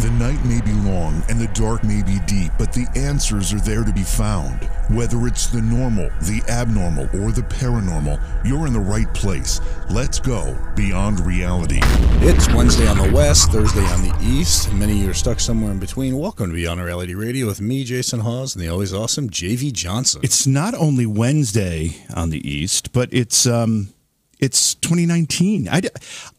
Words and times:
The 0.00 0.10
night 0.10 0.44
may 0.44 0.60
be 0.60 0.72
long 0.72 1.22
and 1.28 1.40
the 1.40 1.46
dark 1.54 1.84
may 1.84 2.02
be 2.02 2.18
deep, 2.26 2.50
but 2.58 2.72
the 2.72 2.86
answers 2.96 3.52
are 3.52 3.60
there 3.60 3.84
to 3.84 3.92
be 3.92 4.02
found. 4.02 4.64
Whether 4.90 5.28
it's 5.28 5.46
the 5.46 5.62
normal, 5.62 6.10
the 6.22 6.42
abnormal, 6.48 7.04
or 7.22 7.30
the 7.30 7.42
paranormal, 7.42 8.20
you're 8.44 8.66
in 8.66 8.72
the 8.72 8.80
right 8.80 9.12
place. 9.14 9.60
Let's 9.88 10.18
go 10.18 10.58
beyond 10.74 11.20
reality. 11.20 11.78
It's 12.26 12.52
Wednesday 12.52 12.88
on 12.88 12.98
the 12.98 13.12
West, 13.12 13.52
Thursday 13.52 13.86
on 13.86 14.02
the 14.02 14.14
East. 14.20 14.72
Many 14.72 14.94
of 14.94 14.98
you 14.98 15.10
are 15.10 15.14
stuck 15.14 15.38
somewhere 15.38 15.70
in 15.70 15.78
between. 15.78 16.18
Welcome 16.18 16.48
to 16.48 16.54
Beyond 16.54 16.82
Reality 16.82 17.14
Radio 17.14 17.46
with 17.46 17.60
me, 17.60 17.84
Jason 17.84 18.18
Hawes, 18.18 18.56
and 18.56 18.64
the 18.64 18.68
always 18.68 18.92
awesome 18.92 19.30
JV 19.30 19.72
Johnson. 19.72 20.22
It's 20.24 20.44
not 20.44 20.74
only 20.74 21.06
Wednesday 21.06 21.96
on 22.12 22.30
the 22.30 22.46
East, 22.46 22.92
but 22.92 23.10
it's 23.12 23.46
um, 23.46 23.94
it's 24.38 24.74
2019. 24.76 25.68
I, 25.68 25.82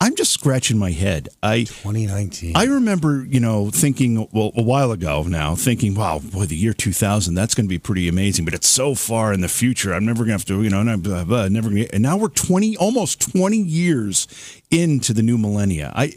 I'm 0.01 0.15
just 0.15 0.31
scratching 0.31 0.77
my 0.77 0.91
head. 0.91 1.29
I 1.41 1.59
2019. 1.59 2.55
I 2.55 2.65
remember, 2.65 3.25
you 3.25 3.39
know, 3.39 3.69
thinking 3.69 4.27
well 4.31 4.51
a 4.55 4.61
while 4.61 4.91
ago 4.91 5.23
now, 5.23 5.55
thinking, 5.55 5.95
wow, 5.95 6.19
boy, 6.19 6.45
the 6.45 6.55
year 6.55 6.73
2000, 6.73 7.33
that's 7.35 7.55
going 7.55 7.65
to 7.65 7.69
be 7.69 7.79
pretty 7.79 8.07
amazing. 8.07 8.45
But 8.45 8.53
it's 8.53 8.67
so 8.67 8.95
far 8.95 9.33
in 9.33 9.41
the 9.41 9.47
future. 9.47 9.93
I'm 9.93 10.05
never 10.05 10.19
going 10.19 10.29
to 10.29 10.33
have 10.33 10.45
to, 10.45 10.63
you 10.63 10.69
know, 10.69 10.97
blah, 10.97 11.23
blah, 11.23 11.47
never. 11.47 11.69
Gonna, 11.69 11.85
and 11.93 12.03
now 12.03 12.17
we're 12.17 12.29
20, 12.29 12.77
almost 12.77 13.31
20 13.31 13.57
years 13.57 14.27
into 14.71 15.13
the 15.13 15.23
new 15.23 15.37
millennia. 15.37 15.91
I, 15.95 16.13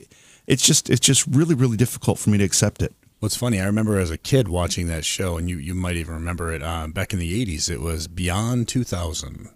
it's 0.47 0.65
just, 0.65 0.91
it's 0.91 1.01
just 1.01 1.27
really, 1.27 1.55
really 1.55 1.77
difficult 1.77 2.19
for 2.19 2.31
me 2.31 2.39
to 2.39 2.45
accept 2.45 2.83
it. 2.83 2.95
What's 3.21 3.37
funny, 3.37 3.61
I 3.61 3.67
remember 3.67 3.99
as 3.99 4.13
a 4.13 4.17
kid 4.17 4.47
watching 4.47 4.87
that 4.87 5.05
show, 5.05 5.37
and 5.37 5.51
you, 5.51 5.59
you 5.59 5.75
might 5.75 5.97
even 5.97 6.15
remember 6.15 6.53
it 6.53 6.63
uh, 6.63 6.87
back 6.87 7.13
in 7.13 7.19
the 7.19 7.45
80s. 7.45 7.69
It 7.69 7.81
was 7.81 8.07
Beyond 8.07 8.69
2000 8.69 9.49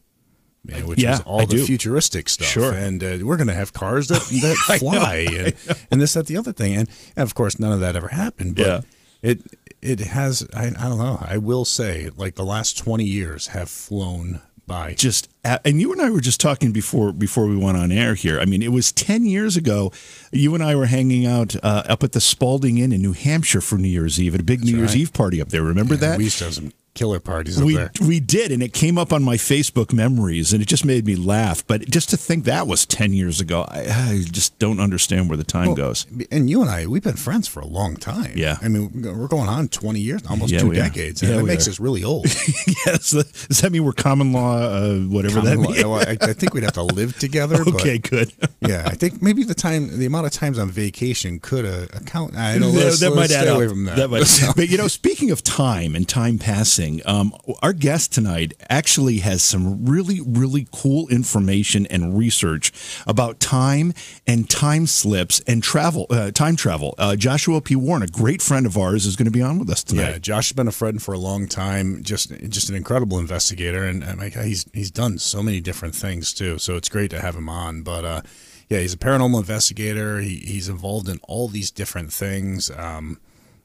which 0.85 1.03
yeah, 1.03 1.15
is 1.15 1.21
all 1.21 1.41
I 1.43 1.45
the 1.45 1.57
do. 1.57 1.65
futuristic 1.67 2.29
stuff. 2.29 2.47
Sure. 2.49 2.73
And 2.73 3.03
uh, 3.03 3.19
we're 3.23 3.37
going 3.37 3.49
to 3.49 3.55
have 3.55 3.73
cars 3.73 4.09
that, 4.09 4.21
that 4.43 4.79
fly 4.79 5.27
and, 5.31 5.55
and 5.91 6.01
this, 6.01 6.15
that, 6.15 6.27
the 6.27 6.37
other 6.37 6.53
thing. 6.53 6.75
And, 6.75 6.89
and, 7.17 7.23
of 7.25 7.35
course, 7.35 7.59
none 7.59 7.73
of 7.73 7.81
that 7.81 7.97
ever 7.97 8.09
happened. 8.09 8.57
But 8.57 8.67
Yeah. 8.67 8.81
it 9.23 9.41
it 9.81 9.99
has, 10.01 10.47
I, 10.55 10.67
I 10.67 10.89
don't 10.89 10.99
know, 10.99 11.19
I 11.21 11.39
will 11.39 11.65
say, 11.65 12.11
like 12.17 12.37
the 12.37 12.45
last 12.45 12.79
20 12.79 13.05
years 13.05 13.49
have 13.49 13.69
flown 13.69 14.41
by. 14.65 14.95
just 14.95 15.29
and 15.45 15.81
you 15.81 15.91
and 15.93 16.01
I 16.01 16.09
were 16.11 16.21
just 16.21 16.41
talking 16.41 16.71
before 16.71 17.13
before 17.13 17.47
we 17.47 17.57
went 17.57 17.77
on 17.77 17.91
air 17.91 18.15
here. 18.15 18.39
I 18.39 18.45
mean, 18.45 18.63
it 18.63 18.71
was 18.71 18.93
ten 18.93 19.27
years 19.27 19.57
ago. 19.57 19.91
You 20.31 20.55
and 20.55 20.63
I 20.63 20.77
were 20.77 20.87
hanging 20.87 21.27
out 21.27 21.57
uh, 21.65 21.83
up 21.89 22.05
at 22.05 22.13
the 22.13 22.21
Spalding 22.21 22.79
Inn 22.79 22.93
in 22.93 23.03
New 23.03 23.13
Hampshire 23.13 23.61
for 23.61 23.77
New 23.77 23.89
Year's 23.89 24.21
Eve 24.21 24.37
at 24.37 24.41
a 24.41 24.45
big 24.45 24.63
New 24.65 24.77
Year's. 24.77 24.95
Eve 24.95 25.13
party 25.13 25.41
up 25.41 25.49
there. 25.49 25.65
Remember 25.65 25.97
that? 25.97 26.17
We 26.17 26.25
used 26.25 26.39
to 26.39 26.45
have 26.45 26.55
some 26.55 26.73
killer 26.95 27.21
parties 27.21 27.63
we 27.63 27.75
there. 27.77 27.91
we 28.07 28.21
did, 28.21 28.53
and 28.53 28.63
it 28.63 28.73
came 28.73 28.99
up 28.99 29.13
on 29.13 29.23
my 29.23 29.37
Facebook 29.37 29.93
memories, 29.93 30.53
and 30.53 30.61
it 30.63 30.67
just 30.69 30.85
made 30.85 31.07
me 31.07 31.17
laugh. 31.17 31.67
But 31.67 31.89
just 31.89 32.11
to 32.11 32.17
think 32.17 32.45
that 32.45 32.67
was 32.67 32.85
ten 32.87 33.13
years 33.13 33.41
ago, 33.41 33.65
I, 33.69 33.81
I 33.89 34.23
just 34.31 34.59
don't 34.59 34.79
understand 34.81 35.29
where 35.29 35.37
the 35.39 35.45
time 35.45 35.69
Well, 35.69 35.77
goes. 35.77 36.07
And 36.31 36.51
you 36.51 36.61
and 36.61 36.71
I, 36.71 36.87
we've 36.87 37.03
been 37.03 37.17
friends 37.17 37.49
for 37.49 37.61
a 37.61 37.67
long 37.67 37.97
time. 37.97 38.33
Yeah. 38.37 38.59
I 38.63 38.69
mean, 38.69 38.91
we're 39.03 39.29
going 39.29 39.49
on 39.49 39.69
20 39.69 40.01
years, 40.01 40.23
almost 40.29 40.53
Yeah, 40.53 40.61
two 40.61 40.71
are. 40.73 40.75
decades. 40.75 41.23
And 41.23 41.31
Yeah, 41.31 41.37
that 41.39 41.45
makes 41.45 41.67
are. 41.67 41.71
us 41.71 41.81
really 41.81 42.05
old. 42.05 42.27
yes, 42.87 43.11
does 43.13 43.61
that 43.61 43.71
mean 43.73 43.85
we're 43.85 43.93
common 43.93 44.33
law, 44.33 44.59
uh, 44.59 44.97
whatever 44.99 45.41
that 45.41 45.57
Common 45.57 45.65
law- 45.83 45.99
means? 45.99 46.21
I, 46.23 46.29
I 46.31 46.33
think 46.35 46.55
we'd 46.55 46.65
have 46.65 46.73
to 46.75 46.83
live 46.83 47.19
together. 47.19 47.59
but- 47.65 47.75
okay, 47.75 47.99
good. 47.99 48.33
yeah, 48.61 48.83
I 48.87 48.95
think 48.95 49.23
maybe 49.23 49.45
the 49.45 49.55
time, 49.55 49.99
the 49.99 50.07
amount 50.07 50.27
of 50.27 50.33
times 50.33 50.59
on 50.59 50.69
vacation 50.71 51.39
could 51.41 51.65
uh, 51.65 51.87
account. 51.97 52.37
I 52.37 52.59
don't 52.59 52.75
know. 52.75 52.81
that, 52.81 52.99
that 53.01 53.15
might 53.15 53.31
add 53.31 53.49
up. 53.49 53.69
from 53.69 53.85
that. 53.85 54.11
might- 54.11 54.27
but 54.57 54.69
you 54.69 54.77
know, 54.79 54.89
speaking 54.89 55.31
of 55.31 55.43
time 55.43 55.95
and 55.95 56.09
time 56.09 56.39
passing, 56.39 56.82
um, 57.05 57.35
our 57.63 57.73
guest 57.73 58.13
tonight 58.13 58.55
actually 58.69 59.19
has 59.19 59.43
some 59.43 59.87
really, 59.87 60.21
really 60.21 60.67
cool 60.73 61.09
information 61.09 61.87
and 61.87 62.17
research 62.19 62.73
about 63.07 63.41
time 63.41 63.93
and 64.27 64.49
time 64.49 64.87
slips 64.87 65.41
and 65.47 65.63
travel, 65.63 66.07
uh, 66.11 66.31
time 66.31 66.57
travel. 66.57 66.95
Uh, 66.99 67.17
Joshua 67.17 67.61
P. 67.61 67.77
Warren, 67.77 68.03
a 68.03 68.07
great 68.07 68.43
friend 68.43 68.67
of 68.67 68.77
ours, 68.77 69.07
is 69.07 69.17
going 69.17 69.27
to 69.27 69.33
be 69.33 69.43
on 69.43 69.59
with 69.59 69.71
us 69.71 69.85
today. 69.85 70.13
yeah. 70.13 70.19
Josh 70.19 70.49
has 70.49 70.57
been 70.57 70.69
a 70.69 70.73
friend 70.73 71.03
for 71.03 71.13
a 71.15 71.19
long 71.19 71.47
time. 71.49 72.03
Just, 72.03 72.31
just 72.49 72.69
an 72.69 72.77
incredible 72.77 73.19
investigator, 73.19 73.85
and, 73.85 74.03
and 74.03 74.19
like, 74.19 74.35
he's 74.35 74.67
he's 74.73 74.91
done 74.91 75.19
so 75.19 75.43
many 75.43 75.61
different 75.61 75.95
things 75.95 76.33
too. 76.33 76.59
So 76.59 76.77
it's 76.77 76.89
great 76.89 77.11
to 77.11 77.21
have 77.21 77.37
him 77.37 77.49
on. 77.49 77.83
But 77.83 78.05
uh, 78.05 78.23
yeah, 78.69 78.79
he's 78.79 78.95
a 78.95 78.99
paranormal 78.99 79.39
investigator. 79.39 80.21
He, 80.21 80.37
he's 80.37 80.69
involved 80.69 81.09
in 81.09 81.21
all 81.25 81.49
these 81.49 81.71
different 81.71 82.13
things. 82.13 82.71
Um, 82.71 83.19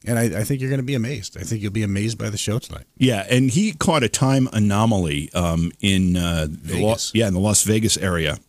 and 0.08 0.18
I, 0.18 0.40
I 0.40 0.44
think 0.44 0.62
you're 0.62 0.70
going 0.70 0.80
to 0.80 0.86
be 0.86 0.96
amazed. 0.96 1.38
I 1.38 1.42
think 1.42 1.62
you'll 1.62 1.72
be 1.72 1.84
amazed 1.84 2.18
by 2.18 2.30
the 2.30 2.38
show 2.38 2.60
tonight. 2.60 2.86
Yeah, 2.98 3.26
and 3.30 3.52
he 3.52 3.74
caught 3.74 4.04
a 4.04 4.10
time 4.10 4.50
anomaly 4.54 5.30
um, 5.34 5.72
in 5.82 6.16
uh, 6.18 6.48
the 6.50 6.76
Vegas. 6.76 7.12
yeah 7.14 7.28
in 7.28 7.34
the 7.34 7.40
Las 7.40 7.64
Vegas 7.64 7.98
area. 7.98 8.40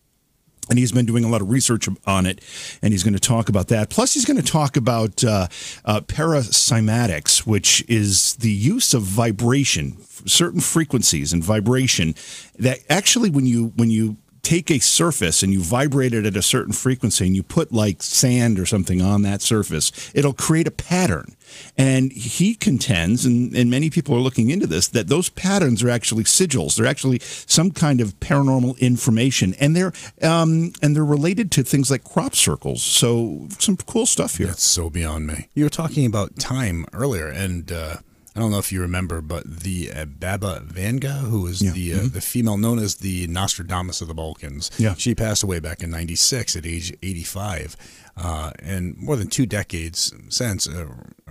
And 0.70 0.78
he's 0.78 0.92
been 0.92 1.06
doing 1.06 1.24
a 1.24 1.28
lot 1.28 1.40
of 1.40 1.50
research 1.50 1.88
on 2.06 2.26
it, 2.26 2.42
and 2.82 2.92
he's 2.92 3.02
going 3.02 3.14
to 3.14 3.20
talk 3.20 3.48
about 3.48 3.68
that. 3.68 3.88
Plus, 3.88 4.12
he's 4.12 4.26
going 4.26 4.36
to 4.36 4.42
talk 4.42 4.76
about 4.76 5.24
uh, 5.24 5.48
uh, 5.86 6.02
paracymatics, 6.02 7.46
which 7.46 7.82
is 7.88 8.34
the 8.36 8.50
use 8.50 8.92
of 8.92 9.02
vibration, 9.02 9.96
certain 10.26 10.60
frequencies 10.60 11.32
and 11.32 11.42
vibration 11.42 12.14
that 12.58 12.80
actually, 12.90 13.30
when 13.30 13.46
you 13.46 13.72
when 13.76 13.90
you 13.90 14.18
take 14.42 14.70
a 14.70 14.78
surface 14.78 15.42
and 15.42 15.52
you 15.52 15.60
vibrate 15.60 16.14
it 16.14 16.24
at 16.24 16.36
a 16.36 16.42
certain 16.42 16.72
frequency 16.72 17.26
and 17.26 17.36
you 17.36 17.42
put 17.42 17.72
like 17.72 18.02
sand 18.02 18.58
or 18.58 18.64
something 18.64 19.02
on 19.02 19.22
that 19.22 19.42
surface, 19.42 20.10
it'll 20.14 20.32
create 20.32 20.66
a 20.66 20.70
pattern. 20.70 21.36
And 21.76 22.12
he 22.12 22.54
contends, 22.54 23.24
and, 23.24 23.54
and 23.56 23.70
many 23.70 23.90
people 23.90 24.14
are 24.14 24.20
looking 24.20 24.50
into 24.50 24.66
this, 24.66 24.88
that 24.88 25.08
those 25.08 25.28
patterns 25.30 25.82
are 25.82 25.90
actually 25.90 26.24
sigils. 26.24 26.76
They're 26.76 26.86
actually 26.86 27.18
some 27.20 27.70
kind 27.70 28.00
of 28.00 28.18
paranormal 28.20 28.78
information, 28.78 29.54
and 29.60 29.76
they're 29.76 29.92
um, 30.22 30.72
and 30.82 30.94
they're 30.96 31.04
related 31.04 31.50
to 31.52 31.62
things 31.62 31.90
like 31.90 32.04
crop 32.04 32.34
circles. 32.34 32.82
So 32.82 33.46
some 33.58 33.76
cool 33.76 34.06
stuff 34.06 34.36
here. 34.38 34.48
That's 34.48 34.62
so 34.62 34.90
beyond 34.90 35.26
me. 35.26 35.48
You 35.54 35.64
were 35.64 35.70
talking 35.70 36.06
about 36.06 36.36
time 36.38 36.86
earlier, 36.92 37.26
and 37.28 37.70
uh, 37.72 37.96
I 38.36 38.40
don't 38.40 38.50
know 38.50 38.58
if 38.58 38.70
you 38.72 38.80
remember, 38.80 39.20
but 39.20 39.44
the 39.62 39.90
uh, 39.92 40.04
Baba 40.04 40.62
Vanga, 40.64 41.20
who 41.20 41.46
is 41.46 41.60
was 41.62 41.72
the 41.72 41.94
uh, 41.94 42.00
the 42.12 42.20
female 42.20 42.56
known 42.56 42.78
as 42.78 42.96
the 42.96 43.26
Nostradamus 43.26 44.00
of 44.00 44.08
the 44.08 44.14
Balkans, 44.14 44.70
Yeah. 44.78 44.94
she 44.94 45.14
passed 45.14 45.42
away 45.42 45.58
back 45.60 45.82
in 45.82 45.90
'96 45.90 46.56
at 46.56 46.66
age 46.66 46.92
85. 47.02 47.76
Uh, 48.20 48.50
and 48.60 48.96
more 48.96 49.16
than 49.16 49.28
two 49.28 49.46
decades 49.46 50.12
since, 50.28 50.68
uh, 50.68 50.86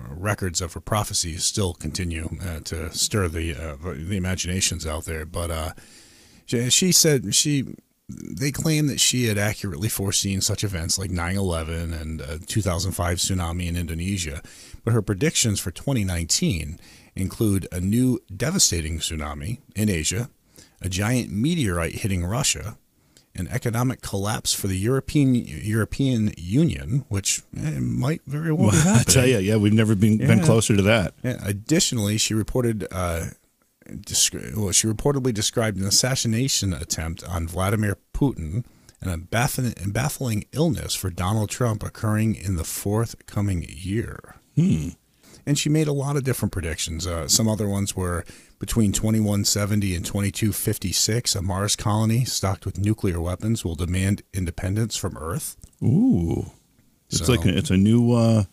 records 0.09 0.61
of 0.61 0.73
her 0.73 0.79
prophecies 0.79 1.43
still 1.43 1.73
continue 1.73 2.29
uh, 2.41 2.59
to 2.61 2.91
stir 2.93 3.27
the 3.27 3.53
uh, 3.53 3.75
the 3.81 4.15
imaginations 4.17 4.85
out 4.85 5.05
there. 5.05 5.25
But 5.25 5.51
uh, 5.51 5.71
she, 6.45 6.69
she 6.69 6.91
said 6.91 7.35
she 7.35 7.75
they 8.09 8.51
claim 8.51 8.87
that 8.87 9.01
she 9.01 9.25
had 9.25 9.37
accurately 9.37 9.89
foreseen 9.89 10.39
such 10.39 10.63
events 10.63 10.97
like 10.97 11.11
9-11 11.11 12.01
and 12.01 12.21
uh, 12.21 12.37
2005 12.45 13.17
tsunami 13.17 13.67
in 13.67 13.75
indonesia 13.75 14.41
but 14.85 14.93
her 14.93 15.01
predictions 15.01 15.59
for 15.59 15.71
2019 15.71 16.79
include 17.15 17.67
a 17.69 17.81
new 17.81 18.17
devastating 18.33 18.99
tsunami 18.99 19.59
in 19.75 19.89
asia 19.89 20.29
a 20.81 20.87
giant 20.87 21.29
meteorite 21.31 21.95
hitting 21.95 22.23
russia 22.23 22.77
an 23.37 23.47
economic 23.49 24.01
collapse 24.01 24.53
for 24.53 24.67
the 24.67 24.77
european 24.77 25.35
european 25.35 26.33
union 26.37 27.05
which 27.09 27.41
eh, 27.57 27.79
might 27.79 28.21
very 28.25 28.51
well 28.51 28.71
be 28.71 28.77
I 28.85 29.03
tell 29.03 29.27
you, 29.27 29.37
yeah, 29.39 29.57
we've 29.57 29.73
never 29.73 29.95
been 29.95 30.17
been 30.17 30.41
closer 30.41 30.75
to 30.75 30.81
that. 30.83 31.13
yeah, 31.23 31.37
additionally, 31.43 32.17
she 32.17 32.33
reported, 32.33 32.87
uh, 32.91 33.27
descri- 33.89 34.55
well, 34.55 34.71
she 34.71 34.87
reportedly 34.87 35.33
described 35.33 35.77
an 35.77 35.85
assassination 35.85 36.73
attempt 36.73 37.23
on 37.23 37.47
Vladimir 37.47 37.97
Putin 38.13 38.65
and 39.01 39.11
a 39.11 39.17
baffling, 39.17 39.73
baffling 39.87 40.45
illness 40.51 40.95
for 40.95 41.09
Donald 41.09 41.49
Trump 41.49 41.83
occurring 41.83 42.35
in 42.35 42.55
the 42.55 42.63
forthcoming 42.63 43.65
year. 43.69 44.35
Hmm. 44.55 44.89
And 45.47 45.57
she 45.57 45.69
made 45.69 45.87
a 45.87 45.93
lot 45.93 46.17
of 46.17 46.25
different 46.25 46.51
predictions. 46.51 47.07
Uh, 47.07 47.27
some 47.29 47.47
other 47.47 47.69
ones 47.69 47.95
were 47.95 48.25
between 48.59 48.91
2170 48.91 49.95
and 49.95 50.05
2256, 50.05 51.35
a 51.35 51.41
Mars 51.41 51.75
colony 51.77 52.25
stocked 52.25 52.65
with 52.65 52.77
nuclear 52.77 53.21
weapons 53.21 53.63
will 53.63 53.75
demand 53.75 54.23
independence 54.33 54.97
from 54.97 55.17
Earth. 55.17 55.55
Ooh, 55.81 56.51
it's 57.09 57.25
So- 57.25 57.31
like 57.31 57.45
a, 57.45 57.57
it's 57.57 57.69
a 57.69 57.77
new 57.77 58.11
uh, 58.11 58.43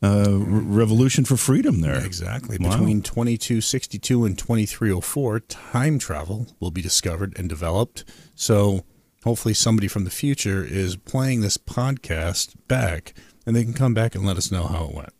uh, 0.00 0.26
revolution 0.30 1.24
for 1.24 1.36
freedom 1.36 1.80
there. 1.80 2.04
Exactly. 2.04 2.56
Wow. 2.60 2.70
Between 2.70 3.02
2262 3.02 4.24
and 4.24 4.38
2304, 4.38 5.40
time 5.40 5.98
travel 5.98 6.46
will 6.60 6.70
be 6.70 6.82
discovered 6.82 7.32
and 7.36 7.48
developed. 7.48 8.04
So 8.36 8.84
hopefully 9.24 9.54
somebody 9.54 9.88
from 9.88 10.04
the 10.04 10.10
future 10.10 10.62
is 10.62 10.94
playing 10.96 11.40
this 11.40 11.56
podcast 11.56 12.54
back 12.68 13.12
and 13.44 13.56
they 13.56 13.64
can 13.64 13.72
come 13.74 13.92
back 13.94 14.14
and 14.14 14.24
let 14.24 14.36
us 14.36 14.52
know 14.52 14.64
how 14.64 14.84
it 14.84 14.94
went. 14.94 15.12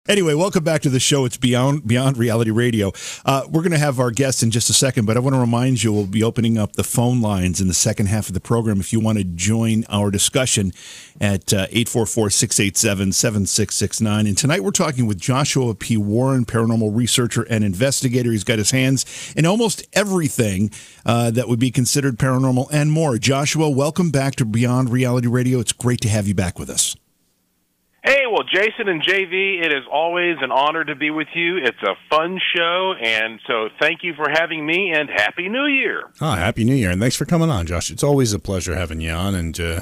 Anyway, 0.09 0.33
welcome 0.33 0.63
back 0.63 0.81
to 0.81 0.89
the 0.89 0.99
show. 0.99 1.25
It's 1.25 1.37
Beyond 1.37 1.87
Beyond 1.87 2.17
Reality 2.17 2.49
Radio. 2.49 2.91
Uh, 3.23 3.43
we're 3.47 3.61
going 3.61 3.71
to 3.71 3.77
have 3.77 3.99
our 3.99 4.09
guests 4.09 4.41
in 4.41 4.49
just 4.49 4.67
a 4.67 4.73
second, 4.73 5.05
but 5.05 5.15
I 5.15 5.19
want 5.19 5.35
to 5.35 5.39
remind 5.39 5.83
you 5.83 5.93
we'll 5.93 6.07
be 6.07 6.23
opening 6.23 6.57
up 6.57 6.73
the 6.73 6.83
phone 6.83 7.21
lines 7.21 7.61
in 7.61 7.67
the 7.67 7.75
second 7.75 8.07
half 8.07 8.27
of 8.27 8.33
the 8.33 8.39
program 8.39 8.79
if 8.79 8.91
you 8.91 8.99
want 8.99 9.19
to 9.19 9.23
join 9.23 9.85
our 9.89 10.09
discussion 10.09 10.71
at 11.21 11.53
uh, 11.53 11.67
844-687-7669. 11.67 14.27
And 14.27 14.35
tonight 14.35 14.63
we're 14.63 14.71
talking 14.71 15.05
with 15.05 15.19
Joshua 15.19 15.75
P. 15.75 15.97
Warren, 15.97 16.45
paranormal 16.45 16.97
researcher 16.97 17.43
and 17.43 17.63
investigator. 17.63 18.31
He's 18.31 18.43
got 18.43 18.57
his 18.57 18.71
hands 18.71 19.05
in 19.37 19.45
almost 19.45 19.85
everything 19.93 20.71
uh, 21.05 21.29
that 21.29 21.47
would 21.47 21.59
be 21.59 21.69
considered 21.69 22.17
paranormal 22.17 22.69
and 22.71 22.91
more. 22.91 23.19
Joshua, 23.19 23.69
welcome 23.69 24.09
back 24.09 24.33
to 24.37 24.45
Beyond 24.45 24.89
Reality 24.89 25.27
Radio. 25.27 25.59
It's 25.59 25.73
great 25.73 26.01
to 26.01 26.09
have 26.09 26.27
you 26.27 26.33
back 26.33 26.57
with 26.57 26.71
us. 26.71 26.95
Hey, 28.03 28.23
well, 28.25 28.43
Jason 28.43 28.87
and 28.87 28.99
JV, 29.03 29.63
it 29.63 29.71
is 29.71 29.83
always 29.91 30.37
an 30.41 30.51
honor 30.51 30.83
to 30.83 30.95
be 30.95 31.11
with 31.11 31.27
you. 31.35 31.57
It's 31.57 31.77
a 31.83 31.93
fun 32.09 32.39
show, 32.55 32.95
and 32.99 33.39
so 33.45 33.69
thank 33.79 33.99
you 34.01 34.15
for 34.15 34.27
having 34.27 34.65
me, 34.65 34.91
and 34.91 35.07
Happy 35.07 35.47
New 35.47 35.65
Year. 35.65 36.09
Oh, 36.19 36.31
Happy 36.31 36.63
New 36.63 36.73
Year, 36.73 36.89
and 36.89 36.99
thanks 36.99 37.15
for 37.15 37.25
coming 37.25 37.51
on, 37.51 37.67
Josh. 37.67 37.91
It's 37.91 38.01
always 38.01 38.33
a 38.33 38.39
pleasure 38.39 38.75
having 38.75 39.01
you 39.01 39.11
on, 39.11 39.35
and 39.35 39.59
uh, 39.59 39.81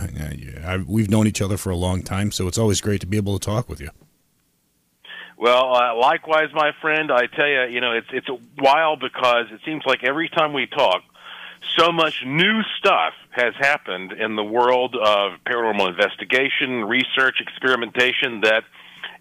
I, 0.65 0.77
we've 0.85 1.09
known 1.09 1.27
each 1.27 1.41
other 1.41 1.55
for 1.55 1.69
a 1.69 1.77
long 1.77 2.03
time, 2.03 2.33
so 2.33 2.49
it's 2.49 2.57
always 2.57 2.81
great 2.81 2.99
to 2.99 3.07
be 3.07 3.15
able 3.15 3.39
to 3.39 3.45
talk 3.45 3.69
with 3.69 3.79
you. 3.79 3.89
Well, 5.37 5.73
uh, 5.73 5.95
likewise, 5.95 6.49
my 6.53 6.71
friend. 6.81 7.13
I 7.13 7.27
tell 7.33 7.47
you, 7.47 7.67
you 7.71 7.79
know, 7.79 7.93
it's 7.93 8.07
it's 8.11 8.27
wild 8.57 8.99
because 8.99 9.45
it 9.53 9.61
seems 9.65 9.83
like 9.85 9.99
every 10.03 10.27
time 10.27 10.51
we 10.51 10.67
talk, 10.67 11.03
so 11.77 11.91
much 11.91 12.23
new 12.25 12.61
stuff 12.77 13.13
has 13.31 13.53
happened 13.57 14.13
in 14.13 14.35
the 14.35 14.43
world 14.43 14.95
of 14.95 15.33
paranormal 15.45 15.89
investigation, 15.89 16.85
research, 16.85 17.41
experimentation 17.41 18.41
that 18.41 18.63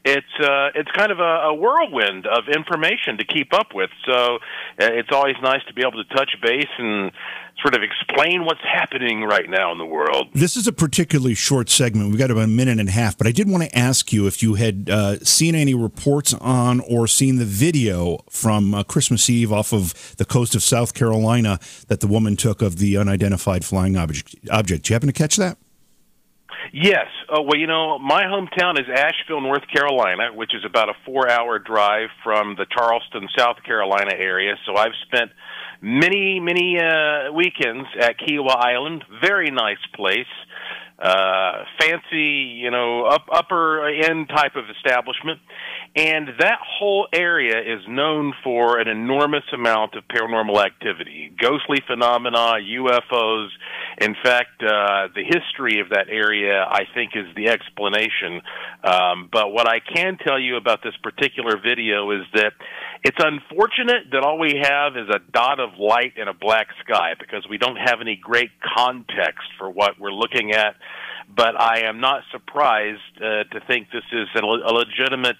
it's 0.09 0.41
uh, 0.41 0.71
it's 0.75 0.91
kind 0.93 1.13
of 1.13 1.21
a, 1.21 1.53
a 1.53 1.55
whirlwind 1.55 2.27
of 2.27 2.49
information 2.49 3.19
to 3.19 3.25
keep 3.25 3.53
up 3.53 3.75
with. 3.75 3.91
So 4.07 4.37
uh, 4.37 4.39
it's 4.79 5.11
always 5.13 5.37
nice 5.43 5.63
to 5.69 5.75
be 5.75 5.83
able 5.83 6.03
to 6.03 6.15
touch 6.15 6.31
base 6.43 6.69
and 6.79 7.13
sort 7.61 7.75
of 7.75 7.83
explain 7.83 8.45
what's 8.45 8.63
happening 8.63 9.23
right 9.23 9.51
now 9.51 9.73
in 9.73 9.79
the 9.79 9.85
world. 9.85 10.29
This 10.33 10.57
is 10.57 10.67
a 10.67 10.73
particularly 10.73 11.35
short 11.35 11.69
segment. 11.69 12.09
We've 12.11 12.19
got 12.19 12.31
about 12.31 12.45
a 12.45 12.49
minute 12.49 12.79
and 12.79 12.89
a 12.89 12.93
half, 12.93 13.19
but 13.19 13.27
I 13.27 13.33
did 13.33 13.51
want 13.51 13.65
to 13.65 13.79
ask 13.79 14.13
you 14.13 14.27
if 14.27 14.43
you 14.43 14.55
had 14.55 14.89
uh, 14.89 15.19
seen 15.21 15.55
any 15.55 15.75
reports 15.75 16.33
on 16.35 16.81
or 16.81 17.07
seen 17.09 17.37
the 17.37 17.45
video 17.45 18.19
from 18.31 18.75
uh, 18.75 18.85
Christmas 18.85 19.29
Eve 19.29 19.53
off 19.53 19.73
of 19.73 20.17
the 20.17 20.25
coast 20.25 20.55
of 20.55 20.63
South 20.63 20.95
Carolina 20.95 21.59
that 21.89 22.01
the 22.01 22.07
woman 22.07 22.37
took 22.37 22.63
of 22.63 22.79
the 22.79 22.97
unidentified 22.97 23.65
flying 23.65 23.97
object. 23.97 24.37
object. 24.51 24.85
Do 24.85 24.93
you 24.93 24.95
happen 24.95 25.09
to 25.09 25.13
catch 25.13 25.37
that? 25.37 25.59
Yes. 26.73 27.07
Oh, 27.29 27.43
well, 27.43 27.57
you 27.57 27.67
know, 27.67 27.99
my 27.99 28.25
hometown 28.25 28.79
is 28.79 28.87
Asheville, 28.93 29.41
North 29.41 29.65
Carolina, 29.73 30.33
which 30.35 30.55
is 30.55 30.65
about 30.65 30.89
a 30.89 30.95
four 31.05 31.29
hour 31.31 31.59
drive 31.59 32.09
from 32.23 32.57
the 32.57 32.67
Charleston, 32.71 33.29
South 33.37 33.57
Carolina 33.65 34.13
area. 34.17 34.55
So 34.67 34.77
I've 34.77 34.97
spent 35.07 35.31
many, 35.81 36.41
many 36.41 36.79
uh, 36.79 37.33
weekends 37.33 37.89
at 38.01 38.19
Kiawah 38.19 38.57
Island. 38.57 39.05
Very 39.23 39.51
nice 39.51 39.83
place. 39.95 40.27
Uh, 40.99 41.63
fancy, 41.81 42.59
you 42.59 42.73
know, 42.73 43.05
up, 43.05 43.27
upper 43.33 43.87
end 43.87 44.29
type 44.29 44.57
of 44.57 44.65
establishment. 44.77 45.39
And 45.97 46.29
that 46.39 46.59
whole 46.63 47.09
area 47.13 47.59
is 47.59 47.83
known 47.89 48.33
for 48.45 48.79
an 48.79 48.89
enormous 48.89 49.45
amount 49.53 49.95
of 49.95 50.05
paranormal 50.05 50.65
activity, 50.65 51.33
ghostly 51.41 51.79
phenomena, 51.87 52.57
UFOs. 52.61 53.49
In 54.01 54.15
fact, 54.23 54.63
uh, 54.63 55.09
the 55.15 55.25
history 55.25 55.81
of 55.81 55.89
that 55.91 56.07
area, 56.09 56.63
I 56.63 56.83
think, 56.95 57.13
is 57.17 57.27
the 57.35 57.49
explanation. 57.49 58.43
Um, 58.85 59.29
but 59.33 59.53
what 59.53 59.69
I 59.69 59.81
can 59.81 60.19
tell 60.19 60.39
you 60.39 60.57
about 60.57 60.83
this 60.85 60.95
particular 61.03 61.57
video 61.57 62.11
is 62.13 62.23
that 62.35 62.53
it's 63.03 63.19
unfortunate 63.19 64.11
that 64.13 64.23
all 64.23 64.39
we 64.39 64.61
have 64.63 64.97
is 64.97 65.09
a 65.09 65.19
dot 65.33 65.59
of 65.59 65.79
light 65.79 66.15
in 66.17 66.29
a 66.29 66.35
black 66.35 66.69
sky 66.85 67.15
because 67.19 67.47
we 67.49 67.59
don't 67.59 67.77
have 67.77 68.01
any 68.01 68.17
great 68.17 68.51
context 68.77 69.49
for 69.59 69.71
what 69.71 69.99
we're 69.99 70.13
looking 70.13 70.53
at 70.53 70.75
but 71.35 71.61
I 71.61 71.89
am 71.89 72.01
not 72.01 72.23
surprised 72.33 73.01
uh, 73.17 73.45
to 73.45 73.61
think 73.67 73.89
this 73.93 74.05
is 74.13 74.29
a, 74.35 74.41
a 74.41 74.73
legitimate, 74.73 75.37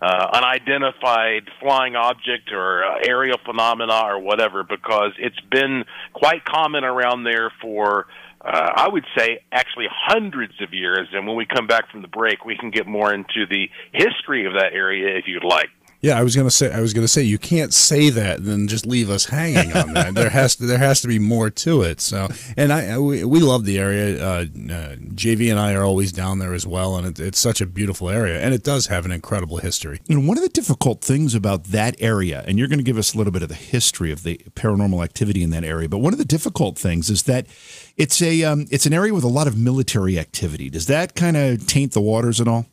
uh, 0.00 0.28
unidentified 0.32 1.48
flying 1.60 1.94
object 1.96 2.52
or 2.52 2.84
uh, 2.84 2.98
aerial 3.06 3.38
phenomena 3.44 4.02
or 4.06 4.20
whatever, 4.20 4.64
because 4.64 5.12
it's 5.18 5.40
been 5.50 5.84
quite 6.12 6.44
common 6.44 6.84
around 6.84 7.24
there 7.24 7.52
for. 7.60 8.06
Uh, 8.38 8.70
I 8.76 8.88
would 8.88 9.04
say 9.16 9.40
actually 9.50 9.86
hundreds 9.90 10.52
of 10.60 10.72
years, 10.72 11.08
and 11.12 11.26
when 11.26 11.36
we 11.36 11.46
come 11.46 11.66
back 11.66 11.90
from 11.90 12.02
the 12.02 12.08
break, 12.08 12.44
we 12.44 12.56
can 12.56 12.70
get 12.70 12.86
more 12.86 13.12
into 13.12 13.44
the 13.50 13.68
history 13.92 14.46
of 14.46 14.52
that 14.52 14.72
area 14.72 15.16
if 15.16 15.24
you'd 15.26 15.42
like. 15.42 15.70
Yeah, 16.06 16.20
I 16.20 16.22
was 16.22 16.36
gonna 16.36 16.52
say 16.52 16.72
I 16.72 16.80
was 16.80 16.94
gonna 16.94 17.08
say 17.08 17.22
you 17.22 17.36
can't 17.36 17.74
say 17.74 18.10
that 18.10 18.38
and 18.38 18.46
then 18.46 18.68
just 18.68 18.86
leave 18.86 19.10
us 19.10 19.24
hanging 19.24 19.76
on 19.76 19.92
that. 19.94 20.14
there 20.14 20.30
has 20.30 20.54
to 20.54 20.64
there 20.64 20.78
has 20.78 21.00
to 21.00 21.08
be 21.08 21.18
more 21.18 21.50
to 21.50 21.82
it. 21.82 22.00
So, 22.00 22.28
and 22.56 22.72
I 22.72 22.96
we, 22.96 23.24
we 23.24 23.40
love 23.40 23.64
the 23.64 23.80
area. 23.80 24.24
Uh, 24.24 24.42
uh, 24.42 24.94
JV 25.16 25.50
and 25.50 25.58
I 25.58 25.74
are 25.74 25.82
always 25.82 26.12
down 26.12 26.38
there 26.38 26.54
as 26.54 26.64
well, 26.64 26.94
and 26.94 27.08
it, 27.08 27.18
it's 27.18 27.40
such 27.40 27.60
a 27.60 27.66
beautiful 27.66 28.08
area, 28.08 28.40
and 28.40 28.54
it 28.54 28.62
does 28.62 28.86
have 28.86 29.04
an 29.04 29.10
incredible 29.10 29.56
history. 29.56 30.00
And 30.08 30.28
one 30.28 30.36
of 30.36 30.44
the 30.44 30.48
difficult 30.48 31.00
things 31.00 31.34
about 31.34 31.64
that 31.64 31.96
area, 31.98 32.44
and 32.46 32.56
you're 32.56 32.68
going 32.68 32.78
to 32.78 32.84
give 32.84 32.98
us 32.98 33.12
a 33.12 33.18
little 33.18 33.32
bit 33.32 33.42
of 33.42 33.48
the 33.48 33.56
history 33.56 34.12
of 34.12 34.22
the 34.22 34.36
paranormal 34.54 35.02
activity 35.02 35.42
in 35.42 35.50
that 35.50 35.64
area, 35.64 35.88
but 35.88 35.98
one 35.98 36.12
of 36.12 36.20
the 36.20 36.24
difficult 36.24 36.78
things 36.78 37.10
is 37.10 37.24
that 37.24 37.48
it's 37.96 38.22
a 38.22 38.44
um, 38.44 38.66
it's 38.70 38.86
an 38.86 38.92
area 38.92 39.12
with 39.12 39.24
a 39.24 39.28
lot 39.28 39.48
of 39.48 39.58
military 39.58 40.20
activity. 40.20 40.70
Does 40.70 40.86
that 40.86 41.16
kind 41.16 41.36
of 41.36 41.66
taint 41.66 41.94
the 41.94 42.00
waters 42.00 42.40
at 42.40 42.46
all? 42.46 42.66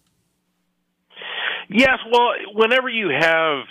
Yes, 1.70 2.00
well, 2.12 2.32
whenever 2.54 2.90
you 2.90 3.10
have 3.10 3.66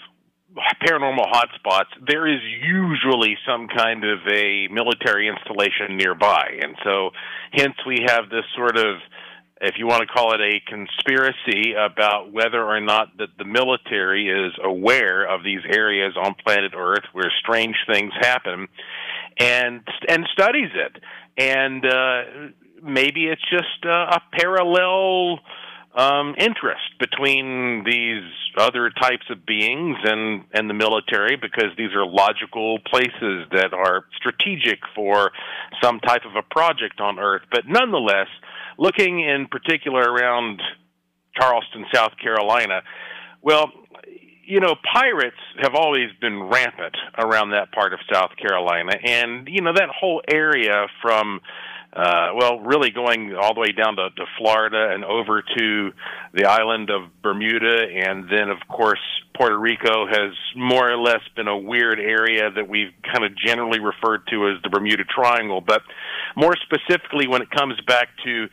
paranormal 0.86 1.30
hotspots, 1.32 1.90
there 2.06 2.26
is 2.26 2.40
usually 2.42 3.36
some 3.46 3.68
kind 3.68 4.04
of 4.04 4.18
a 4.30 4.68
military 4.68 5.28
installation 5.28 5.96
nearby. 5.96 6.58
And 6.62 6.76
so, 6.84 7.10
hence, 7.52 7.74
we 7.86 8.00
have 8.06 8.28
this 8.28 8.44
sort 8.56 8.76
of, 8.76 8.96
if 9.60 9.76
you 9.78 9.86
want 9.86 10.00
to 10.00 10.06
call 10.06 10.34
it 10.34 10.40
a 10.40 10.60
conspiracy 10.68 11.72
about 11.72 12.32
whether 12.32 12.62
or 12.62 12.80
not 12.80 13.16
that 13.18 13.28
the 13.38 13.44
military 13.44 14.28
is 14.28 14.52
aware 14.62 15.24
of 15.24 15.44
these 15.44 15.60
areas 15.70 16.14
on 16.16 16.34
planet 16.44 16.72
Earth 16.76 17.04
where 17.12 17.32
strange 17.40 17.76
things 17.86 18.12
happen 18.20 18.68
and 19.38 19.80
and 20.08 20.26
studies 20.32 20.70
it. 20.74 21.02
And 21.38 21.84
uh, 21.86 22.52
maybe 22.82 23.26
it's 23.26 23.42
just 23.50 23.86
uh, 23.86 23.88
a 24.16 24.20
parallel 24.32 25.38
um, 25.94 26.34
interest 26.38 26.98
between 26.98 27.84
these 27.84 28.24
other 28.56 28.90
types 28.90 29.26
of 29.30 29.44
beings 29.44 29.96
and 30.04 30.44
and 30.52 30.68
the 30.68 30.74
military 30.74 31.36
because 31.36 31.70
these 31.76 31.92
are 31.94 32.06
logical 32.06 32.78
places 32.90 33.46
that 33.52 33.72
are 33.72 34.04
strategic 34.16 34.78
for 34.94 35.32
some 35.82 36.00
type 36.00 36.22
of 36.24 36.36
a 36.36 36.42
project 36.54 37.00
on 37.00 37.18
Earth. 37.18 37.42
But 37.50 37.62
nonetheless, 37.66 38.28
looking 38.78 39.20
in 39.20 39.46
particular 39.50 40.00
around 40.00 40.62
Charleston, 41.38 41.84
South 41.92 42.12
Carolina, 42.22 42.82
well, 43.42 43.70
you 44.44 44.60
know, 44.60 44.74
pirates 44.92 45.36
have 45.60 45.74
always 45.74 46.08
been 46.20 46.42
rampant 46.42 46.96
around 47.18 47.50
that 47.50 47.70
part 47.72 47.92
of 47.92 48.00
South 48.12 48.30
Carolina, 48.36 48.92
and 49.04 49.48
you 49.48 49.60
know 49.62 49.72
that 49.72 49.88
whole 49.88 50.22
area 50.28 50.86
from 51.00 51.40
uh, 51.94 52.28
well, 52.34 52.60
really 52.60 52.90
going 52.90 53.34
all 53.34 53.52
the 53.52 53.60
way 53.60 53.72
down 53.72 53.96
to, 53.96 54.08
to 54.16 54.24
Florida 54.38 54.92
and 54.94 55.04
over 55.04 55.42
to 55.42 55.90
the 56.32 56.46
island 56.46 56.88
of 56.88 57.02
Bermuda, 57.22 57.84
and 57.94 58.24
then 58.30 58.48
of 58.48 58.66
course 58.66 59.00
Puerto 59.36 59.58
Rico 59.58 60.06
has 60.06 60.32
more 60.56 60.90
or 60.90 60.96
less 60.96 61.20
been 61.36 61.48
a 61.48 61.56
weird 61.56 62.00
area 62.00 62.50
that 62.50 62.66
we've 62.66 62.92
kind 63.02 63.24
of 63.24 63.36
generally 63.36 63.78
referred 63.78 64.26
to 64.28 64.48
as 64.48 64.62
the 64.62 64.70
Bermuda 64.70 65.04
Triangle. 65.04 65.60
But 65.60 65.82
more 66.34 66.54
specifically, 66.62 67.28
when 67.28 67.42
it 67.42 67.50
comes 67.50 67.74
back 67.86 68.08
to 68.24 68.48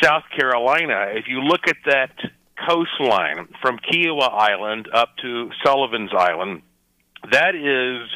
South 0.00 0.24
Carolina, 0.36 1.06
if 1.14 1.24
you 1.26 1.40
look 1.40 1.66
at 1.66 1.76
that 1.86 2.12
coastline 2.68 3.48
from 3.60 3.78
Kiawah 3.78 4.32
Island 4.32 4.88
up 4.94 5.16
to 5.22 5.50
Sullivan's 5.64 6.12
Island, 6.16 6.62
that 7.32 7.54
is 7.56 8.08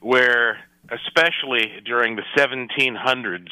where, 0.00 0.58
especially 0.90 1.80
during 1.84 2.16
the 2.16 2.22
1700s, 2.38 3.48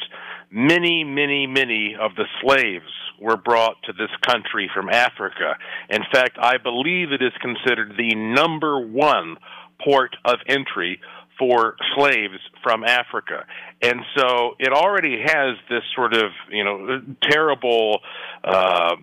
many, 0.51 1.03
many, 1.03 1.47
many 1.47 1.95
of 1.99 2.11
the 2.15 2.25
slaves 2.41 2.91
were 3.19 3.37
brought 3.37 3.81
to 3.83 3.93
this 3.93 4.09
country 4.21 4.69
from 4.73 4.89
Africa. 4.89 5.55
In 5.89 6.01
fact, 6.11 6.37
I 6.39 6.57
believe 6.57 7.11
it 7.11 7.21
is 7.21 7.33
considered 7.41 7.93
the 7.97 8.15
number 8.15 8.85
one 8.85 9.37
port 9.83 10.15
of 10.25 10.39
entry 10.47 10.99
for 11.37 11.75
slaves 11.95 12.39
from 12.63 12.83
Africa. 12.83 13.45
And 13.81 14.01
so 14.15 14.55
it 14.59 14.71
already 14.71 15.21
has 15.21 15.57
this 15.69 15.83
sort 15.93 16.13
of, 16.13 16.31
you 16.49 16.63
know, 16.63 17.01
terrible, 17.21 17.99
uh, 18.43 18.95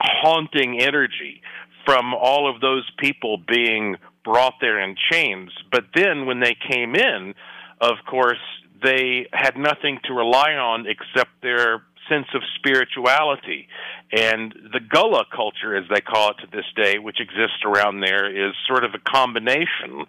haunting 0.00 0.80
energy 0.80 1.42
from 1.84 2.14
all 2.14 2.52
of 2.52 2.60
those 2.60 2.88
people 2.98 3.38
being 3.38 3.96
brought 4.24 4.54
there 4.60 4.80
in 4.80 4.96
chains. 5.10 5.50
But 5.70 5.84
then 5.94 6.26
when 6.26 6.40
they 6.40 6.56
came 6.70 6.94
in, 6.94 7.34
of 7.80 7.96
course, 8.08 8.40
they 8.86 9.26
had 9.32 9.56
nothing 9.56 9.98
to 10.04 10.14
rely 10.14 10.52
on 10.52 10.86
except 10.86 11.30
their 11.42 11.82
sense 12.08 12.26
of 12.34 12.42
spirituality. 12.56 13.66
And 14.12 14.54
the 14.72 14.78
Gullah 14.78 15.24
culture, 15.34 15.76
as 15.76 15.84
they 15.92 16.00
call 16.00 16.30
it 16.30 16.36
to 16.42 16.46
this 16.52 16.64
day, 16.76 16.98
which 16.98 17.20
exists 17.20 17.64
around 17.64 18.00
there, 18.00 18.30
is 18.30 18.54
sort 18.68 18.84
of 18.84 18.92
a 18.94 18.98
combination 18.98 20.06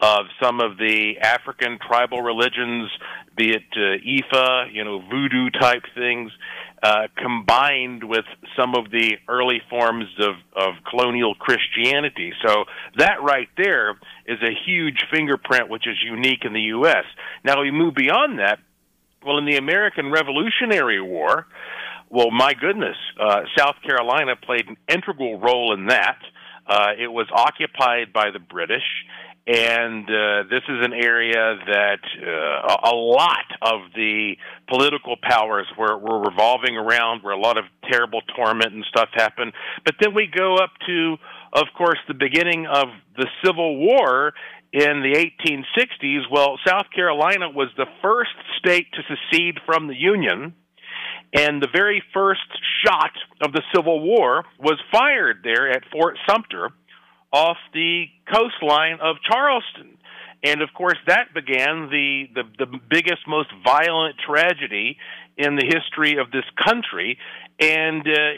of 0.00 0.26
some 0.40 0.60
of 0.60 0.78
the 0.78 1.18
African 1.20 1.78
tribal 1.84 2.22
religions, 2.22 2.90
be 3.36 3.50
it 3.50 3.64
uh, 3.72 3.98
Ifa, 3.98 4.72
you 4.72 4.84
know, 4.84 5.00
voodoo 5.00 5.50
type 5.50 5.82
things, 5.94 6.30
uh, 6.82 7.08
combined 7.16 8.04
with 8.04 8.24
some 8.56 8.74
of 8.74 8.90
the 8.90 9.16
early 9.28 9.60
forms 9.68 10.06
of, 10.18 10.34
of 10.56 10.74
colonial 10.88 11.34
Christianity. 11.34 12.32
So 12.46 12.64
that 12.96 13.22
right 13.22 13.48
there 13.56 13.98
is 14.26 14.38
a 14.42 14.52
huge 14.66 15.04
fingerprint 15.12 15.68
which 15.68 15.86
is 15.86 15.96
unique 16.02 16.44
in 16.44 16.52
the 16.52 16.72
U.S. 16.78 17.04
Now 17.44 17.60
we 17.60 17.70
move 17.70 17.94
beyond 17.94 18.38
that 18.38 18.60
well, 19.24 19.38
in 19.38 19.44
the 19.44 19.56
American 19.56 20.10
Revolutionary 20.10 21.00
War, 21.00 21.46
well, 22.08 22.30
my 22.30 22.54
goodness, 22.54 22.96
uh, 23.20 23.42
South 23.56 23.76
Carolina 23.86 24.34
played 24.36 24.66
an 24.66 24.76
integral 24.88 25.38
role 25.38 25.74
in 25.74 25.86
that. 25.86 26.18
Uh, 26.66 26.88
it 26.98 27.08
was 27.08 27.26
occupied 27.32 28.12
by 28.12 28.30
the 28.32 28.38
British, 28.38 28.82
and 29.46 30.04
uh, 30.04 30.42
this 30.50 30.62
is 30.68 30.84
an 30.84 30.92
area 30.92 31.56
that 31.66 32.00
uh, 32.22 32.90
a 32.90 32.94
lot 32.94 33.46
of 33.62 33.80
the 33.94 34.36
political 34.68 35.16
powers 35.22 35.66
were, 35.78 35.96
were 35.98 36.20
revolving 36.20 36.76
around, 36.76 37.22
where 37.22 37.32
a 37.32 37.40
lot 37.40 37.56
of 37.56 37.64
terrible 37.90 38.20
torment 38.36 38.72
and 38.72 38.84
stuff 38.88 39.08
happened. 39.14 39.52
But 39.84 39.94
then 40.00 40.14
we 40.14 40.28
go 40.32 40.56
up 40.56 40.70
to, 40.86 41.16
of 41.54 41.64
course, 41.76 41.98
the 42.06 42.14
beginning 42.14 42.66
of 42.66 42.88
the 43.16 43.26
Civil 43.42 43.78
War, 43.78 44.32
in 44.72 45.02
the 45.02 45.16
1860s, 45.18 46.30
well, 46.30 46.58
South 46.64 46.86
Carolina 46.94 47.50
was 47.50 47.68
the 47.76 47.86
first 48.02 48.30
state 48.58 48.86
to 48.92 49.02
secede 49.02 49.58
from 49.66 49.88
the 49.88 49.96
Union, 49.96 50.54
and 51.34 51.60
the 51.60 51.68
very 51.72 52.02
first 52.14 52.46
shot 52.84 53.10
of 53.42 53.52
the 53.52 53.62
Civil 53.74 54.00
War 54.00 54.44
was 54.60 54.78
fired 54.92 55.38
there 55.42 55.70
at 55.70 55.82
Fort 55.90 56.16
Sumter 56.28 56.70
off 57.32 57.56
the 57.72 58.06
coastline 58.32 58.98
of 59.00 59.16
Charleston. 59.28 59.98
And 60.42 60.62
of 60.62 60.70
course, 60.72 60.96
that 61.06 61.34
began 61.34 61.90
the, 61.90 62.24
the, 62.34 62.42
the 62.64 62.80
biggest, 62.88 63.28
most 63.28 63.50
violent 63.62 64.16
tragedy 64.26 64.96
in 65.36 65.56
the 65.56 65.64
history 65.64 66.16
of 66.18 66.30
this 66.30 66.44
country. 66.64 67.18
And 67.58 68.00
uh, 68.00 68.32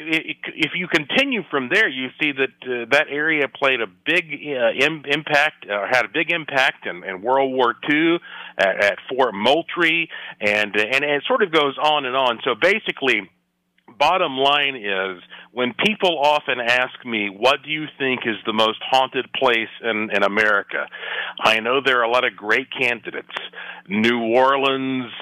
if 0.56 0.72
you 0.74 0.88
continue 0.88 1.42
from 1.48 1.68
there, 1.72 1.88
you 1.88 2.08
see 2.20 2.32
that 2.32 2.50
uh, 2.62 2.86
that 2.90 3.06
area 3.08 3.46
played 3.46 3.80
a 3.80 3.86
big 3.86 4.24
uh, 4.32 4.84
Im- 4.84 5.04
impact, 5.06 5.64
uh, 5.70 5.86
had 5.88 6.04
a 6.04 6.08
big 6.12 6.32
impact 6.32 6.86
in, 6.86 7.04
in 7.04 7.22
World 7.22 7.52
War 7.52 7.76
II 7.88 8.18
at, 8.58 8.82
at 8.82 8.98
Fort 9.08 9.32
Moultrie, 9.32 10.08
and 10.40 10.76
uh, 10.76 10.82
and 10.82 11.04
it 11.04 11.22
sort 11.28 11.44
of 11.44 11.52
goes 11.52 11.78
on 11.78 12.04
and 12.04 12.16
on. 12.16 12.40
So 12.42 12.56
basically, 12.60 13.30
bottom 13.98 14.36
line 14.36 14.76
is 14.76 15.22
when 15.52 15.74
people 15.84 16.18
often 16.18 16.60
ask 16.60 17.04
me, 17.04 17.28
what 17.28 17.62
do 17.62 17.70
you 17.70 17.86
think 17.98 18.20
is 18.26 18.36
the 18.46 18.52
most 18.52 18.78
haunted 18.90 19.26
place 19.32 19.68
in, 19.82 20.10
in 20.12 20.22
America? 20.22 20.86
I 21.40 21.60
know 21.60 21.80
there 21.84 22.00
are 22.00 22.04
a 22.04 22.10
lot 22.10 22.24
of 22.24 22.36
great 22.36 22.68
candidates. 22.72 23.28
New 23.88 24.20
Orleans, 24.34 25.12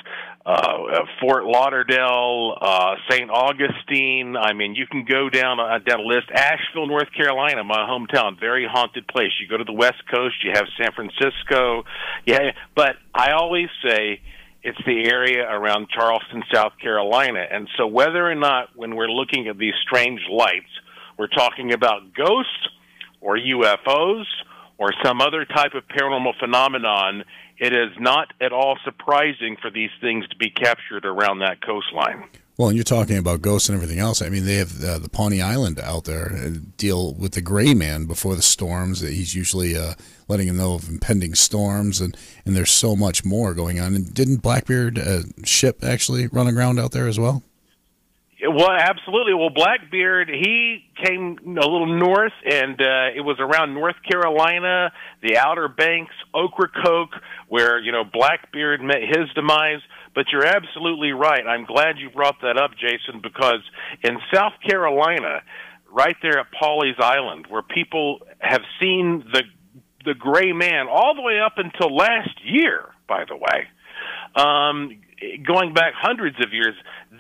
uh, 0.47 1.05
Fort 1.21 1.45
Lauderdale, 1.45 2.57
uh, 2.61 2.95
St. 3.11 3.31
Augustine. 3.31 4.37
I 4.37 4.53
mean, 4.53 4.75
you 4.75 4.87
can 4.87 5.05
go 5.05 5.29
down 5.29 5.61
uh, 5.61 5.79
down 5.79 6.01
a 6.01 6.03
list. 6.03 6.31
Asheville, 6.35 6.87
North 6.87 7.13
Carolina, 7.17 7.63
my 7.65 7.87
hometown, 7.89 8.39
very 8.41 8.67
haunted 8.71 9.07
place. 9.07 9.31
You 9.41 9.49
go 9.49 9.59
to 9.59 9.65
the 9.65 9.73
West 9.73 10.03
Coast, 10.13 10.37
you 10.43 10.53
have 10.55 10.65
San 10.81 10.93
Francisco. 10.93 11.85
Yeah, 12.27 12.53
but 12.75 12.97
I 13.15 13.33
always 13.33 13.69
say 13.85 14.21
it's 14.63 14.79
the 14.85 15.11
area 15.11 15.49
around 15.51 15.89
Charleston, 15.89 16.43
South 16.53 16.73
Carolina. 16.81 17.45
And 17.51 17.69
so 17.77 17.87
whether 17.87 18.31
or 18.31 18.35
not 18.35 18.77
when 18.77 18.95
we're 18.95 19.09
looking 19.09 19.49
at 19.49 19.59
these 19.59 19.75
strange 19.83 20.21
lights, 20.31 20.71
we're 21.19 21.29
talking 21.29 21.73
about 21.73 22.13
ghosts 22.15 22.69
or 23.21 23.37
UFOs 23.37 24.25
or 24.79 24.91
some 25.05 25.21
other 25.21 25.45
type 25.45 25.75
of 25.75 25.85
paranormal 25.89 26.39
phenomenon, 26.39 27.25
it 27.59 27.73
is 27.73 27.91
not 27.99 28.33
at 28.41 28.53
all 28.53 28.79
surprising 28.85 29.57
for 29.61 29.71
these 29.71 29.91
things 30.01 30.27
to 30.29 30.37
be 30.37 30.51
captured 30.51 31.05
around 31.05 31.41
that 31.41 31.61
coastline. 31.65 32.25
Well, 32.61 32.69
and 32.69 32.77
you're 32.77 32.85
talking 32.85 33.17
about 33.17 33.41
ghosts 33.41 33.71
and 33.71 33.77
everything 33.77 34.01
else. 34.01 34.21
I 34.21 34.29
mean, 34.29 34.45
they 34.45 34.57
have 34.57 34.85
uh, 34.85 34.99
the 34.99 35.09
Pawleys 35.09 35.43
Island 35.43 35.81
out 35.81 36.05
there 36.05 36.31
uh, 36.35 36.59
deal 36.77 37.15
with 37.15 37.33
the 37.33 37.41
gray 37.41 37.73
man 37.73 38.05
before 38.05 38.37
the 38.37 38.43
storms. 38.43 39.01
He's 39.01 39.35
usually 39.35 39.75
uh, 39.75 39.95
letting 40.29 40.47
them 40.47 40.59
know 40.59 40.75
of 40.75 40.87
impending 40.87 41.35
storms, 41.35 42.03
and, 42.03 42.15
and 42.45 42.55
there's 42.55 42.71
so 42.71 42.95
much 42.95 43.25
more 43.25 43.55
going 43.55 43.81
on. 43.81 43.95
And 43.95 44.13
didn't 44.13 44.43
Blackbeard 44.43 44.99
uh, 44.99 45.23
ship 45.43 45.83
actually 45.83 46.27
run 46.27 46.49
aground 46.49 46.79
out 46.79 46.93
there 46.93 47.09
as 47.09 47.19
well? 47.19 47.43
Well, 48.47 48.71
absolutely. 48.71 49.33
Well, 49.33 49.49
Blackbeard, 49.49 50.29
he 50.29 50.85
came 51.03 51.39
a 51.47 51.67
little 51.67 51.87
north, 51.87 52.33
and 52.45 52.79
uh, 52.81 53.17
it 53.17 53.23
was 53.23 53.37
around 53.39 53.73
North 53.73 53.97
Carolina, 54.07 54.93
the 55.23 55.39
Outer 55.39 55.69
Banks, 55.69 56.15
Ocracoke, 56.35 57.15
where 57.49 57.79
you 57.79 57.93
know 57.93 58.05
Blackbeard 58.05 58.83
met 58.83 59.01
his 59.03 59.31
demise. 59.35 59.81
But 60.21 60.27
you're 60.33 60.45
absolutely 60.45 61.13
right. 61.13 61.47
I'm 61.47 61.65
glad 61.65 61.97
you 61.97 62.11
brought 62.11 62.43
that 62.43 62.59
up, 62.59 62.73
Jason, 62.73 63.23
because 63.23 63.63
in 64.05 64.19
South 64.35 64.53
Carolina, 64.69 65.41
right 65.91 66.15
there 66.21 66.39
at 66.39 66.49
Pawleys 66.63 67.01
Island, 67.01 67.47
where 67.49 67.63
people 67.63 68.19
have 68.39 68.61
seen 68.79 69.25
the 69.33 69.45
the 70.05 70.13
gray 70.13 70.53
man 70.53 70.89
all 70.91 71.15
the 71.15 71.23
way 71.23 71.41
up 71.41 71.55
until 71.57 71.97
last 71.97 72.37
year, 72.45 72.91
by 73.09 73.25
the 73.27 73.35
way, 73.35 73.67
um, 74.37 75.01
going 75.47 75.73
back 75.73 75.95
hundreds 75.97 76.37
of 76.45 76.53
years 76.53 76.75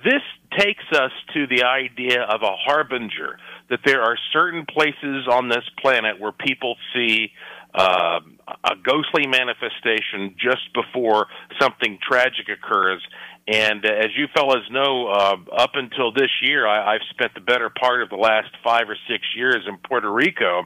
this 0.05 0.23
takes 0.59 0.85
us 0.93 1.13
to 1.35 1.47
the 1.47 1.65
idea 1.65 2.23
of 2.23 2.43
a 2.43 2.57
harbinger 2.57 3.39
that 3.69 3.81
there 3.85 4.03
are 4.03 4.17
certain 4.33 4.65
places 4.67 5.29
on 5.31 5.49
this 5.49 5.65
planet 5.81 6.19
where 6.19 6.33
people 6.33 6.77
see 6.95 7.33
uh, 7.75 8.21
a 8.65 8.77
ghostly 8.83 9.27
manifestation 9.27 10.35
just 10.39 10.73
before 10.75 11.27
something 11.61 11.99
tragic 12.03 12.49
occurs. 12.49 13.03
And 13.47 13.85
uh, 13.85 13.89
as 13.89 14.11
you 14.17 14.27
fellows 14.35 14.69
know, 14.71 15.09
uh, 15.09 15.37
up 15.57 15.71
until 15.75 16.13
this 16.13 16.31
year, 16.43 16.67
I, 16.67 16.95
I've 16.95 17.07
spent 17.11 17.35
the 17.35 17.41
better 17.41 17.71
part 17.71 18.03
of 18.03 18.09
the 18.09 18.17
last 18.17 18.49
five 18.63 18.89
or 18.89 18.97
six 19.09 19.25
years 19.35 19.65
in 19.67 19.77
Puerto 19.79 20.11
Rico, 20.13 20.65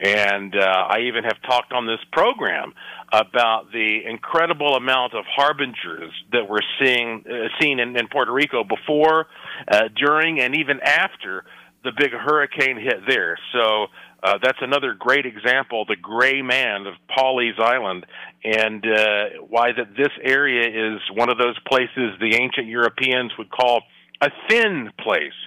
and 0.00 0.54
uh, 0.54 0.60
I 0.60 1.00
even 1.06 1.24
have 1.24 1.40
talked 1.42 1.72
on 1.72 1.86
this 1.86 2.00
program 2.12 2.72
about 3.12 3.72
the 3.72 4.00
incredible 4.04 4.74
amount 4.74 5.14
of 5.14 5.24
harbingers 5.26 6.12
that 6.32 6.48
we're 6.48 6.58
seeing 6.82 7.24
uh, 7.26 7.48
seen 7.60 7.78
in, 7.78 7.96
in 7.96 8.08
Puerto 8.08 8.32
Rico 8.32 8.64
before, 8.64 9.26
uh, 9.70 9.88
during, 9.96 10.40
and 10.40 10.56
even 10.56 10.80
after 10.80 11.44
the 11.84 11.92
big 11.96 12.12
hurricane 12.12 12.78
hit 12.78 13.02
there. 13.08 13.38
So 13.52 13.86
uh, 14.22 14.38
that's 14.42 14.58
another 14.60 14.94
great 14.98 15.26
example, 15.26 15.84
the 15.86 15.96
Gray 15.96 16.42
Man 16.42 16.86
of 16.86 16.94
Pawleys 17.08 17.58
Island, 17.58 18.04
and 18.42 18.84
uh, 18.84 19.24
why 19.48 19.72
that 19.72 19.96
this 19.96 20.12
area 20.22 20.94
is 20.94 21.00
one 21.12 21.30
of 21.30 21.38
those 21.38 21.58
places 21.66 22.18
the 22.20 22.34
ancient 22.34 22.66
Europeans 22.66 23.32
would 23.38 23.50
call 23.50 23.82
a 24.20 24.30
thin 24.48 24.90
place, 24.98 25.38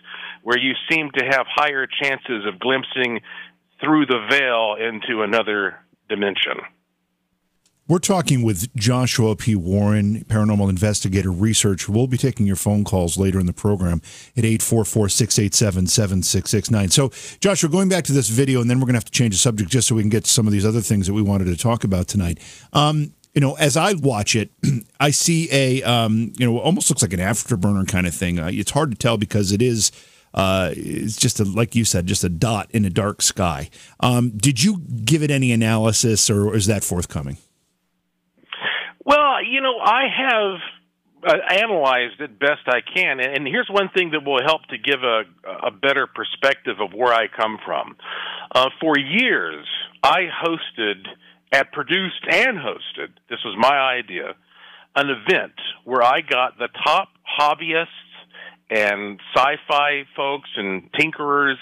where 0.43 0.57
you 0.57 0.73
seem 0.89 1.09
to 1.17 1.25
have 1.25 1.45
higher 1.49 1.85
chances 1.85 2.45
of 2.47 2.59
glimpsing 2.59 3.19
through 3.81 4.05
the 4.05 4.25
veil 4.29 4.75
into 4.79 5.21
another 5.21 5.75
dimension. 6.07 6.61
We're 7.91 7.99
talking 7.99 8.41
with 8.41 8.73
Joshua 8.73 9.35
P. 9.35 9.53
Warren, 9.53 10.23
paranormal 10.23 10.69
investigator, 10.69 11.29
researcher. 11.29 11.91
We'll 11.91 12.07
be 12.07 12.17
taking 12.17 12.45
your 12.45 12.55
phone 12.55 12.85
calls 12.85 13.17
later 13.17 13.37
in 13.37 13.47
the 13.47 13.51
program 13.51 14.01
at 14.37 14.45
844 14.45 15.09
687 15.09 15.87
7669. 15.87 16.87
So, 16.87 17.11
Joshua, 17.41 17.69
going 17.69 17.89
back 17.89 18.05
to 18.05 18.13
this 18.13 18.29
video, 18.29 18.61
and 18.61 18.69
then 18.69 18.79
we're 18.79 18.85
going 18.85 18.93
to 18.93 18.99
have 18.99 19.03
to 19.03 19.11
change 19.11 19.33
the 19.33 19.39
subject 19.39 19.69
just 19.69 19.89
so 19.89 19.95
we 19.95 20.03
can 20.03 20.09
get 20.09 20.23
to 20.23 20.29
some 20.29 20.47
of 20.47 20.53
these 20.53 20.65
other 20.65 20.79
things 20.79 21.05
that 21.07 21.13
we 21.13 21.21
wanted 21.21 21.47
to 21.47 21.57
talk 21.57 21.83
about 21.83 22.07
tonight. 22.07 22.39
Um, 22.71 23.13
you 23.33 23.41
know, 23.41 23.55
as 23.55 23.75
I 23.75 23.95
watch 23.95 24.37
it, 24.37 24.51
I 25.01 25.11
see 25.11 25.49
a, 25.51 25.83
um, 25.83 26.31
you 26.37 26.49
know, 26.49 26.59
almost 26.59 26.89
looks 26.89 27.01
like 27.01 27.11
an 27.11 27.19
afterburner 27.19 27.85
kind 27.89 28.07
of 28.07 28.15
thing. 28.15 28.39
Uh, 28.39 28.51
it's 28.53 28.71
hard 28.71 28.91
to 28.91 28.97
tell 28.97 29.17
because 29.17 29.51
it 29.51 29.61
is 29.61 29.91
uh, 30.33 30.71
it's 30.77 31.17
just 31.17 31.41
a, 31.41 31.43
like 31.43 31.75
you 31.75 31.83
said, 31.83 32.07
just 32.07 32.23
a 32.23 32.29
dot 32.29 32.71
in 32.71 32.85
a 32.85 32.89
dark 32.89 33.21
sky. 33.21 33.69
Um, 33.99 34.29
did 34.29 34.63
you 34.63 34.77
give 35.03 35.23
it 35.23 35.29
any 35.29 35.51
analysis, 35.51 36.29
or 36.29 36.55
is 36.55 36.67
that 36.67 36.85
forthcoming? 36.85 37.35
Well, 39.03 39.43
you 39.43 39.61
know, 39.61 39.77
I 39.79 40.03
have 40.15 40.59
uh, 41.27 41.37
analyzed 41.49 42.19
it 42.19 42.39
best 42.39 42.61
I 42.67 42.81
can, 42.81 43.19
and 43.19 43.47
here's 43.47 43.69
one 43.69 43.89
thing 43.95 44.11
that 44.11 44.23
will 44.23 44.41
help 44.43 44.63
to 44.69 44.77
give 44.77 45.03
a, 45.03 45.23
a 45.67 45.71
better 45.71 46.07
perspective 46.07 46.77
of 46.79 46.93
where 46.93 47.13
I 47.13 47.27
come 47.27 47.57
from. 47.65 47.95
Uh, 48.53 48.69
for 48.79 48.97
years, 48.97 49.67
I 50.03 50.27
hosted, 50.43 51.05
at 51.51 51.71
produced 51.71 52.25
and 52.29 52.57
hosted. 52.57 53.09
This 53.29 53.39
was 53.43 53.55
my 53.57 53.77
idea, 53.77 54.35
an 54.95 55.09
event 55.09 55.53
where 55.83 56.03
I 56.03 56.21
got 56.21 56.57
the 56.57 56.69
top 56.83 57.09
hobbyists 57.39 57.87
and 58.69 59.19
sci-fi 59.35 60.03
folks 60.15 60.49
and 60.55 60.89
tinkerers 60.93 61.59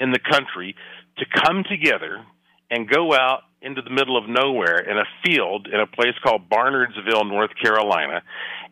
in 0.00 0.10
the 0.10 0.18
country 0.18 0.74
to 1.18 1.24
come 1.44 1.64
together 1.68 2.24
and 2.70 2.88
go 2.88 3.12
out 3.14 3.42
into 3.60 3.82
the 3.82 3.90
middle 3.90 4.16
of 4.16 4.28
nowhere 4.28 4.78
in 4.78 4.96
a 4.96 5.04
field 5.24 5.68
in 5.72 5.80
a 5.80 5.86
place 5.86 6.14
called 6.22 6.48
Barnardsville, 6.48 7.28
North 7.28 7.50
Carolina, 7.60 8.22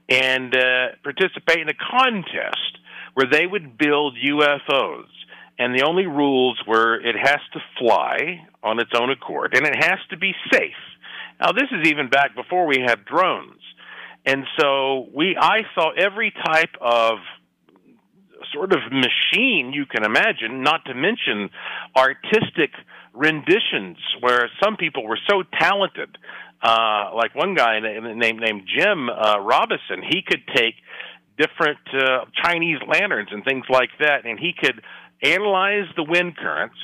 and 0.08 0.54
uh, 0.54 0.88
participate 1.02 1.60
in 1.60 1.68
a 1.68 1.74
contest 1.74 2.78
where 3.14 3.26
they 3.30 3.46
would 3.46 3.78
build 3.78 4.16
UFOs. 4.16 5.08
And 5.58 5.74
the 5.74 5.84
only 5.84 6.06
rules 6.06 6.60
were 6.66 7.00
it 7.00 7.16
has 7.16 7.40
to 7.54 7.60
fly 7.78 8.46
on 8.62 8.78
its 8.78 8.90
own 8.94 9.10
accord 9.10 9.56
and 9.56 9.66
it 9.66 9.74
has 9.74 9.98
to 10.10 10.16
be 10.16 10.32
safe. 10.52 10.76
Now, 11.40 11.52
this 11.52 11.68
is 11.72 11.88
even 11.88 12.08
back 12.08 12.34
before 12.34 12.66
we 12.66 12.78
had 12.86 13.04
drones. 13.04 13.60
And 14.24 14.44
so 14.58 15.08
we, 15.14 15.36
I 15.38 15.60
saw 15.74 15.92
every 15.92 16.32
type 16.32 16.74
of 16.80 17.18
sort 18.52 18.72
of 18.72 18.80
machine 18.90 19.72
you 19.72 19.86
can 19.86 20.04
imagine, 20.04 20.62
not 20.62 20.84
to 20.86 20.94
mention 20.94 21.50
artistic 21.96 22.70
renditions 23.16 23.96
where 24.20 24.50
some 24.62 24.76
people 24.76 25.06
were 25.06 25.18
so 25.28 25.42
talented. 25.58 26.16
Uh, 26.62 27.11
like 27.14 27.35
one 27.35 27.54
guy 27.54 27.80
named 27.80 28.40
named 28.40 28.62
Jim 28.66 29.08
uh, 29.08 29.38
Robison, 29.40 30.02
he 30.08 30.23
could 30.23 30.42
take 30.54 30.75
different 31.38 31.78
uh, 31.92 32.25
Chinese 32.42 32.78
lanterns 32.88 33.28
and 33.30 33.44
things 33.44 33.64
like 33.68 33.90
that, 34.00 34.25
and 34.25 34.38
he 34.38 34.52
could 34.58 34.80
analyze 35.23 35.87
the 35.96 36.04
wind 36.04 36.37
currents 36.37 36.76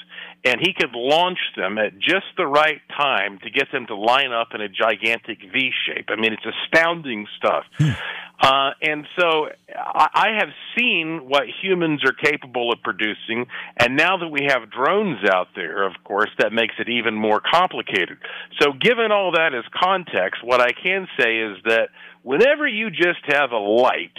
and 0.45 0.61
he 0.61 0.73
could 0.73 0.93
launch 0.95 1.39
them 1.57 1.79
at 1.79 1.99
just 1.99 2.27
the 2.37 2.47
right 2.47 2.81
time 2.97 3.39
to 3.45 3.51
get 3.51 3.71
them 3.73 3.87
to 3.87 3.95
line 3.95 4.33
up 4.33 4.49
in 4.55 4.61
a 4.61 4.69
gigantic 4.69 5.39
V 5.53 5.71
shape. 5.87 6.07
I 6.09 6.17
mean, 6.17 6.33
it's 6.33 6.45
astounding 6.45 7.27
stuff. 7.37 7.65
Hmm. 7.79 7.91
Uh, 8.41 8.71
and 8.83 9.07
so 9.17 9.47
I, 9.73 10.09
I 10.13 10.29
have 10.41 10.49
seen 10.77 11.29
what 11.29 11.45
humans 11.63 12.03
are 12.05 12.13
capable 12.13 12.73
of 12.73 12.83
producing, 12.83 13.47
and 13.77 13.97
now 13.97 14.17
that 14.17 14.29
we 14.29 14.49
have 14.49 14.69
drones 14.69 15.19
out 15.33 15.49
there, 15.55 15.87
of 15.87 15.93
course, 16.03 16.31
that 16.39 16.53
makes 16.53 16.75
it 16.81 16.89
even 16.89 17.15
more 17.15 17.41
complicated. 17.41 18.19
So, 18.61 18.73
given 18.73 19.13
all 19.13 19.31
that 19.33 19.55
as 19.55 19.63
context, 19.81 20.43
what 20.43 20.61
I 20.61 20.73
can 20.73 21.07
say 21.17 21.39
is 21.39 21.59
that 21.67 21.91
whenever 22.25 22.67
you 22.67 22.91
just 22.91 23.21
have 23.27 23.53
a 23.53 23.59
light, 23.59 24.19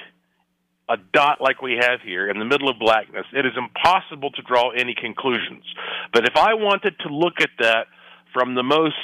a 0.89 0.97
dot 1.13 1.39
like 1.39 1.61
we 1.61 1.77
have 1.79 2.01
here 2.01 2.29
in 2.29 2.39
the 2.39 2.45
middle 2.45 2.69
of 2.69 2.77
blackness, 2.79 3.25
it 3.33 3.45
is 3.45 3.53
impossible 3.57 4.31
to 4.31 4.41
draw 4.41 4.71
any 4.71 4.93
conclusions. 4.93 5.63
But 6.11 6.25
if 6.25 6.35
I 6.35 6.53
wanted 6.55 6.95
to 6.99 7.09
look 7.09 7.35
at 7.39 7.49
that 7.59 7.87
from 8.33 8.55
the 8.55 8.63
most 8.63 8.95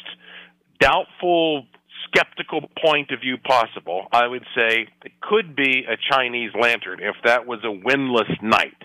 doubtful, 0.79 1.65
skeptical 2.07 2.69
point 2.83 3.11
of 3.11 3.21
view 3.21 3.37
possible, 3.37 4.07
I 4.11 4.27
would 4.27 4.45
say 4.55 4.87
it 5.05 5.11
could 5.21 5.55
be 5.55 5.85
a 5.87 5.95
Chinese 6.11 6.51
lantern 6.59 6.99
if 7.01 7.15
that 7.23 7.45
was 7.45 7.59
a 7.63 7.71
windless 7.71 8.29
night. 8.41 8.77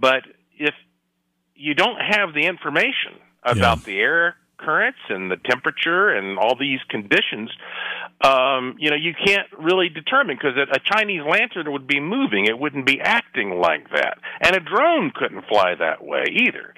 But 0.00 0.22
if 0.58 0.74
you 1.54 1.74
don't 1.74 1.98
have 2.00 2.34
the 2.34 2.46
information 2.46 3.20
about 3.44 3.78
yeah. 3.78 3.84
the 3.84 3.98
air 3.98 4.36
currents 4.58 4.98
and 5.08 5.30
the 5.30 5.36
temperature 5.36 6.08
and 6.10 6.38
all 6.38 6.56
these 6.58 6.80
conditions, 6.88 7.50
um, 8.22 8.76
you 8.78 8.90
know, 8.90 8.96
you 8.96 9.12
can't 9.14 9.48
really 9.58 9.88
determine 9.88 10.36
because 10.36 10.56
a 10.56 10.78
Chinese 10.94 11.22
lantern 11.28 11.72
would 11.72 11.86
be 11.86 12.00
moving; 12.00 12.46
it 12.46 12.58
wouldn't 12.58 12.86
be 12.86 13.00
acting 13.00 13.58
like 13.60 13.90
that, 13.90 14.18
and 14.40 14.54
a 14.56 14.60
drone 14.60 15.10
couldn't 15.14 15.44
fly 15.48 15.74
that 15.78 16.04
way 16.04 16.24
either. 16.30 16.74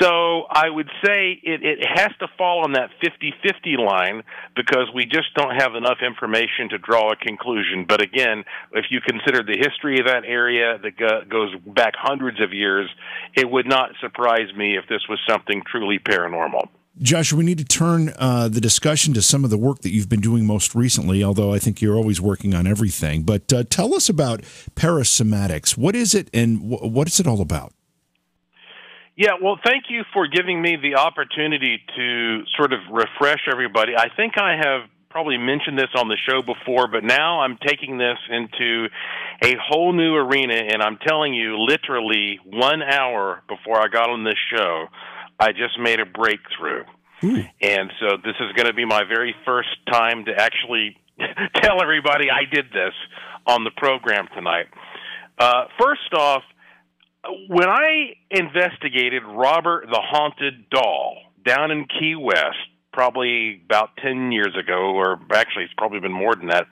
So 0.00 0.44
I 0.50 0.68
would 0.68 0.90
say 1.04 1.40
it, 1.42 1.62
it 1.62 1.86
has 1.86 2.10
to 2.20 2.28
fall 2.36 2.64
on 2.64 2.72
that 2.72 2.90
50-50 3.02 3.78
line 3.78 4.22
because 4.54 4.88
we 4.94 5.04
just 5.04 5.32
don't 5.34 5.54
have 5.54 5.74
enough 5.74 5.98
information 6.04 6.68
to 6.70 6.78
draw 6.78 7.12
a 7.12 7.16
conclusion. 7.16 7.86
But 7.88 8.02
again, 8.02 8.44
if 8.72 8.86
you 8.90 9.00
consider 9.00 9.42
the 9.42 9.56
history 9.56 9.98
of 10.00 10.06
that 10.06 10.24
area 10.26 10.78
that 10.82 10.96
go, 10.98 11.22
goes 11.28 11.54
back 11.66 11.94
hundreds 11.96 12.42
of 12.42 12.52
years, 12.52 12.90
it 13.34 13.48
would 13.48 13.66
not 13.66 13.90
surprise 14.00 14.52
me 14.56 14.76
if 14.76 14.86
this 14.88 15.02
was 15.08 15.18
something 15.28 15.62
truly 15.70 15.98
paranormal. 15.98 16.68
Joshua, 17.02 17.38
we 17.38 17.44
need 17.44 17.58
to 17.58 17.64
turn 17.64 18.14
uh, 18.18 18.48
the 18.48 18.60
discussion 18.60 19.12
to 19.14 19.22
some 19.22 19.44
of 19.44 19.50
the 19.50 19.58
work 19.58 19.80
that 19.80 19.90
you've 19.90 20.08
been 20.08 20.22
doing 20.22 20.46
most 20.46 20.74
recently, 20.74 21.22
although 21.22 21.52
I 21.52 21.58
think 21.58 21.82
you're 21.82 21.96
always 21.96 22.22
working 22.22 22.54
on 22.54 22.66
everything. 22.66 23.22
But 23.22 23.52
uh, 23.52 23.64
tell 23.68 23.94
us 23.94 24.08
about 24.08 24.40
paracymatics. 24.74 25.76
What 25.76 25.94
is 25.94 26.14
it 26.14 26.30
and 26.32 26.58
wh- 26.58 26.82
what 26.84 27.06
is 27.06 27.20
it 27.20 27.26
all 27.26 27.42
about? 27.42 27.74
Yeah, 29.14 29.32
well, 29.42 29.58
thank 29.64 29.84
you 29.88 30.04
for 30.12 30.26
giving 30.26 30.60
me 30.60 30.76
the 30.76 30.96
opportunity 30.96 31.82
to 31.96 32.44
sort 32.56 32.72
of 32.72 32.80
refresh 32.90 33.40
everybody. 33.50 33.92
I 33.96 34.08
think 34.14 34.38
I 34.38 34.56
have 34.56 34.88
probably 35.10 35.38
mentioned 35.38 35.78
this 35.78 35.88
on 35.96 36.08
the 36.08 36.18
show 36.28 36.42
before, 36.42 36.88
but 36.88 37.02
now 37.02 37.40
I'm 37.40 37.58
taking 37.66 37.96
this 37.96 38.18
into 38.30 38.88
a 39.42 39.54
whole 39.58 39.94
new 39.94 40.14
arena, 40.14 40.54
and 40.54 40.82
I'm 40.82 40.98
telling 40.98 41.32
you, 41.32 41.58
literally 41.58 42.38
one 42.44 42.82
hour 42.82 43.42
before 43.48 43.80
I 43.80 43.88
got 43.88 44.10
on 44.10 44.24
this 44.24 44.36
show, 44.54 44.86
I 45.38 45.52
just 45.52 45.78
made 45.78 46.00
a 46.00 46.06
breakthrough. 46.06 46.84
Ooh. 47.24 47.44
And 47.60 47.90
so 48.00 48.16
this 48.22 48.34
is 48.40 48.52
going 48.54 48.66
to 48.66 48.74
be 48.74 48.84
my 48.84 49.04
very 49.04 49.34
first 49.44 49.68
time 49.90 50.24
to 50.26 50.32
actually 50.36 50.96
tell 51.62 51.82
everybody 51.82 52.30
I 52.30 52.44
did 52.52 52.66
this 52.72 52.94
on 53.46 53.64
the 53.64 53.70
program 53.76 54.28
tonight. 54.34 54.66
Uh, 55.38 55.64
first 55.80 56.12
off, 56.14 56.42
when 57.48 57.68
I 57.68 58.14
investigated 58.30 59.22
Robert 59.24 59.86
the 59.90 60.00
Haunted 60.00 60.70
Doll 60.70 61.16
down 61.44 61.70
in 61.70 61.86
Key 61.86 62.14
West, 62.16 62.56
probably 62.92 63.60
about 63.64 63.90
10 64.02 64.32
years 64.32 64.56
ago, 64.58 64.94
or 64.94 65.18
actually 65.32 65.64
it's 65.64 65.74
probably 65.76 66.00
been 66.00 66.12
more 66.12 66.34
than 66.34 66.48
that, 66.48 66.66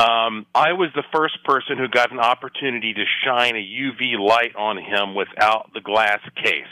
um, 0.00 0.46
I 0.54 0.72
was 0.72 0.88
the 0.94 1.04
first 1.14 1.44
person 1.44 1.76
who 1.76 1.86
got 1.88 2.12
an 2.12 2.18
opportunity 2.18 2.94
to 2.94 3.04
shine 3.24 3.54
a 3.54 3.58
UV 3.58 4.18
light 4.18 4.56
on 4.56 4.78
him 4.78 5.14
without 5.14 5.70
the 5.74 5.80
glass 5.80 6.20
case 6.42 6.64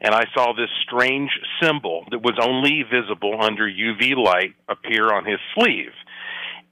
and 0.00 0.14
I 0.14 0.24
saw 0.34 0.52
this 0.52 0.70
strange 0.82 1.30
symbol 1.62 2.04
that 2.10 2.22
was 2.22 2.38
only 2.40 2.84
visible 2.84 3.38
under 3.40 3.64
UV 3.68 4.16
light 4.16 4.54
appear 4.68 5.12
on 5.12 5.24
his 5.24 5.38
sleeve. 5.54 5.92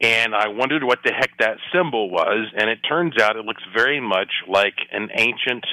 And 0.00 0.34
I 0.34 0.48
wondered 0.48 0.84
what 0.84 0.98
the 1.04 1.12
heck 1.12 1.38
that 1.38 1.56
symbol 1.74 2.10
was, 2.10 2.52
and 2.54 2.68
it 2.68 2.80
turns 2.86 3.14
out 3.20 3.36
it 3.36 3.46
looks 3.46 3.62
very 3.74 4.00
much 4.00 4.30
like 4.46 4.74
an 4.92 5.08
ancient 5.14 5.64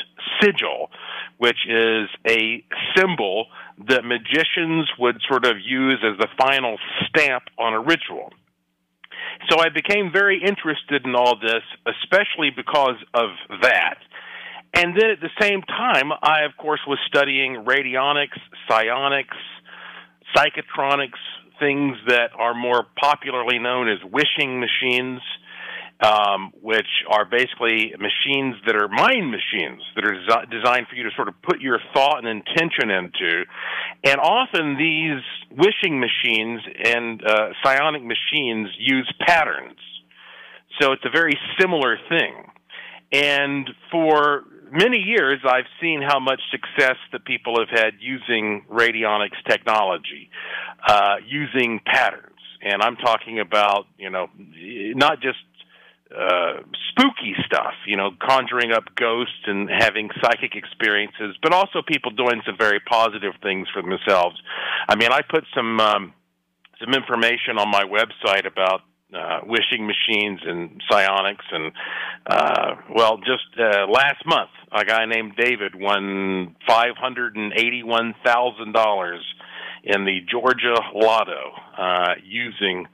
sigil, 0.42 0.90
which 1.38 1.68
is 1.68 2.08
a 2.26 2.64
symbol 2.96 3.48
that 3.90 4.06
magicians 4.06 4.90
would 4.98 5.18
sort 5.28 5.46
of 5.46 5.58
use 5.60 6.00
as 6.04 6.18
the 6.20 6.30
final 6.38 6.78
stamp 7.10 7.44
on 7.60 7.74
a 7.74 7.82
ritual. 7.82 8.32
So 9.50 9.60
I 9.60 9.70
became 9.70 10.12
very 10.14 10.42
interested 10.42 11.06
in 11.06 11.16
all 11.16 11.36
this, 11.36 11.64
especially 11.86 12.50
because 12.56 12.96
of 13.14 13.30
that. 13.62 13.98
And 14.74 14.98
then 14.98 15.12
at 15.12 15.22
the 15.22 15.30
same 15.40 15.62
time, 15.62 16.12
I, 16.12 16.46
of 16.46 16.58
course, 16.58 16.80
was 16.88 16.98
studying 17.08 17.64
radionics, 17.64 18.40
psionics, 18.68 19.38
psychotronics, 20.36 21.22
things 21.60 21.96
that 22.08 22.32
are 22.38 22.56
more 22.56 22.86
popularly 23.00 23.60
known 23.60 23.88
as 23.88 24.00
wishing 24.12 24.60
machines, 24.60 25.22
um, 26.04 26.52
which 26.60 26.88
are 27.08 27.24
basically 27.24 27.94
machines 28.00 28.56
that 28.66 28.76
are 28.76 28.88
mind 28.88 29.30
machines 29.30 29.82
that 29.96 30.06
are 30.06 30.14
desi- 30.14 30.50
designed 30.50 30.88
for 30.90 30.96
you 30.96 31.04
to 31.04 31.12
sort 31.16 31.28
of 31.28 31.36
put 31.44 31.62
your 31.62 31.80
thought 31.94 32.18
and 32.18 32.28
intention 32.28 32.90
into. 32.90 33.46
And 34.04 34.20
often 34.20 34.76
these 34.78 35.22
wishing 35.52 36.00
machines 36.02 36.62
and 36.84 37.24
uh, 37.24 37.50
psionic 37.64 38.02
machines 38.04 38.70
use 38.80 39.12
patterns. 39.26 39.78
So 40.82 40.94
it's 40.94 41.06
a 41.06 41.12
very 41.12 41.38
similar 41.60 41.98
thing. 42.10 42.50
And 43.14 43.70
for 43.92 44.44
many 44.74 44.98
years, 44.98 45.40
I've 45.46 45.70
seen 45.82 46.02
how 46.02 46.20
much 46.20 46.42
success 46.52 46.98
that 47.12 47.26
people 47.26 47.60
have 47.60 47.70
had 47.70 47.94
using 48.00 48.66
radionics 48.72 49.42
technology, 49.48 50.30
uh, 50.88 51.16
using 51.26 51.80
patterns, 51.86 52.40
and 52.62 52.82
I'm 52.82 52.96
talking 52.98 53.40
about 53.40 53.86
you 53.98 54.10
know 54.10 54.28
not 54.96 55.22
just 55.22 55.38
uh, 56.16 56.62
spooky 56.90 57.34
stuff, 57.46 57.74
you 57.88 57.98
know, 57.98 58.12
conjuring 58.22 58.72
up 58.72 58.84
ghosts 58.96 59.48
and 59.48 59.70
having 59.70 60.10
psychic 60.22 60.56
experiences, 60.56 61.36
but 61.42 61.54
also 61.54 61.82
people 61.88 62.12
doing 62.12 62.42
some 62.46 62.56
very 62.58 62.80
positive 62.80 63.34
things 63.42 63.68
for 63.74 63.82
themselves. 63.82 64.40
I 64.88 64.96
mean, 64.96 65.12
I 65.12 65.22
put 65.22 65.44
some 65.56 65.80
um, 65.80 66.14
some 66.80 66.94
information 66.94 67.58
on 67.58 67.70
my 67.70 67.84
website 67.84 68.46
about 68.46 68.82
uh, 69.16 69.40
wishing 69.46 69.88
machines 69.88 70.40
and 70.46 70.82
psionics, 70.90 71.46
and 71.52 71.72
uh, 72.28 72.76
well, 72.96 73.18
just 73.18 73.60
uh, 73.60 73.88
last 73.88 74.26
month, 74.26 74.50
a 74.72 74.86
guy 74.86 75.06
named 75.06 75.34
David 75.38 75.76
won 75.76 76.56
five 76.68 76.96
hundred 76.98 77.36
and 77.36 77.54
eighty-one 77.54 78.16
thousand 78.26 78.74
dollars 78.74 79.24
in 79.84 80.06
the 80.06 80.20
Georgia 80.30 80.76
Lotto 80.94 81.52
uh, 81.78 82.14
using 82.24 82.88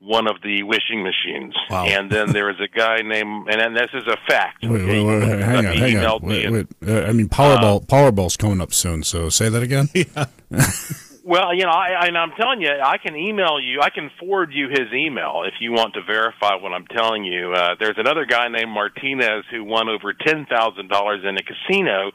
one 0.00 0.26
of 0.26 0.36
the 0.42 0.62
wishing 0.62 1.02
machines. 1.02 1.54
Wow. 1.68 1.84
And 1.84 2.10
then 2.10 2.32
there 2.32 2.50
is 2.50 2.56
a 2.58 2.68
guy 2.68 3.02
named, 3.02 3.48
and 3.50 3.60
then 3.60 3.74
this 3.74 3.90
is 3.92 4.04
a 4.06 4.16
fact. 4.28 4.62
Wait, 4.62 4.70
wait, 4.70 5.04
wait, 5.04 5.20
wait, 5.20 5.40
hang 5.40 5.66
on, 5.66 5.76
hang 5.76 5.96
on. 5.98 6.20
Wait, 6.22 6.50
wait. 6.50 6.66
Uh, 6.86 7.02
I 7.02 7.12
mean, 7.12 7.28
Powerball. 7.28 7.86
Powerball's 7.86 8.36
coming 8.36 8.60
up 8.60 8.72
soon. 8.72 9.02
So 9.02 9.28
say 9.28 9.48
that 9.48 9.62
again. 9.62 9.88
Well, 11.24 11.54
you 11.54 11.64
know, 11.64 11.70
I, 11.70 12.06
and 12.06 12.16
I'm 12.16 12.32
telling 12.40 12.62
you, 12.62 12.70
I 12.70 12.96
can 12.96 13.14
email 13.14 13.60
you. 13.60 13.80
I 13.82 13.90
can 13.90 14.10
forward 14.18 14.52
you 14.52 14.68
his 14.68 14.92
email 14.94 15.42
if 15.46 15.54
you 15.60 15.72
want 15.72 15.94
to 15.94 16.02
verify 16.02 16.54
what 16.54 16.72
I'm 16.72 16.86
telling 16.86 17.24
you. 17.24 17.52
Uh, 17.52 17.74
there's 17.78 17.98
another 17.98 18.24
guy 18.24 18.48
named 18.48 18.70
Martinez 18.70 19.44
who 19.50 19.64
won 19.64 19.88
over 19.88 20.14
ten 20.14 20.46
thousand 20.46 20.88
dollars 20.88 21.22
in 21.28 21.36
a 21.36 21.42
casino 21.42 22.10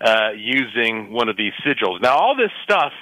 uh, 0.00 0.30
using 0.36 1.12
one 1.12 1.28
of 1.28 1.36
these 1.36 1.52
sigils. 1.66 2.00
Now, 2.00 2.16
all 2.16 2.36
this 2.36 2.52
stuff 2.62 2.92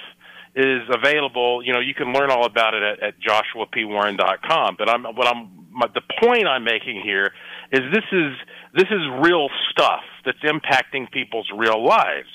is 0.55 0.81
available. 0.89 1.61
You 1.63 1.73
know, 1.73 1.79
you 1.79 1.93
can 1.93 2.11
learn 2.11 2.31
all 2.31 2.45
about 2.45 2.73
it 2.73 2.81
at, 2.81 3.03
at 3.03 3.13
joshuapwarren.com. 3.19 4.75
But 4.79 4.89
I'm 4.89 5.03
what 5.03 5.27
I'm 5.27 5.67
my, 5.71 5.87
the 5.93 6.01
point 6.23 6.47
I'm 6.47 6.63
making 6.63 7.01
here 7.03 7.31
is 7.71 7.81
this 7.93 8.05
is 8.11 8.33
this 8.73 8.87
is 8.89 9.01
real 9.21 9.49
stuff 9.71 10.01
that's 10.25 10.39
impacting 10.39 11.11
people's 11.11 11.49
real 11.55 11.85
lives. 11.85 12.29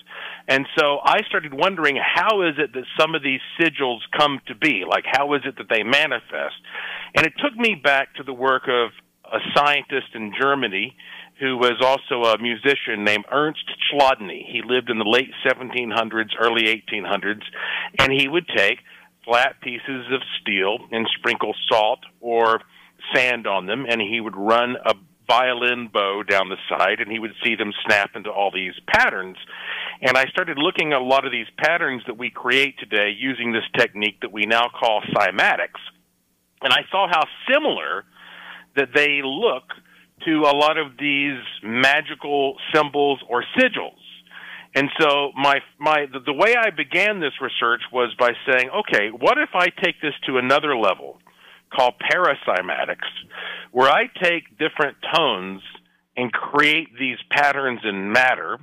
And 0.49 0.67
so 0.79 0.99
I 1.05 1.21
started 1.29 1.55
wondering 1.55 1.97
how 1.97 2.43
is 2.43 2.55
it 2.59 2.73
that 2.73 2.85
some 2.99 3.15
of 3.15 3.23
these 3.23 3.41
sigils 3.61 4.01
come 4.17 4.41
to 4.49 4.55
be? 4.55 4.85
Like 4.89 5.05
how 5.07 5.35
is 5.35 5.43
it 5.45 5.57
that 5.59 5.69
they 5.69 5.83
manifest? 5.83 6.57
And 7.15 7.27
it 7.27 7.33
took 7.39 7.57
me 7.57 7.75
back 7.75 8.15
to 8.15 8.23
the 8.23 8.33
work 8.33 8.65
of 8.69 8.91
a 9.33 9.39
scientist 9.55 10.09
in 10.15 10.33
Germany 10.41 10.97
who 11.41 11.57
was 11.57 11.81
also 11.81 12.31
a 12.31 12.39
musician 12.39 13.03
named 13.03 13.25
Ernst 13.33 13.65
Chladni. 13.91 14.45
He 14.47 14.61
lived 14.63 14.91
in 14.91 14.99
the 14.99 15.09
late 15.09 15.31
1700s, 15.47 16.31
early 16.39 16.65
1800s, 16.65 17.43
and 17.99 18.13
he 18.13 18.29
would 18.29 18.47
take 18.55 18.79
flat 19.25 19.61
pieces 19.63 20.07
of 20.13 20.21
steel 20.41 20.79
and 20.93 21.09
sprinkle 21.19 21.55
salt 21.71 22.01
or 22.21 22.61
sand 23.15 23.47
on 23.47 23.67
them, 23.67 23.87
and 23.89 24.01
he 24.01 24.21
would 24.21 24.37
run 24.37 24.77
a 24.85 24.95
violin 25.31 25.89
bow 25.93 26.25
down 26.25 26.49
the 26.49 26.57
side, 26.69 26.99
and 26.99 27.11
he 27.11 27.21
would 27.21 27.35
see 27.45 27.55
them 27.55 27.73
snap 27.87 28.11
into 28.17 28.31
all 28.31 28.51
these 28.53 28.75
patterns. 28.89 29.37
And 30.03 30.17
I 30.17 30.25
started 30.27 30.59
looking 30.59 30.93
at 30.93 31.01
a 31.01 31.05
lot 31.05 31.25
of 31.25 31.31
these 31.31 31.47
patterns 31.57 32.03
that 32.09 32.19
we 32.19 32.31
create 32.31 32.75
today 32.81 33.15
using 33.17 33.53
this 33.53 33.63
technique 33.79 34.21
that 34.23 34.33
we 34.33 34.47
now 34.47 34.69
call 34.69 35.03
cymatics. 35.15 35.81
And 36.63 36.73
I 36.73 36.81
saw 36.91 37.07
how 37.09 37.23
similar 37.51 38.05
that 38.75 38.89
they 38.95 39.21
look 39.23 39.65
to 40.27 40.43
a 40.43 40.55
lot 40.57 40.77
of 40.77 40.99
these 40.99 41.39
magical 41.63 42.57
symbols 42.75 43.21
or 43.29 43.45
sigils. 43.57 44.03
And 44.75 44.89
so 45.01 45.33
my 45.37 45.59
my 45.79 46.07
the, 46.13 46.21
the 46.21 46.33
way 46.33 46.55
I 46.57 46.71
began 46.71 47.21
this 47.21 47.33
research 47.41 47.83
was 47.93 48.15
by 48.19 48.33
saying, 48.47 48.71
okay, 48.71 49.09
what 49.11 49.39
if 49.39 49.51
I 49.55 49.67
take 49.83 50.01
this 50.01 50.15
to 50.27 50.39
another 50.39 50.77
level 50.77 51.19
called 51.75 51.95
paracymatics, 52.13 53.09
where 53.73 53.91
I 53.91 54.05
take 54.23 54.59
different 54.59 54.97
tones 55.15 55.63
and 56.17 56.33
create 56.33 56.89
these 56.99 57.19
patterns 57.31 57.81
in 57.85 58.13
matter, 58.13 58.59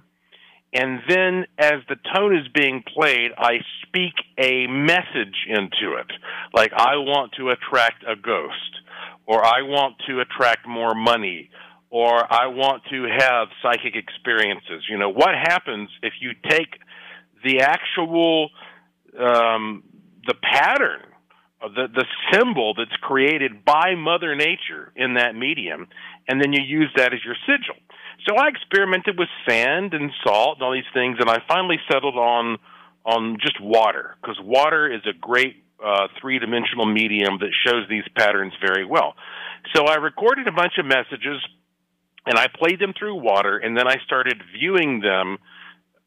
and 0.73 0.99
then 1.07 1.45
as 1.57 1.81
the 1.87 1.95
tone 2.13 2.35
is 2.35 2.47
being 2.53 2.83
played, 2.93 3.31
I 3.37 3.59
speak 3.83 4.13
a 4.37 4.67
message 4.67 5.35
into 5.47 5.95
it, 5.95 6.11
like 6.53 6.71
I 6.73 6.97
want 6.97 7.31
to 7.37 7.49
attract 7.49 8.03
a 8.03 8.15
ghost, 8.15 8.81
or 9.25 9.43
I 9.43 9.61
want 9.61 9.95
to 10.07 10.19
attract 10.19 10.67
more 10.67 10.93
money, 10.93 11.49
or 11.89 12.11
I 12.31 12.47
want 12.47 12.83
to 12.91 13.07
have 13.17 13.47
psychic 13.63 13.95
experiences. 13.95 14.83
You 14.89 14.97
know, 14.97 15.09
what 15.09 15.35
happens 15.35 15.89
if 16.03 16.13
you 16.19 16.31
take 16.49 16.79
the 17.45 17.61
actual 17.61 18.49
um, 19.17 19.83
the 20.27 20.35
pattern, 20.35 21.01
the 21.61 21.87
the 21.93 22.05
symbol 22.31 22.73
that's 22.75 22.95
created 23.01 23.65
by 23.65 23.95
Mother 23.95 24.35
Nature 24.35 24.91
in 24.95 25.15
that 25.15 25.35
medium, 25.35 25.87
and 26.27 26.41
then 26.41 26.53
you 26.53 26.61
use 26.61 26.91
that 26.95 27.13
as 27.13 27.19
your 27.25 27.35
sigil. 27.45 27.75
So 28.27 28.35
I 28.35 28.47
experimented 28.49 29.17
with 29.17 29.29
sand 29.47 29.93
and 29.93 30.11
salt 30.23 30.57
and 30.57 30.63
all 30.63 30.73
these 30.73 30.91
things, 30.93 31.17
and 31.19 31.29
I 31.29 31.39
finally 31.47 31.77
settled 31.91 32.15
on 32.15 32.57
on 33.05 33.37
just 33.39 33.59
water 33.61 34.15
because 34.21 34.37
water 34.43 34.91
is 34.91 35.01
a 35.09 35.17
great 35.17 35.63
uh, 35.83 36.07
three 36.19 36.39
dimensional 36.39 36.85
medium 36.85 37.37
that 37.39 37.51
shows 37.65 37.87
these 37.89 38.03
patterns 38.17 38.53
very 38.61 38.85
well. 38.85 39.15
So 39.75 39.85
I 39.85 39.95
recorded 39.95 40.47
a 40.47 40.51
bunch 40.51 40.73
of 40.77 40.85
messages 40.85 41.41
and 42.25 42.37
I 42.37 42.47
played 42.47 42.79
them 42.79 42.93
through 42.97 43.15
water, 43.15 43.57
and 43.57 43.77
then 43.77 43.87
I 43.87 43.95
started 44.05 44.41
viewing 44.59 44.99
them 44.99 45.37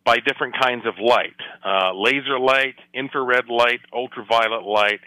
by 0.04 0.16
different 0.16 0.54
kinds 0.60 0.84
of 0.86 0.94
light 1.02 1.36
uh, 1.64 1.92
laser 1.94 2.38
light, 2.38 2.76
infrared 2.94 3.48
light, 3.48 3.80
ultraviolet 3.92 4.64
light. 4.64 5.00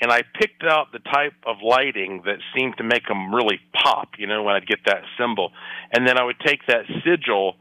And 0.00 0.10
I 0.10 0.22
picked 0.40 0.64
out 0.64 0.92
the 0.92 0.98
type 0.98 1.34
of 1.46 1.56
lighting 1.62 2.22
that 2.24 2.38
seemed 2.56 2.78
to 2.78 2.84
make 2.84 3.06
them 3.06 3.34
really 3.34 3.60
pop, 3.74 4.12
you 4.18 4.26
know, 4.26 4.42
when 4.42 4.54
I'd 4.54 4.66
get 4.66 4.80
that 4.86 5.02
symbol. 5.18 5.52
And 5.92 6.06
then 6.06 6.18
I 6.18 6.24
would 6.24 6.40
take 6.44 6.66
that 6.68 6.86
sigil 7.04 7.56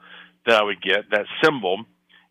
that 0.46 0.56
I 0.56 0.64
would 0.64 0.82
get, 0.82 1.10
that 1.12 1.26
symbol, 1.44 1.84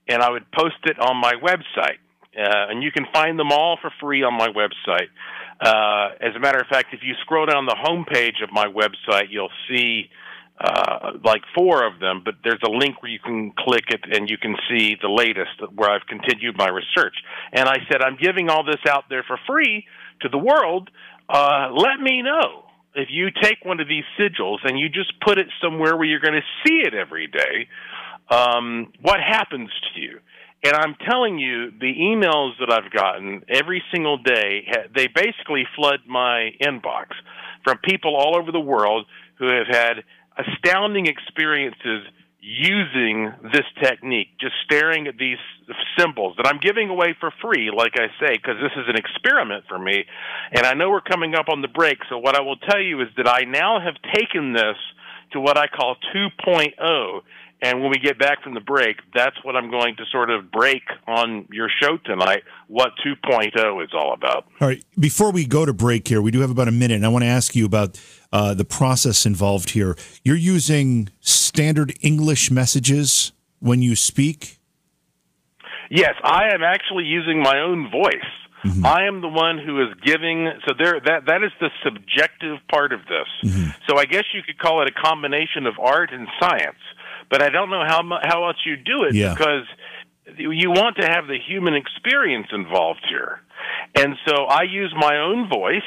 and 0.09 0.23
I 0.23 0.31
would 0.31 0.51
post 0.51 0.77
it 0.85 0.99
on 0.99 1.17
my 1.19 1.35
website. 1.35 2.01
Uh, 2.37 2.71
and 2.71 2.83
you 2.83 2.91
can 2.91 3.07
find 3.13 3.39
them 3.39 3.53
all 3.53 3.79
for 3.81 3.93
free 4.01 4.23
on 4.23 4.35
my 4.35 4.49
website. 4.49 5.09
Uh, 5.61 6.15
as 6.21 6.35
a 6.37 6.39
matter 6.39 6.59
of 6.59 6.67
fact, 6.69 6.95
if 6.95 7.01
you 7.03 7.15
scroll 7.21 7.47
down 7.47 7.67
the 7.67 7.77
home 7.79 8.07
page 8.11 8.37
of 8.43 8.51
my 8.53 8.67
website, 8.67 9.27
you'll 9.31 9.51
see 9.69 10.09
uh, 10.61 11.13
like 11.25 11.43
four 11.55 11.87
of 11.87 12.01
them, 12.01 12.23
but 12.25 12.35
there's 12.43 12.61
a 12.65 12.71
link 12.71 13.03
where 13.03 13.13
you 13.13 13.21
can 13.21 13.53
click 13.57 13.85
it 13.89 14.01
and 14.11 14.29
you 14.29 14.37
can 14.39 14.57
see 14.69 14.97
the 15.01 15.09
latest 15.09 15.61
where 15.75 15.91
I've 15.91 16.07
continued 16.07 16.57
my 16.57 16.69
research. 16.69 17.15
And 17.53 17.69
I 17.69 17.77
said, 17.91 18.03
I'm 18.03 18.17
giving 18.17 18.51
all 18.51 18.65
this 18.65 18.81
out 18.89 19.05
there 19.09 19.23
for 19.23 19.39
free 19.47 19.87
to 20.23 20.29
the 20.29 20.39
world. 20.39 20.91
Uh, 21.29 21.71
let 21.73 22.01
me 22.01 22.23
know 22.23 22.65
if 22.95 23.09
you 23.11 23.29
take 23.41 23.65
one 23.65 23.79
of 23.79 23.87
these 23.87 24.05
sigils 24.19 24.59
and 24.65 24.79
you 24.79 24.89
just 24.89 25.13
put 25.21 25.39
it 25.39 25.47
somewhere 25.63 25.97
where 25.97 26.07
you're 26.07 26.21
going 26.21 26.35
to 26.41 26.67
see 26.67 26.79
it 26.79 26.95
every 26.95 27.29
day. 27.29 27.69
Um, 28.29 28.93
what 29.01 29.21
happens 29.21 29.71
to 29.95 30.01
you? 30.01 30.19
And 30.65 30.75
I'm 30.75 30.97
telling 31.09 31.39
you, 31.39 31.71
the 31.71 31.95
emails 31.95 32.59
that 32.59 32.73
I've 32.73 32.91
gotten 32.91 33.45
every 33.49 33.83
single 33.93 34.19
day, 34.19 34.67
they 34.95 35.07
basically 35.07 35.65
flood 35.77 36.01
my 36.07 36.51
inbox 36.61 37.11
from 37.63 37.79
people 37.79 38.17
all 38.17 38.37
over 38.37 38.51
the 38.51 38.61
world 38.61 39.07
who 39.39 39.47
have 39.47 39.69
had 39.69 40.03
astounding 40.39 41.07
experiences 41.07 42.07
using 42.41 43.33
this 43.53 43.67
technique, 43.83 44.29
just 44.41 44.55
staring 44.65 45.07
at 45.07 45.19
these 45.19 45.39
symbols 45.99 46.37
that 46.37 46.47
I'm 46.47 46.59
giving 46.59 46.89
away 46.89 47.15
for 47.19 47.33
free, 47.43 47.71
like 47.77 47.93
I 47.97 48.07
say, 48.21 48.37
because 48.37 48.57
this 48.63 48.73
is 48.77 48.89
an 48.89 48.97
experiment 48.97 49.65
for 49.69 49.79
me. 49.79 50.05
And 50.53 50.65
I 50.65 50.75
know 50.75 50.89
we're 50.91 51.01
coming 51.01 51.35
up 51.35 51.49
on 51.49 51.63
the 51.63 51.69
break, 51.69 51.99
so 52.09 52.17
what 52.19 52.37
I 52.37 52.41
will 52.41 52.57
tell 52.57 52.81
you 52.81 53.01
is 53.03 53.09
that 53.17 53.29
I 53.29 53.43
now 53.43 53.81
have 53.81 53.97
taken 54.15 54.53
this 54.53 54.77
to 55.33 55.41
what 55.41 55.59
I 55.59 55.67
call 55.67 55.97
2.0. 56.15 57.21
And 57.61 57.81
when 57.81 57.91
we 57.91 57.99
get 57.99 58.19
back 58.19 58.43
from 58.43 58.55
the 58.55 58.61
break, 58.61 58.99
that's 59.13 59.37
what 59.43 59.57
I'm 59.57 59.71
going 59.71 59.97
to 59.97 60.05
sort 60.13 60.31
of 60.31 60.51
break 60.53 60.83
on 61.09 61.49
your 61.51 61.69
show 61.83 61.97
tonight, 62.05 62.45
what 62.69 62.91
2.0 63.05 63.85
is 63.85 63.91
all 63.93 64.13
about. 64.13 64.47
All 64.61 64.69
right. 64.69 64.85
Before 64.99 65.33
we 65.33 65.45
go 65.45 65.67
to 65.67 65.73
break 65.73 66.07
here, 66.07 66.23
we 66.23 66.31
do 66.31 66.41
have 66.41 66.51
about 66.51 66.69
a 66.69 66.73
minute, 66.73 66.95
and 66.95 67.05
I 67.05 67.09
want 67.09 67.25
to 67.25 67.29
ask 67.29 67.57
you 67.57 67.67
about 67.67 68.01
uh, 68.33 68.55
the 68.55 68.65
process 68.65 69.27
involved 69.27 69.71
here. 69.71 69.97
You're 70.23 70.37
using 70.37 71.09
standard 71.21 71.93
English 72.01 72.51
messages 72.53 73.33
when 73.61 73.83
you 73.83 73.97
speak? 73.97 74.59
Yes, 75.91 76.15
I 76.23 76.55
am 76.55 76.63
actually 76.63 77.05
using 77.05 77.43
my 77.43 77.59
own 77.59 77.91
voice. 77.91 78.31
Mm-hmm. 78.65 78.85
I 78.85 79.07
am 79.07 79.21
the 79.21 79.29
one 79.29 79.59
who 79.59 79.81
is 79.83 79.95
giving. 80.05 80.51
So 80.67 80.75
there, 80.79 81.01
that 81.07 81.27
that 81.27 81.43
is 81.43 81.53
the 81.61 81.71
subjective 81.85 82.59
part 82.71 82.93
of 82.93 83.01
this. 83.03 83.51
Mm-hmm. 83.51 83.71
So 83.89 83.97
I 83.97 84.05
guess 84.05 84.25
you 84.35 84.43
could 84.43 84.59
call 84.59 84.83
it 84.83 84.89
a 84.89 84.93
combination 84.93 85.67
of 85.67 85.75
art 85.79 86.13
and 86.13 86.27
science. 86.41 86.79
But 87.31 87.43
I 87.43 87.51
don't 87.51 87.71
know 87.71 87.85
how 87.87 88.03
how 88.23 88.47
else 88.47 88.57
you 88.65 88.77
do 88.77 89.05
it 89.05 89.15
yeah. 89.15 89.35
because 89.35 89.65
you 90.37 90.71
want 90.71 90.97
to 90.97 91.07
have 91.07 91.27
the 91.27 91.39
human 91.39 91.75
experience 91.75 92.49
involved 92.53 93.05
here. 93.09 93.41
And 93.95 94.15
so 94.27 94.45
I 94.45 94.63
use 94.63 94.95
my 94.97 95.19
own 95.19 95.49
voice 95.49 95.83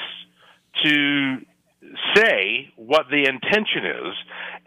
to 0.84 1.38
say 2.15 2.71
what 2.75 3.08
the 3.10 3.25
intention 3.25 3.86
is, 3.86 4.15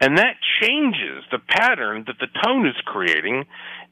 and 0.01 0.17
that 0.17 0.35
changes 0.61 1.23
the 1.31 1.39
pattern 1.39 2.03
that 2.07 2.17
the 2.19 2.27
tone 2.43 2.67
is 2.67 2.75
creating, 2.85 3.45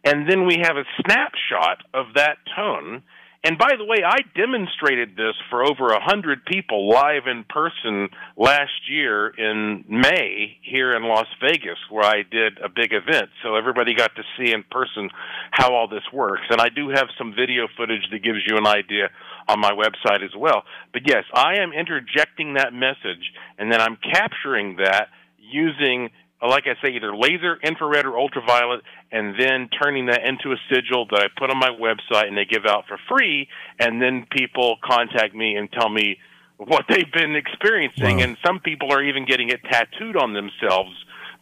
and 0.04 0.30
then 0.30 0.46
we 0.46 0.58
have 0.62 0.78
a 0.78 0.86
snapshot 1.02 1.84
of 1.93 2.08
that 2.15 2.38
tone. 2.56 3.04
And 3.46 3.58
by 3.58 3.72
the 3.78 3.84
way, 3.84 3.98
I 4.08 4.20
demonstrated 4.40 5.18
this 5.18 5.36
for 5.50 5.66
over 5.66 5.90
a 5.90 6.00
hundred 6.02 6.46
people 6.46 6.88
live 6.88 7.28
in 7.28 7.44
person 7.44 8.08
last 8.38 8.90
year 8.90 9.28
in 9.38 9.84
May 9.90 10.58
here 10.62 10.96
in 10.96 11.04
Las 11.04 11.28
Vegas, 11.42 11.78
where 11.90 12.06
I 12.06 12.24
did 12.24 12.58
a 12.64 12.70
big 12.70 12.94
event. 12.94 13.32
So 13.44 13.56
everybody 13.56 13.96
got 13.96 14.16
to 14.16 14.24
see 14.38 14.54
in 14.54 14.64
person 14.72 15.10
how 15.52 15.74
all 15.74 15.90
this 15.90 16.08
works. 16.14 16.44
And 16.52 16.62
I 16.62 16.70
do 16.70 16.88
have 16.88 17.08
some 17.18 17.34
video 17.36 17.68
footage 17.76 18.08
that 18.12 18.24
gives 18.24 18.40
you 18.48 18.56
an 18.56 18.66
idea 18.66 19.10
on 19.50 19.60
my 19.60 19.72
website 19.72 20.24
as 20.24 20.34
well. 20.38 20.64
But 20.94 21.02
yes, 21.06 21.26
I 21.34 21.56
am 21.60 21.74
interjecting 21.74 22.54
that 22.54 22.72
message 22.72 23.34
and 23.58 23.70
then 23.70 23.82
I'm 23.82 23.98
capturing 23.98 24.78
that 24.78 25.10
using 25.38 26.12
Uh, 26.44 26.50
like 26.50 26.66
I 26.68 26.76
say, 26.84 26.94
either 26.94 27.16
laser, 27.16 27.58
infrared, 27.64 28.06
or 28.06 28.20
ultraviolet, 28.20 28.82
and 29.12 29.40
then 29.40 29.70
turning 29.82 30.08
that 30.08 30.24
into 30.26 30.52
a 30.52 30.58
sigil 30.70 31.06
that 31.12 31.20
I 31.22 31.28
put 31.40 31.50
on 31.50 31.58
my 31.58 31.70
website 31.70 32.28
and 32.28 32.38
they 32.38 32.46
give 32.46 32.66
out 32.66 32.86
for 32.88 33.00
free. 33.08 33.48
And 33.80 34.02
then 34.02 34.28
people 34.30 34.78
contact 34.84 35.34
me 35.34 35.56
and 35.56 35.72
tell 35.72 35.90
me 35.90 36.18
what 36.58 36.86
they've 36.90 37.12
been 37.12 37.36
experiencing. 37.36 38.18
Wow. 38.18 38.24
And 38.24 38.38
some 38.46 38.60
people 38.60 38.92
are 38.92 39.02
even 39.02 39.26
getting 39.26 39.50
it 39.50 39.62
tattooed 39.64 40.18
on 40.18 40.34
themselves 40.34 40.92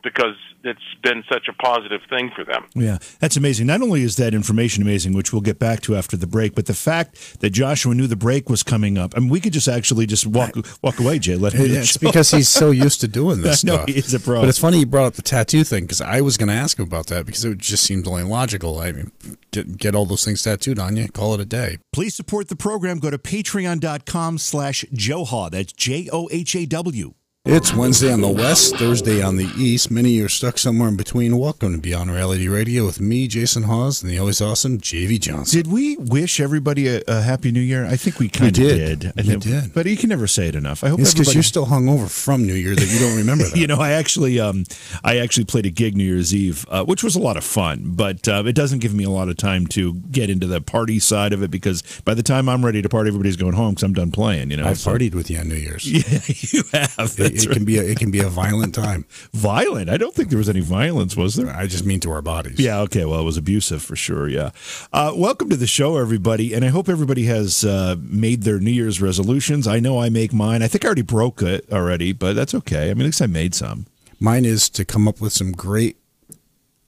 because 0.03 0.35
it's 0.63 0.79
been 1.03 1.23
such 1.31 1.47
a 1.47 1.53
positive 1.53 2.01
thing 2.09 2.31
for 2.35 2.43
them. 2.43 2.65
Yeah, 2.75 2.97
that's 3.19 3.37
amazing. 3.37 3.67
Not 3.67 3.81
only 3.81 4.03
is 4.03 4.15
that 4.17 4.33
information 4.33 4.83
amazing, 4.83 5.13
which 5.13 5.31
we'll 5.33 5.41
get 5.41 5.59
back 5.59 5.81
to 5.81 5.95
after 5.95 6.17
the 6.17 6.27
break, 6.27 6.55
but 6.55 6.65
the 6.65 6.73
fact 6.73 7.39
that 7.41 7.51
Joshua 7.51 7.93
knew 7.93 8.07
the 8.07 8.15
break 8.15 8.49
was 8.49 8.63
coming 8.63 8.97
up. 8.97 9.13
I 9.15 9.19
mean, 9.19 9.29
we 9.29 9.39
could 9.39 9.53
just 9.53 9.67
actually 9.67 10.05
just 10.05 10.27
walk 10.27 10.55
walk 10.81 10.99
away, 10.99 11.19
Jay. 11.19 11.35
Let 11.35 11.53
him. 11.53 11.71
Yeah, 11.71 11.79
it's 11.79 11.97
because 11.97 12.31
he's 12.31 12.49
so 12.49 12.71
used 12.71 13.01
to 13.01 13.07
doing 13.07 13.41
this 13.43 13.63
no, 13.63 13.75
stuff. 13.75 13.87
he's 13.89 14.13
a 14.13 14.19
pro. 14.19 14.41
But 14.41 14.49
it's 14.49 14.59
funny 14.59 14.79
you 14.79 14.85
brought 14.85 15.07
up 15.07 15.13
the 15.13 15.21
tattoo 15.21 15.63
thing 15.63 15.83
because 15.85 16.01
I 16.01 16.21
was 16.21 16.37
going 16.37 16.49
to 16.49 16.55
ask 16.55 16.77
him 16.77 16.85
about 16.85 17.07
that 17.07 17.25
because 17.25 17.45
it 17.45 17.57
just 17.57 17.83
seemed 17.83 18.07
only 18.07 18.23
logical. 18.23 18.79
I 18.79 18.91
mean, 18.91 19.11
get, 19.51 19.77
get 19.77 19.95
all 19.95 20.05
those 20.05 20.25
things 20.25 20.43
tattooed 20.43 20.79
on 20.79 20.97
you, 20.97 21.07
call 21.09 21.33
it 21.33 21.39
a 21.39 21.45
day. 21.45 21.77
Please 21.93 22.15
support 22.15 22.47
the 22.49 22.55
program. 22.55 22.99
Go 22.99 23.09
to 23.09 23.17
patreon.com 23.17 24.37
slash 24.37 24.85
Johaw. 24.91 25.49
That's 25.49 25.73
J 25.73 26.09
O 26.11 26.27
H 26.31 26.55
A 26.55 26.65
W. 26.65 27.13
It's 27.43 27.73
Wednesday 27.73 28.13
on 28.13 28.21
the 28.21 28.29
West, 28.29 28.77
Thursday 28.77 29.23
on 29.23 29.35
the 29.35 29.49
East. 29.57 29.89
Many 29.89 30.09
of 30.09 30.15
you 30.15 30.25
are 30.25 30.29
stuck 30.29 30.59
somewhere 30.59 30.87
in 30.87 30.95
between. 30.95 31.39
Welcome 31.39 31.73
to 31.73 31.79
Beyond 31.79 32.11
Reality 32.11 32.47
Radio 32.47 32.85
with 32.85 33.01
me, 33.01 33.27
Jason 33.27 33.63
Hawes, 33.63 34.03
and 34.03 34.11
the 34.11 34.19
always 34.19 34.41
awesome 34.41 34.77
JV 34.77 35.19
Johnson. 35.19 35.63
Did 35.63 35.71
we 35.71 35.97
wish 35.97 36.39
everybody 36.39 36.87
a, 36.87 37.01
a 37.07 37.23
happy 37.23 37.51
New 37.51 37.59
Year? 37.59 37.83
I 37.83 37.95
think 37.95 38.19
we 38.19 38.29
kind 38.29 38.49
of 38.49 38.53
did. 38.53 38.99
did. 38.99 39.15
We 39.15 39.37
did. 39.37 39.73
But 39.73 39.87
you 39.87 39.97
can 39.97 40.09
never 40.09 40.27
say 40.27 40.49
it 40.49 40.55
enough. 40.55 40.83
I 40.83 40.89
hope 40.89 40.99
it's 40.99 41.15
because 41.15 41.33
you're 41.33 41.41
still 41.41 41.65
hungover 41.65 42.07
from 42.07 42.45
New 42.45 42.53
Year 42.53 42.75
that 42.75 42.87
you 42.87 42.99
don't 42.99 43.17
remember 43.17 43.43
that. 43.49 43.57
you 43.57 43.65
know, 43.65 43.79
I 43.79 43.93
actually, 43.93 44.39
um, 44.39 44.65
I 45.03 45.17
actually 45.17 45.45
played 45.45 45.65
a 45.65 45.71
gig 45.71 45.97
New 45.97 46.03
Year's 46.03 46.35
Eve, 46.35 46.63
uh, 46.69 46.85
which 46.85 47.03
was 47.03 47.15
a 47.15 47.19
lot 47.19 47.37
of 47.37 47.43
fun. 47.43 47.93
But 47.95 48.27
uh, 48.27 48.43
it 48.45 48.53
doesn't 48.53 48.79
give 48.79 48.93
me 48.93 49.03
a 49.03 49.09
lot 49.09 49.29
of 49.29 49.37
time 49.37 49.65
to 49.69 49.95
get 49.95 50.29
into 50.29 50.45
the 50.45 50.61
party 50.61 50.99
side 50.99 51.33
of 51.33 51.41
it 51.41 51.49
because 51.49 51.81
by 52.05 52.13
the 52.13 52.21
time 52.21 52.47
I'm 52.47 52.63
ready 52.63 52.83
to 52.83 52.87
party, 52.87 53.07
everybody's 53.07 53.35
going 53.35 53.53
home 53.53 53.71
because 53.71 53.83
I'm 53.83 53.93
done 53.93 54.11
playing. 54.11 54.51
You 54.51 54.57
know, 54.57 54.67
I've 54.67 54.77
so. 54.77 54.91
partied 54.91 55.15
with 55.15 55.31
you 55.31 55.39
on 55.39 55.49
New 55.49 55.55
Year's. 55.55 55.91
Yeah, 55.91 56.19
you 56.27 56.63
have. 56.73 57.30
It, 57.33 57.45
right. 57.47 57.53
can 57.55 57.65
be. 57.65 57.77
A, 57.77 57.83
it 57.83 57.99
can 57.99 58.11
be 58.11 58.19
a 58.19 58.29
violent 58.29 58.75
time. 58.75 59.05
Violent? 59.33 59.89
I 59.89 59.97
don't 59.97 60.13
think 60.13 60.29
there 60.29 60.37
was 60.37 60.49
any 60.49 60.59
violence, 60.59 61.15
was 61.15 61.35
there? 61.35 61.49
I 61.55 61.67
just 61.67 61.85
mean 61.85 61.99
to 62.01 62.11
our 62.11 62.21
bodies. 62.21 62.59
Yeah, 62.59 62.79
okay. 62.81 63.05
Well, 63.05 63.19
it 63.19 63.23
was 63.23 63.37
abusive 63.37 63.81
for 63.81 63.95
sure. 63.95 64.27
Yeah. 64.27 64.51
Uh, 64.91 65.13
welcome 65.15 65.49
to 65.49 65.55
the 65.55 65.67
show, 65.67 65.97
everybody. 65.97 66.53
And 66.53 66.65
I 66.65 66.69
hope 66.69 66.89
everybody 66.89 67.25
has 67.25 67.63
uh, 67.63 67.95
made 67.99 68.43
their 68.43 68.59
New 68.59 68.71
Year's 68.71 69.01
resolutions. 69.01 69.67
I 69.67 69.79
know 69.79 69.99
I 69.99 70.09
make 70.09 70.33
mine. 70.33 70.61
I 70.61 70.67
think 70.67 70.83
I 70.83 70.87
already 70.87 71.01
broke 71.01 71.41
it 71.41 71.65
already, 71.71 72.13
but 72.13 72.33
that's 72.33 72.53
okay. 72.55 72.89
I 72.89 72.93
mean, 72.93 73.01
at 73.01 73.05
least 73.05 73.21
I 73.21 73.27
made 73.27 73.55
some. 73.55 73.85
Mine 74.19 74.45
is 74.45 74.69
to 74.69 74.85
come 74.85 75.07
up 75.07 75.19
with 75.19 75.33
some 75.33 75.51
great 75.51 75.97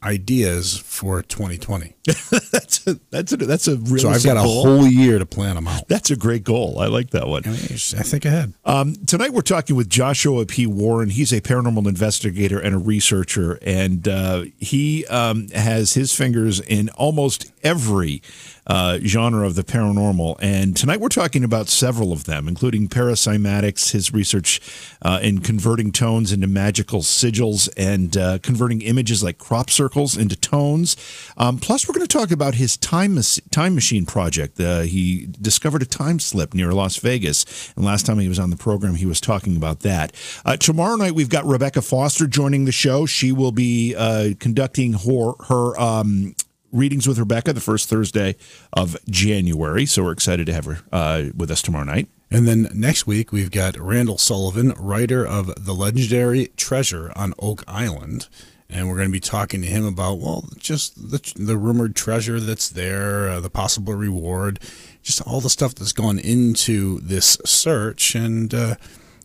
ideas 0.04 0.78
for 0.78 1.22
2020. 1.22 1.96
that's 2.52 2.86
a 2.86 3.00
that's 3.10 3.32
a 3.32 3.38
that's 3.38 3.68
a 3.68 3.78
real. 3.78 4.00
So 4.00 4.10
I've 4.10 4.24
got 4.24 4.38
a 4.38 4.42
goal. 4.42 4.64
whole 4.64 4.88
year 4.88 5.20
to 5.20 5.26
plan 5.26 5.56
them 5.56 5.68
out. 5.68 5.88
That's 5.88 6.12
a 6.12 6.16
great 6.16 6.44
goal. 6.44 6.80
I 6.80 6.88
like 6.88 7.12
that 7.12 7.28
one. 7.28 7.44
I, 7.46 7.50
mean, 7.50 7.58
I 7.62 8.04
think 8.04 8.26
ahead. 8.26 8.54
Um, 8.66 8.96
tonight 9.06 9.32
we're 9.32 9.42
talking 9.42 9.76
with 9.76 9.90
Joshua 9.90 10.46
P. 10.46 10.68
Warren. 10.68 11.10
He's 11.10 11.32
a 11.32 11.40
paranormal 11.40 11.88
investigator 11.88 12.60
and 12.60 12.76
a 12.76 12.78
researcher, 12.78 13.58
and 13.62 14.06
uh, 14.08 14.46
he 14.58 15.06
um, 15.06 15.48
has 15.50 15.94
his 15.94 16.14
fingers 16.14 16.60
in 16.60 16.90
almost 16.90 17.52
every 17.64 18.22
uh, 18.68 19.00
genre 19.00 19.46
of 19.46 19.56
the 19.56 19.64
paranormal. 19.64 20.38
And 20.42 20.76
tonight 20.76 21.00
we're 21.00 21.10
talking 21.10 21.44
about 21.44 21.68
several 21.70 22.12
of 22.12 22.26
them, 22.26 22.48
including 22.48 22.88
paracymatics, 22.88 23.92
his 23.92 24.14
research 24.14 24.62
uh, 25.02 25.20
in 25.22 25.40
converting 25.40 25.92
tones 25.92 26.32
into 26.32 26.48
magical 26.48 27.02
sigils 27.02 27.70
and 27.78 28.16
uh, 28.16 28.40
converting 28.42 28.82
images 28.82 29.24
like 29.24 29.38
crop 29.38 29.70
circles 29.70 30.18
into 30.18 30.36
tones. 30.36 30.96
Um, 31.38 31.58
plus, 31.58 31.88
we're 31.88 31.94
going 31.94 32.08
to 32.08 32.18
talk 32.18 32.32
about 32.32 32.56
his 32.56 32.78
time, 32.78 33.18
time 33.52 33.76
machine 33.76 34.06
project. 34.06 34.60
Uh, 34.60 34.82
he 34.82 35.28
discovered 35.42 35.82
a 35.82 35.86
time 35.86 36.20
slip 36.20 36.54
near 36.54 36.72
Las 36.72 36.98
Vegas. 36.98 37.74
And 37.76 37.86
last 37.86 38.06
time 38.06 38.20
he 38.20 38.30
was 38.30 38.40
on 38.40 38.50
the 38.50 38.56
program, 38.56 38.96
he 38.96 39.06
was 39.06 39.20
talking 39.20 39.58
about 39.58 39.82
that. 39.82 40.14
Uh, 40.46 40.58
tomorrow 40.58 40.96
night, 40.96 41.14
we've 41.14 41.30
got 41.30 41.46
Rebecca 41.46 41.82
Foster 41.82 42.28
joining 42.28 42.66
the 42.66 42.72
show. 42.72 43.06
She 43.06 43.32
will 43.32 43.52
be 43.52 43.96
uh, 43.96 44.30
conducting 44.40 44.94
her, 44.94 45.34
her 45.48 45.80
um, 45.80 46.36
readings 46.74 47.08
with 47.08 47.18
Rebecca 47.18 47.54
the 47.54 47.62
first 47.62 47.88
Thursday 47.88 48.36
of 48.74 48.98
January. 49.10 49.86
So 49.86 50.04
we're 50.04 50.12
excited 50.12 50.48
to 50.48 50.54
have 50.54 50.66
her 50.66 50.80
uh, 50.92 51.26
with 51.36 51.50
us 51.50 51.62
tomorrow 51.62 51.86
night. 51.86 52.10
And 52.30 52.48
then 52.48 52.68
next 52.74 53.06
week, 53.06 53.32
we've 53.32 53.52
got 53.52 53.78
Randall 53.78 54.18
Sullivan, 54.18 54.72
writer 54.72 55.26
of 55.26 55.54
The 55.64 55.74
Legendary 55.74 56.48
Treasure 56.58 57.14
on 57.16 57.34
Oak 57.38 57.64
Island. 57.68 58.28
And 58.70 58.90
we're 58.90 58.96
going 58.96 59.10
to 59.10 59.14
be 59.14 59.20
talking 59.20 59.62
to 59.62 59.68
him 59.68 59.86
about, 59.86 60.18
well, 60.18 60.50
just 60.58 61.12
the, 61.12 61.22
the 61.36 61.58
rumored 61.58 61.96
treasure 61.96 62.40
that's 62.40 62.70
there, 62.70 63.30
uh, 63.30 63.40
the 63.40 63.52
possible 63.52 63.94
reward, 63.94 64.60
just 65.04 65.22
all 65.28 65.42
the 65.42 65.50
stuff 65.50 65.76
that's 65.76 65.94
gone 65.94 66.18
into 66.18 67.00
this 67.02 67.38
search, 67.46 68.16
and 68.16 68.52
uh, 68.52 68.76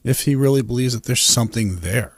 if 0.04 0.22
he 0.24 0.34
really 0.34 0.60
believes 0.60 0.92
that 0.92 1.04
there's 1.04 1.22
something 1.22 1.76
there 1.76 2.17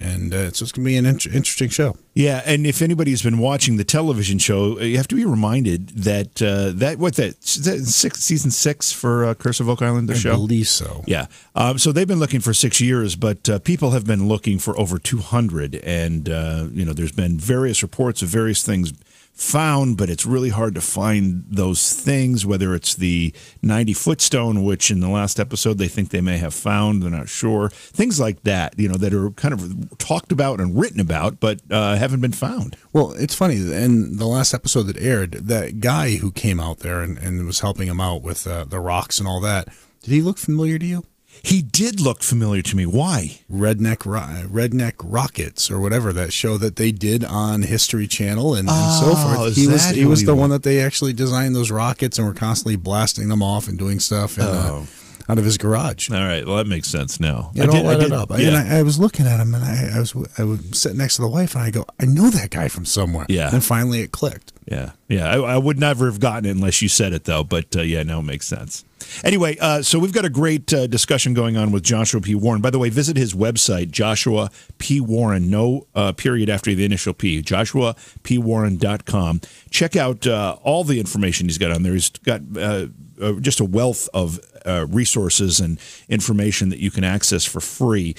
and 0.00 0.32
uh, 0.32 0.38
it's 0.38 0.60
going 0.60 0.68
to 0.68 0.80
be 0.80 0.96
an 0.96 1.06
in- 1.06 1.16
interesting 1.32 1.68
show. 1.68 1.96
Yeah, 2.14 2.42
and 2.44 2.66
if 2.66 2.82
anybody's 2.82 3.22
been 3.22 3.38
watching 3.38 3.76
the 3.76 3.84
television 3.84 4.38
show, 4.38 4.78
uh, 4.78 4.82
you 4.82 4.96
have 4.96 5.08
to 5.08 5.14
be 5.14 5.24
reminded 5.24 5.90
that 5.90 6.42
uh, 6.42 6.72
that 6.74 6.98
what 6.98 7.16
that, 7.16 7.40
that 7.40 7.84
six, 7.86 8.20
season 8.20 8.50
six 8.50 8.92
for 8.92 9.24
uh, 9.24 9.34
Curse 9.34 9.60
of 9.60 9.68
Oak 9.68 9.82
Island, 9.82 10.08
the 10.08 10.14
I 10.14 10.18
show. 10.18 10.32
I 10.32 10.36
believe 10.36 10.68
so. 10.68 11.04
Yeah, 11.06 11.26
um, 11.54 11.78
so 11.78 11.92
they've 11.92 12.08
been 12.08 12.18
looking 12.18 12.40
for 12.40 12.54
six 12.54 12.80
years, 12.80 13.14
but 13.16 13.48
uh, 13.48 13.58
people 13.58 13.90
have 13.90 14.06
been 14.06 14.26
looking 14.26 14.58
for 14.58 14.78
over 14.78 14.98
two 14.98 15.18
hundred, 15.18 15.76
and 15.76 16.28
uh, 16.28 16.66
you 16.72 16.84
know, 16.84 16.92
there's 16.92 17.12
been 17.12 17.38
various 17.38 17.82
reports 17.82 18.22
of 18.22 18.28
various 18.28 18.64
things 18.64 18.92
found, 19.40 19.96
but 19.96 20.10
it's 20.10 20.26
really 20.26 20.50
hard 20.50 20.74
to 20.74 20.80
find 20.80 21.44
those 21.48 21.94
things, 21.94 22.44
whether 22.44 22.74
it's 22.74 22.94
the 22.94 23.32
90 23.62 23.94
foot 23.94 24.20
stone, 24.20 24.62
which 24.62 24.90
in 24.90 25.00
the 25.00 25.08
last 25.08 25.40
episode 25.40 25.78
they 25.78 25.88
think 25.88 26.10
they 26.10 26.20
may 26.20 26.36
have 26.38 26.52
found, 26.52 27.02
they're 27.02 27.10
not 27.10 27.28
sure. 27.28 27.70
Things 27.70 28.20
like 28.20 28.42
that, 28.42 28.78
you 28.78 28.88
know, 28.88 28.96
that 28.96 29.14
are 29.14 29.30
kind 29.30 29.54
of 29.54 29.98
talked 29.98 30.30
about 30.30 30.60
and 30.60 30.78
written 30.78 31.00
about, 31.00 31.40
but 31.40 31.60
uh, 31.70 31.96
haven't 31.96 32.20
been 32.20 32.32
found. 32.32 32.76
Well, 32.92 33.12
it's 33.12 33.34
funny. 33.34 33.56
In 33.56 34.18
the 34.18 34.26
last 34.26 34.52
episode 34.52 34.84
that 34.84 34.98
aired, 34.98 35.32
that 35.32 35.80
guy 35.80 36.16
who 36.16 36.30
came 36.30 36.60
out 36.60 36.80
there 36.80 37.00
and, 37.00 37.16
and 37.18 37.46
was 37.46 37.60
helping 37.60 37.88
him 37.88 38.00
out 38.00 38.22
with 38.22 38.46
uh, 38.46 38.64
the 38.64 38.80
rocks 38.80 39.18
and 39.18 39.26
all 39.26 39.40
that, 39.40 39.68
did 40.02 40.10
he 40.10 40.20
look 40.20 40.38
familiar 40.38 40.78
to 40.78 40.86
you? 40.86 41.04
He 41.42 41.62
did 41.62 42.00
look 42.00 42.22
familiar 42.22 42.62
to 42.62 42.76
me. 42.76 42.86
Why? 42.86 43.40
Redneck 43.50 43.98
Redneck 43.98 44.94
Rockets 45.02 45.70
or 45.70 45.80
whatever 45.80 46.12
that 46.12 46.32
show 46.32 46.58
that 46.58 46.76
they 46.76 46.92
did 46.92 47.24
on 47.24 47.62
History 47.62 48.06
Channel 48.06 48.54
and, 48.54 48.68
and 48.68 48.92
so 48.92 49.12
oh, 49.12 49.36
forth. 49.36 49.56
He 49.56 49.66
was 49.66 49.88
he 49.90 50.04
was 50.04 50.20
he 50.20 50.26
the 50.26 50.34
one 50.34 50.50
that 50.50 50.62
they 50.62 50.80
actually 50.80 51.12
designed 51.12 51.54
those 51.54 51.70
rockets 51.70 52.18
and 52.18 52.26
were 52.26 52.34
constantly 52.34 52.76
blasting 52.76 53.28
them 53.28 53.42
off 53.42 53.68
and 53.68 53.78
doing 53.78 54.00
stuff 54.00 54.38
in, 54.38 54.44
uh, 54.44 54.68
oh. 54.70 54.76
uh, 54.82 55.32
out 55.32 55.38
of 55.38 55.44
his 55.44 55.56
garage. 55.56 56.10
All 56.10 56.16
right, 56.16 56.46
well 56.46 56.56
that 56.56 56.66
makes 56.66 56.88
sense 56.88 57.20
now. 57.20 57.50
You 57.54 57.62
I 57.62 57.66
don't 57.66 57.84
let 57.86 58.02
it 58.02 58.12
up. 58.12 58.30
Yeah. 58.30 58.48
And 58.48 58.56
I, 58.56 58.78
I, 58.78 58.82
was 58.82 58.98
looking 58.98 59.26
at 59.26 59.40
him 59.40 59.54
and 59.54 59.64
I, 59.64 59.96
I 59.96 60.00
was 60.00 60.14
I 60.38 60.44
was 60.44 60.60
sitting 60.72 60.98
next 60.98 61.16
to 61.16 61.22
the 61.22 61.28
wife 61.28 61.54
and 61.54 61.62
I 61.64 61.70
go, 61.70 61.86
I 62.00 62.04
know 62.06 62.30
that 62.30 62.50
guy 62.50 62.68
from 62.68 62.84
somewhere. 62.84 63.26
Yeah. 63.28 63.50
And 63.52 63.64
finally 63.64 64.00
it 64.00 64.12
clicked. 64.12 64.52
Yeah, 64.66 64.92
yeah. 65.08 65.30
I, 65.30 65.36
I 65.36 65.58
would 65.58 65.78
never 65.78 66.06
have 66.06 66.20
gotten 66.20 66.46
it 66.46 66.52
unless 66.52 66.82
you 66.82 66.88
said 66.88 67.12
it 67.12 67.24
though. 67.24 67.44
But 67.44 67.74
uh, 67.76 67.82
yeah, 67.82 68.02
no, 68.02 68.20
it 68.20 68.24
makes 68.24 68.46
sense. 68.46 68.84
Anyway, 69.24 69.56
uh, 69.60 69.82
so 69.82 69.98
we've 69.98 70.12
got 70.12 70.24
a 70.24 70.30
great 70.30 70.72
uh, 70.72 70.86
discussion 70.86 71.34
going 71.34 71.56
on 71.56 71.72
with 71.72 71.82
Joshua 71.82 72.20
P. 72.20 72.34
Warren. 72.34 72.60
By 72.60 72.70
the 72.70 72.78
way, 72.78 72.88
visit 72.90 73.16
his 73.16 73.34
website, 73.34 73.90
Joshua 73.90 74.50
P. 74.78 75.00
Warren, 75.00 75.50
no 75.50 75.86
uh, 75.94 76.12
period 76.12 76.48
after 76.48 76.74
the 76.74 76.84
initial 76.84 77.14
P, 77.14 77.42
joshuapwarren.com. 77.42 79.40
Check 79.70 79.96
out 79.96 80.26
uh, 80.26 80.56
all 80.62 80.84
the 80.84 81.00
information 81.00 81.46
he's 81.46 81.58
got 81.58 81.70
on 81.70 81.82
there. 81.82 81.94
He's 81.94 82.10
got 82.10 82.40
uh, 82.56 82.86
uh, 83.20 83.32
just 83.40 83.60
a 83.60 83.64
wealth 83.64 84.08
of 84.14 84.40
resources 84.88 85.58
and 85.58 85.80
information 86.08 86.68
that 86.68 86.80
you 86.80 86.90
can 86.90 87.02
access 87.02 87.44
for 87.44 87.60
free, 87.60 88.14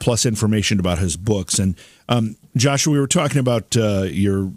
plus 0.00 0.24
information 0.26 0.80
about 0.80 0.98
his 0.98 1.16
books. 1.16 1.58
And 1.58 1.76
um, 2.08 2.36
Joshua, 2.56 2.92
we 2.92 3.00
were 3.00 3.06
talking 3.06 3.38
about 3.38 3.74
your 3.74 4.52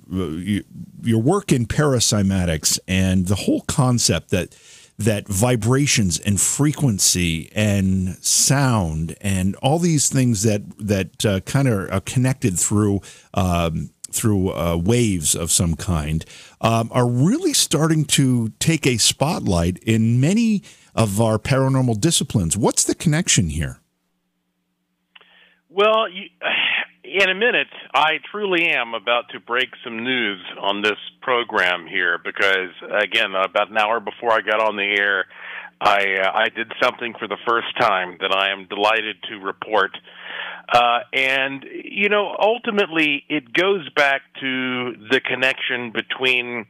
your 1.06 1.21
work 1.21 1.52
in 1.52 1.65
paracymatics 1.65 2.80
and 2.88 3.28
the 3.28 3.36
whole 3.36 3.62
concept 3.62 4.32
that 4.32 4.56
that 4.98 5.28
vibrations 5.28 6.20
and 6.20 6.40
frequency 6.40 7.52
and 7.54 8.16
sound 8.24 9.16
and 9.20 9.56
all 9.58 9.80
these 9.80 10.10
things 10.10 10.44
that 10.44 10.62
that 10.80 11.26
uh, 11.26 11.40
kind 11.42 11.68
of 11.68 11.90
are 11.92 12.02
connected 12.02 12.58
through 12.58 13.02
um, 13.34 13.90
through 14.12 14.54
uh, 14.54 14.78
waves 14.78 15.36
of 15.36 15.52
some 15.52 15.76
kind 15.76 16.26
um, 16.62 16.90
are 16.92 17.08
really 17.08 17.54
starting 17.54 18.06
to 18.06 18.50
take 18.60 18.88
a 18.88 18.98
spotlight 18.98 19.78
in 19.80 20.20
many 20.20 20.64
of 20.96 21.20
our 21.20 21.38
paranormal 21.38 22.00
disciplines. 22.00 22.56
What's 22.56 22.86
the 22.86 22.96
connection 22.96 23.50
here? 23.50 23.80
Well, 25.70 26.10
you, 26.10 26.30
in 27.21 27.30
a 27.30 27.36
minute, 27.36 27.71
I 27.93 28.19
truly 28.30 28.67
am 28.67 28.93
about 28.93 29.30
to 29.32 29.39
break 29.39 29.69
some 29.84 30.04
news 30.04 30.41
on 30.60 30.82
this 30.82 30.99
program 31.21 31.88
here 31.88 32.19
because, 32.23 32.71
again, 33.01 33.34
about 33.34 33.69
an 33.69 33.78
hour 33.78 34.01
before 34.01 34.34
I 34.34 34.41
got 34.41 34.60
on 34.60 34.75
the 34.75 34.95
air, 34.99 35.25
I 35.80 36.17
uh, 36.21 36.32
I 36.34 36.49
did 36.49 36.71
something 36.82 37.13
for 37.17 37.28
the 37.28 37.38
first 37.47 37.67
time 37.80 38.17
that 38.19 38.36
I 38.36 38.51
am 38.51 38.67
delighted 38.67 39.15
to 39.30 39.36
report. 39.36 39.91
Uh, 40.73 40.99
and 41.13 41.65
you 41.84 42.10
know, 42.10 42.36
ultimately, 42.39 43.23
it 43.30 43.54
goes 43.54 43.88
back 43.95 44.21
to 44.41 44.93
the 45.10 45.21
connection 45.21 45.91
between 45.93 46.65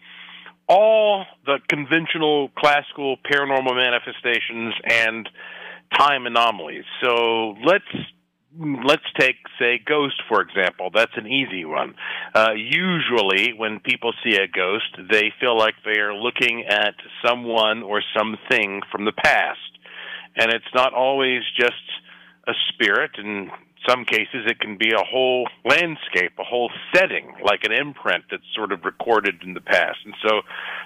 all 0.67 1.25
the 1.45 1.57
conventional 1.69 2.49
classical 2.57 3.17
paranormal 3.17 3.75
manifestations 3.75 4.73
and 4.83 5.29
time 5.97 6.25
anomalies. 6.25 6.83
So 7.03 7.55
let's 7.63 7.85
let's 8.57 9.03
take 9.19 9.35
say 9.59 9.79
ghost 9.85 10.21
for 10.29 10.41
example. 10.41 10.89
That's 10.93 11.11
an 11.15 11.27
easy 11.27 11.65
one. 11.65 11.95
Uh, 12.33 12.53
usually 12.55 13.53
when 13.53 13.79
people 13.79 14.13
see 14.23 14.37
a 14.37 14.47
ghost 14.47 14.97
they 15.11 15.33
feel 15.39 15.57
like 15.57 15.75
they 15.83 15.99
are 15.99 16.13
looking 16.13 16.65
at 16.67 16.95
someone 17.25 17.83
or 17.83 18.01
something 18.17 18.81
from 18.91 19.05
the 19.05 19.11
past. 19.11 19.59
And 20.37 20.51
it's 20.51 20.73
not 20.73 20.93
always 20.93 21.41
just 21.57 21.75
a 22.47 22.53
spirit 22.73 23.11
and 23.17 23.49
some 23.87 24.05
cases 24.05 24.45
it 24.47 24.59
can 24.59 24.77
be 24.77 24.91
a 24.91 25.03
whole 25.03 25.47
landscape, 25.63 26.33
a 26.39 26.43
whole 26.43 26.71
setting, 26.93 27.33
like 27.43 27.63
an 27.63 27.71
imprint 27.71 28.25
that's 28.31 28.43
sort 28.55 28.71
of 28.71 28.83
recorded 28.83 29.43
in 29.43 29.53
the 29.53 29.61
past. 29.61 29.99
And 30.05 30.15
so 30.23 30.41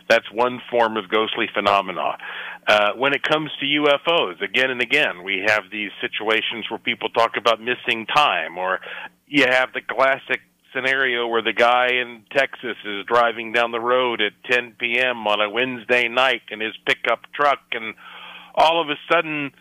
that's 0.09 0.25
one 0.31 0.59
form 0.69 0.97
of 0.97 1.09
ghostly 1.09 1.47
phenomena. 1.53 2.17
Uh, 2.67 2.91
when 2.97 3.13
it 3.13 3.23
comes 3.23 3.51
to 3.59 3.65
UFOs, 3.65 4.41
again 4.41 4.69
and 4.69 4.81
again, 4.81 5.23
we 5.23 5.43
have 5.47 5.63
these 5.71 5.91
situations 6.01 6.65
where 6.69 6.79
people 6.79 7.09
talk 7.09 7.31
about 7.37 7.61
missing 7.61 8.05
time, 8.05 8.57
or 8.57 8.79
you 9.27 9.45
have 9.49 9.71
the 9.73 9.81
classic 9.81 10.41
scenario 10.73 11.27
where 11.27 11.41
the 11.41 11.53
guy 11.53 11.87
in 11.87 12.23
Texas 12.35 12.77
is 12.85 13.05
driving 13.05 13.53
down 13.53 13.71
the 13.71 13.79
road 13.79 14.21
at 14.21 14.33
10 14.51 14.75
p.m. 14.79 15.25
on 15.25 15.41
a 15.41 15.49
Wednesday 15.49 16.07
night 16.07 16.41
in 16.51 16.59
his 16.59 16.73
pickup 16.85 17.21
truck, 17.33 17.59
and 17.71 17.95
all 18.55 18.81
of 18.81 18.89
a 18.89 18.95
sudden, 19.11 19.51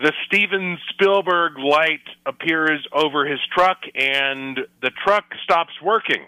the 0.00 0.12
Steven 0.26 0.78
Spielberg 0.90 1.58
light 1.58 2.06
appears 2.24 2.86
over 2.92 3.26
his 3.26 3.40
truck 3.52 3.78
and 3.94 4.58
the 4.80 4.90
truck 5.04 5.24
stops 5.42 5.72
working. 5.82 6.24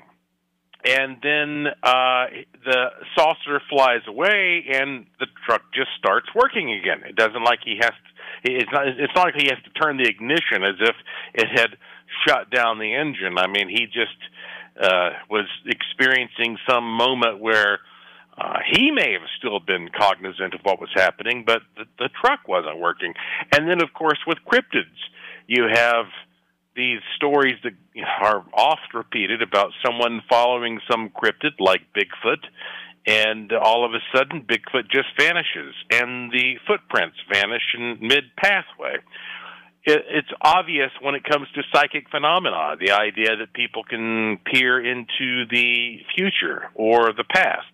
And 0.84 1.18
then 1.22 1.66
uh, 1.82 2.24
the 2.64 2.86
saucer 3.14 3.60
flies 3.68 4.00
away 4.08 4.64
and 4.72 5.06
the 5.20 5.26
truck 5.46 5.62
just 5.74 5.90
starts 5.98 6.26
working 6.34 6.72
again. 6.72 7.02
It 7.08 7.16
doesn't 7.16 7.44
like 7.44 7.60
he 7.64 7.76
has 7.80 7.90
to, 7.90 8.52
it's 8.52 8.72
not, 8.72 8.88
it's 8.88 9.12
not 9.14 9.26
like 9.26 9.34
he 9.36 9.48
has 9.50 9.62
to 9.62 9.70
turn 9.80 9.98
the 9.98 10.08
ignition 10.08 10.64
as 10.64 10.76
if 10.80 10.96
it 11.34 11.48
had 11.54 11.76
shut 12.26 12.50
down 12.50 12.78
the 12.78 12.94
engine. 12.94 13.38
I 13.38 13.46
mean, 13.46 13.68
he 13.68 13.86
just 13.86 14.18
uh, 14.80 15.10
was 15.28 15.46
experiencing 15.66 16.56
some 16.68 16.84
moment 16.84 17.38
where 17.38 17.80
uh, 18.40 18.58
he 18.72 18.90
may 18.90 19.12
have 19.12 19.28
still 19.38 19.60
been 19.60 19.90
cognizant 19.96 20.54
of 20.54 20.60
what 20.62 20.80
was 20.80 20.88
happening, 20.94 21.44
but 21.46 21.60
the, 21.76 21.84
the 21.98 22.08
truck 22.20 22.48
wasn't 22.48 22.78
working. 22.78 23.12
And 23.52 23.68
then, 23.68 23.82
of 23.82 23.92
course, 23.92 24.18
with 24.26 24.38
cryptids, 24.50 24.96
you 25.46 25.66
have 25.70 26.06
these 26.74 27.00
stories 27.16 27.56
that 27.64 27.72
are 28.22 28.44
oft 28.54 28.94
repeated 28.94 29.42
about 29.42 29.72
someone 29.84 30.22
following 30.28 30.80
some 30.90 31.10
cryptid 31.10 31.58
like 31.58 31.82
Bigfoot, 31.94 32.44
and 33.06 33.52
all 33.52 33.84
of 33.84 33.92
a 33.92 34.00
sudden 34.16 34.42
Bigfoot 34.42 34.90
just 34.90 35.08
vanishes, 35.18 35.74
and 35.90 36.32
the 36.32 36.54
footprints 36.66 37.16
vanish 37.30 37.74
in 37.76 37.98
mid 38.00 38.24
pathway. 38.36 38.96
It's 39.84 40.28
obvious 40.42 40.90
when 41.00 41.14
it 41.14 41.24
comes 41.24 41.48
to 41.54 41.62
psychic 41.74 42.10
phenomena, 42.10 42.76
the 42.78 42.92
idea 42.92 43.36
that 43.36 43.52
people 43.54 43.82
can 43.82 44.38
peer 44.44 44.78
into 44.78 45.46
the 45.50 45.98
future 46.14 46.70
or 46.74 47.12
the 47.16 47.24
past. 47.24 47.66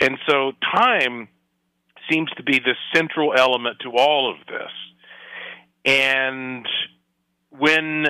And 0.00 0.18
so 0.28 0.52
time 0.74 1.28
seems 2.10 2.30
to 2.36 2.42
be 2.42 2.58
the 2.58 2.74
central 2.94 3.32
element 3.36 3.78
to 3.80 3.90
all 3.96 4.30
of 4.30 4.46
this. 4.46 4.72
And 5.84 6.66
when 7.50 8.06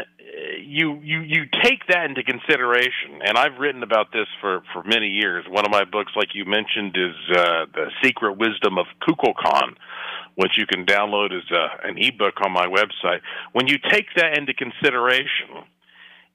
you 0.61 1.01
you 1.03 1.21
you 1.21 1.45
take 1.63 1.87
that 1.89 2.07
into 2.07 2.23
consideration, 2.23 3.21
and 3.25 3.39
I've 3.39 3.59
written 3.59 3.83
about 3.83 4.13
this 4.13 4.27
for 4.41 4.63
for 4.73 4.83
many 4.83 5.09
years. 5.09 5.45
One 5.49 5.65
of 5.65 5.71
my 5.71 5.85
books, 5.85 6.13
like 6.17 6.35
you 6.35 6.45
mentioned, 6.45 6.97
is 6.97 7.37
uh, 7.37 7.67
the 7.73 7.91
Secret 8.03 8.37
Wisdom 8.39 8.79
of 8.79 8.87
Kukulkan, 9.03 9.77
which 10.35 10.59
you 10.59 10.67
can 10.67 10.85
download 10.85 11.33
as 11.33 11.45
a, 11.51 11.89
an 11.89 11.97
ebook 11.99 12.41
on 12.43 12.53
my 12.53 12.67
website. 12.67 13.21
When 13.53 13.67
you 13.67 13.77
take 13.91 14.07
that 14.17 14.37
into 14.37 14.55
consideration, 14.55 15.65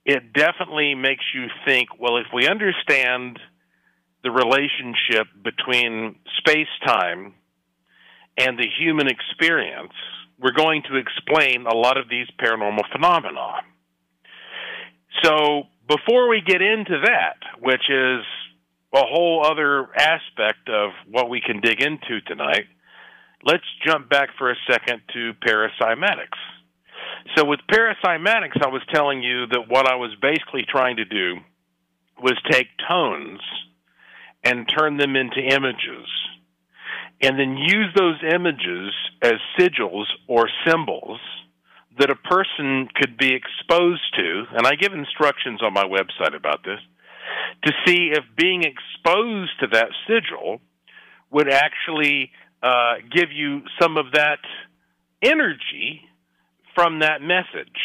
it 0.06 0.34
definitely 0.34 0.96
makes 0.96 1.26
you 1.34 1.48
think. 1.66 1.90
Well, 2.00 2.18
if 2.18 2.28
we 2.34 2.48
understand 2.48 3.40
the 4.24 4.32
relationship 4.32 5.28
between 5.44 6.16
space 6.38 6.68
time 6.86 7.34
and 8.38 8.58
the 8.58 8.68
human 8.80 9.08
experience, 9.08 9.94
we're 10.40 10.52
going 10.52 10.84
to 10.90 10.98
explain 10.98 11.66
a 11.66 11.76
lot 11.76 11.98
of 11.98 12.10
these 12.10 12.28
paranormal 12.40 12.84
phenomena. 12.92 13.62
So, 15.24 15.64
before 15.88 16.30
we 16.30 16.42
get 16.46 16.62
into 16.62 17.02
that, 17.04 17.36
which 17.60 17.90
is 17.90 18.24
a 18.94 19.06
whole 19.06 19.46
other 19.46 19.88
aspect 19.96 20.70
of 20.70 20.92
what 21.10 21.30
we 21.30 21.42
can 21.42 21.60
dig 21.60 21.82
into 21.82 22.22
tonight, 22.26 22.66
let's 23.44 23.64
jump 23.86 24.10
back 24.10 24.30
for 24.38 24.52
a 24.52 24.56
second 24.70 25.02
to 25.14 25.34
paracymatics. 25.46 26.40
So, 27.36 27.46
with 27.46 27.60
paracymatics, 27.70 28.64
I 28.64 28.70
was 28.70 28.82
telling 28.94 29.22
you 29.22 29.48
that 29.48 29.68
what 29.68 29.88
I 29.88 29.96
was 29.96 30.16
basically 30.22 30.66
trying 30.68 30.98
to 30.98 31.06
do 31.06 31.36
was 32.22 32.38
take 32.50 32.68
tones 32.88 33.40
and 34.44 34.68
turn 34.68 34.98
them 34.98 35.16
into 35.16 35.40
images. 35.40 36.08
And 37.22 37.40
then 37.40 37.58
use 37.58 37.94
those 37.96 38.18
images 38.24 38.94
as 39.22 39.34
sigils 39.60 40.06
or 40.28 40.50
symbols 40.68 41.20
that 42.00 42.10
a 42.10 42.16
person 42.16 42.88
could 42.96 43.18
be 43.18 43.36
exposed 43.36 44.02
to. 44.16 44.44
And 44.54 44.66
I 44.66 44.76
give 44.76 44.94
instructions 44.94 45.62
on 45.62 45.74
my 45.74 45.84
website 45.84 46.36
about 46.36 46.64
this 46.64 46.80
to 47.66 47.74
see 47.86 48.12
if 48.12 48.24
being 48.36 48.64
exposed 48.64 49.52
to 49.60 49.68
that 49.74 49.90
sigil 50.08 50.62
would 51.30 51.52
actually 51.52 52.32
uh, 52.64 52.96
give 53.14 53.32
you 53.32 53.62
some 53.80 53.98
of 53.98 54.06
that 54.14 54.40
energy 55.22 56.02
from 56.76 57.00
that 57.00 57.22
message. 57.22 57.80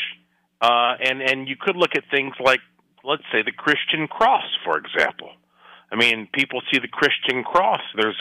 Uh, 0.60 0.94
and, 1.00 1.20
and 1.20 1.48
you 1.48 1.56
could 1.60 1.76
look 1.76 1.90
at 1.96 2.04
things 2.10 2.34
like, 2.42 2.60
let's 3.04 3.22
say, 3.32 3.42
the 3.42 3.52
Christian 3.52 4.08
cross, 4.08 4.44
for 4.64 4.78
example. 4.78 5.30
I 5.90 5.96
mean, 5.96 6.28
people 6.32 6.60
see 6.72 6.78
the 6.80 6.88
Christian 6.88 7.44
cross. 7.44 7.80
There's 7.96 8.20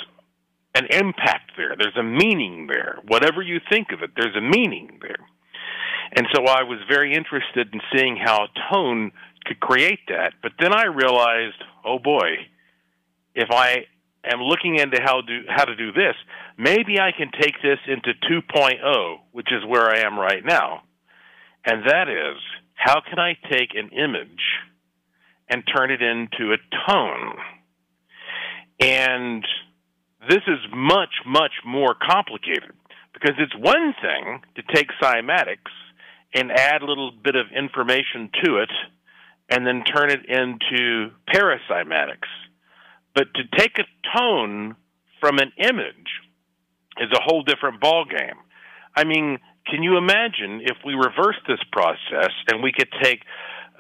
an 0.76 0.88
impact 0.92 1.52
there. 1.58 1.76
There's 1.78 1.98
a 1.98 2.04
meaning 2.04 2.68
there. 2.68 3.00
Whatever 3.08 3.42
you 3.42 3.60
think 3.70 3.88
of 3.92 4.04
it, 4.04 4.12
there's 4.16 4.36
a 4.36 4.42
meaning 4.42 5.00
there. 5.02 5.26
And 6.16 6.28
so 6.34 6.44
I 6.46 6.64
was 6.64 6.80
very 6.88 7.14
interested 7.14 7.74
in 7.74 7.82
seeing 7.94 8.18
how 8.18 8.48
tone 8.72 9.12
could 9.46 9.60
create 9.60 10.00
that. 10.10 10.34
But 10.42 10.54
then 10.60 10.74
I 10.74 10.86
realized, 10.86 11.62
oh 11.84 12.00
boy, 12.00 12.48
if 13.34 13.50
I 13.52 13.86
am 14.24 14.42
looking 14.42 14.76
into 14.76 15.02
how 15.02 15.22
do 15.22 15.42
how 15.48 15.66
to 15.66 15.76
do 15.76 15.92
this, 15.92 16.16
maybe 16.58 17.00
I 17.00 17.12
can 17.12 17.32
take 17.40 17.62
this 17.62 17.80
into 17.88 18.14
2.0, 18.30 19.18
which 19.32 19.52
is 19.52 19.66
where 19.66 19.90
I 19.90 20.00
am 20.00 20.20
right 20.20 20.44
now. 20.44 20.84
And 21.66 21.84
that 21.88 22.08
is, 22.10 22.38
how 22.76 23.02
can 23.02 23.20
I 23.20 23.36
take 23.50 23.76
an 23.76 23.90
image 23.90 24.44
and 25.50 25.64
turn 25.76 25.92
it 25.92 26.02
into 26.02 26.54
a 26.54 26.58
tone? 26.88 27.38
And 28.80 29.46
this 30.28 30.42
is 30.48 30.60
much, 30.74 31.14
much 31.26 31.54
more 31.66 31.96
complicated 31.96 32.72
because 33.14 33.36
it's 33.40 33.56
one 33.56 33.94
thing 34.02 34.42
to 34.56 34.64
take 34.74 34.88
cymatics 35.02 35.72
and 36.34 36.52
add 36.52 36.82
a 36.82 36.86
little 36.86 37.12
bit 37.12 37.36
of 37.36 37.48
information 37.56 38.30
to 38.44 38.58
it 38.58 38.72
and 39.50 39.66
then 39.66 39.84
turn 39.84 40.10
it 40.10 40.26
into 40.28 41.12
paracymatics. 41.34 42.28
But 43.14 43.28
to 43.36 43.44
take 43.58 43.78
a 43.80 44.18
tone 44.18 44.76
from 45.22 45.38
an 45.38 45.54
image 45.58 46.22
is 47.00 47.10
a 47.14 47.22
whole 47.24 47.44
different 47.44 47.82
ballgame. 47.82 48.38
I 48.96 49.04
mean, 49.06 49.38
can 49.68 49.84
you 49.84 49.98
imagine 49.98 50.62
if 50.64 50.78
we 50.86 50.94
reverse 50.94 51.38
this 51.48 51.60
process 51.72 52.32
and 52.48 52.62
we 52.62 52.72
could 52.72 52.90
take, 53.02 53.22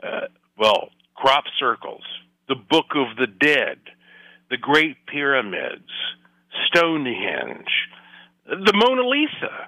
uh, 0.01 0.27
well, 0.57 0.89
crop 1.15 1.45
circles, 1.59 2.03
the 2.47 2.55
Book 2.55 2.87
of 2.95 3.17
the 3.17 3.27
Dead, 3.27 3.77
the 4.49 4.57
Great 4.57 4.97
Pyramids, 5.07 5.89
Stonehenge, 6.67 7.69
the 8.45 8.73
Mona 8.73 9.07
Lisa, 9.07 9.67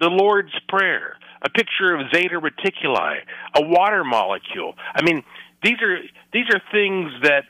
the 0.00 0.08
Lord's 0.08 0.54
Prayer, 0.68 1.16
a 1.42 1.50
picture 1.50 1.94
of 1.94 2.06
Zeta 2.14 2.40
Reticuli, 2.40 3.18
a 3.56 3.62
water 3.62 4.04
molecule. 4.04 4.74
I 4.94 5.02
mean, 5.02 5.22
these 5.62 5.80
are 5.82 5.98
these 6.32 6.46
are 6.52 6.60
things 6.72 7.10
that 7.22 7.44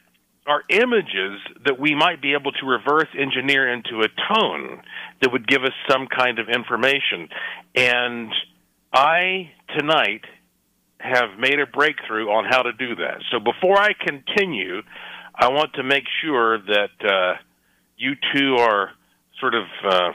are 0.46 0.62
images 0.68 1.40
that 1.64 1.78
we 1.80 1.94
might 1.94 2.20
be 2.20 2.34
able 2.34 2.52
to 2.52 2.66
reverse 2.66 3.08
engineer 3.18 3.72
into 3.72 4.00
a 4.00 4.34
tone 4.34 4.82
that 5.22 5.32
would 5.32 5.48
give 5.48 5.62
us 5.62 5.72
some 5.88 6.06
kind 6.06 6.38
of 6.38 6.48
information. 6.48 7.28
And 7.74 8.30
I 8.92 9.50
tonight 9.78 10.22
have 10.98 11.38
made 11.38 11.60
a 11.60 11.66
breakthrough 11.66 12.28
on 12.28 12.44
how 12.48 12.62
to 12.62 12.72
do 12.72 12.94
that. 12.96 13.22
So 13.30 13.38
before 13.38 13.78
I 13.78 13.92
continue, 13.92 14.82
I 15.34 15.48
want 15.48 15.74
to 15.74 15.82
make 15.82 16.04
sure 16.22 16.58
that 16.58 16.90
uh, 17.04 17.34
you 17.96 18.14
two 18.32 18.56
are 18.56 18.92
sort 19.40 19.54
of 19.54 19.64
uh, 19.84 20.12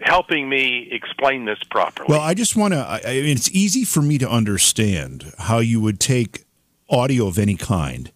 helping 0.00 0.48
me 0.48 0.88
explain 0.90 1.44
this 1.44 1.58
properly. 1.70 2.06
Well, 2.08 2.20
I 2.20 2.34
just 2.34 2.56
want 2.56 2.74
to. 2.74 2.80
I 2.80 3.20
mean, 3.20 3.36
it's 3.36 3.50
easy 3.50 3.84
for 3.84 4.02
me 4.02 4.18
to 4.18 4.28
understand 4.28 5.32
how 5.38 5.58
you 5.58 5.80
would 5.80 6.00
take 6.00 6.44
audio 6.88 7.26
of 7.26 7.38
any 7.38 7.56
kind 7.56 8.10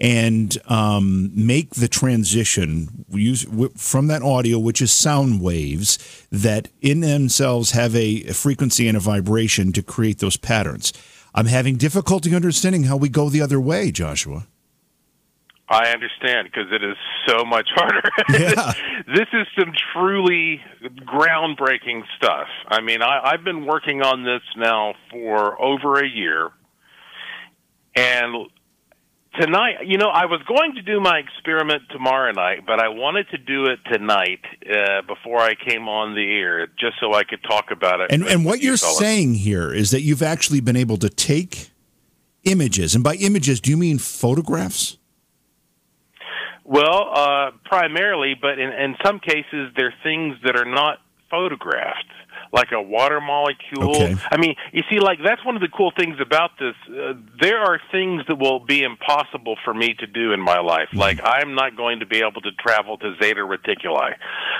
and 0.00 0.56
um, 0.70 1.30
make 1.34 1.74
the 1.74 1.88
transition 1.88 3.04
use 3.10 3.44
from 3.76 4.06
that 4.06 4.22
audio, 4.22 4.58
which 4.58 4.80
is 4.80 4.92
sound 4.92 5.40
waves 5.40 5.98
that 6.30 6.68
in 6.80 7.00
themselves 7.00 7.72
have 7.72 7.96
a, 7.96 8.22
a 8.24 8.34
frequency 8.34 8.86
and 8.86 8.96
a 8.96 9.00
vibration 9.00 9.72
to 9.72 9.82
create 9.82 10.18
those 10.18 10.36
patterns. 10.36 10.92
I'm 11.34 11.46
having 11.46 11.76
difficulty 11.76 12.34
understanding 12.34 12.84
how 12.84 12.96
we 12.96 13.08
go 13.08 13.28
the 13.28 13.40
other 13.40 13.60
way, 13.60 13.90
Joshua. 13.90 14.46
I 15.68 15.90
understand 15.90 16.48
because 16.50 16.72
it 16.72 16.82
is 16.82 16.96
so 17.26 17.44
much 17.44 17.68
harder. 17.74 18.08
Yeah. 18.30 18.72
this 19.06 19.28
is 19.32 19.46
some 19.58 19.72
truly 19.92 20.60
groundbreaking 21.04 22.02
stuff. 22.16 22.46
I 22.68 22.80
mean, 22.80 23.02
I, 23.02 23.20
I've 23.24 23.44
been 23.44 23.66
working 23.66 24.02
on 24.02 24.24
this 24.24 24.42
now 24.56 24.94
for 25.10 25.60
over 25.60 25.98
a 26.00 26.08
year, 26.08 26.50
and 27.94 28.48
tonight, 29.40 29.86
you 29.86 29.98
know, 29.98 30.08
I 30.08 30.26
was 30.26 30.40
going 30.46 30.74
to 30.74 30.82
do 30.82 31.00
my 31.00 31.18
experiment 31.18 31.82
tomorrow 31.90 32.32
night, 32.32 32.60
but 32.66 32.80
I 32.80 32.88
wanted 32.88 33.28
to 33.30 33.38
do 33.38 33.66
it 33.66 33.78
tonight 33.90 34.40
uh, 34.70 35.02
before 35.02 35.40
I 35.40 35.54
came 35.54 35.88
on 35.88 36.14
the 36.14 36.38
air, 36.38 36.66
just 36.66 36.96
so 37.00 37.14
I 37.14 37.24
could 37.24 37.42
talk 37.42 37.70
about 37.70 38.00
it. 38.00 38.12
And 38.12 38.24
and 38.24 38.44
what 38.44 38.60
you 38.60 38.68
you're 38.68 38.76
saying 38.76 39.34
here 39.34 39.72
is 39.72 39.90
that 39.90 40.02
you've 40.02 40.22
actually 40.22 40.60
been 40.60 40.76
able 40.76 40.96
to 40.98 41.08
take 41.08 41.70
images, 42.44 42.94
and 42.94 43.04
by 43.04 43.14
images, 43.14 43.60
do 43.60 43.70
you 43.70 43.76
mean 43.76 43.98
photographs? 43.98 44.98
Well, 46.68 47.10
uh, 47.14 47.50
primarily, 47.64 48.34
but 48.38 48.58
in, 48.58 48.70
in 48.70 48.94
some 49.02 49.20
cases, 49.20 49.72
they're 49.74 49.94
things 50.02 50.36
that 50.44 50.54
are 50.54 50.66
not 50.66 50.98
photographed, 51.30 52.12
like 52.52 52.72
a 52.72 52.82
water 52.82 53.22
molecule. 53.22 53.96
Okay. 53.96 54.14
I 54.30 54.36
mean, 54.36 54.54
you 54.72 54.82
see, 54.90 55.00
like 55.00 55.18
that's 55.24 55.42
one 55.46 55.56
of 55.56 55.62
the 55.62 55.68
cool 55.74 55.92
things 55.96 56.16
about 56.20 56.50
this. 56.58 56.74
Uh, 56.86 57.14
there 57.40 57.58
are 57.60 57.80
things 57.90 58.22
that 58.28 58.38
will 58.38 58.60
be 58.60 58.82
impossible 58.82 59.56
for 59.64 59.72
me 59.72 59.94
to 59.98 60.06
do 60.06 60.32
in 60.34 60.40
my 60.40 60.60
life. 60.60 60.88
Like 60.92 61.20
I'm 61.24 61.54
not 61.54 61.74
going 61.74 62.00
to 62.00 62.06
be 62.06 62.18
able 62.18 62.42
to 62.42 62.52
travel 62.60 62.98
to 62.98 63.14
Zeta 63.22 63.40
Reticuli. 63.40 64.12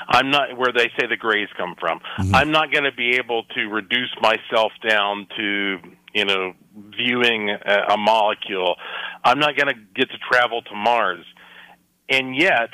I'm 0.08 0.30
not 0.30 0.56
where 0.56 0.72
they 0.72 0.90
say 0.98 1.06
the 1.10 1.16
grays 1.18 1.48
come 1.58 1.74
from. 1.78 2.00
I'm 2.32 2.50
not 2.50 2.72
going 2.72 2.84
to 2.84 2.92
be 2.92 3.16
able 3.16 3.44
to 3.54 3.68
reduce 3.68 4.16
myself 4.22 4.72
down 4.88 5.26
to 5.36 5.76
you 6.14 6.24
know 6.24 6.54
viewing 6.96 7.50
a, 7.50 7.92
a 7.92 7.96
molecule. 7.98 8.76
I'm 9.22 9.38
not 9.38 9.58
going 9.58 9.74
to 9.74 9.80
get 9.94 10.10
to 10.10 10.18
travel 10.30 10.62
to 10.62 10.74
Mars 10.74 11.24
and 12.08 12.36
yet 12.36 12.70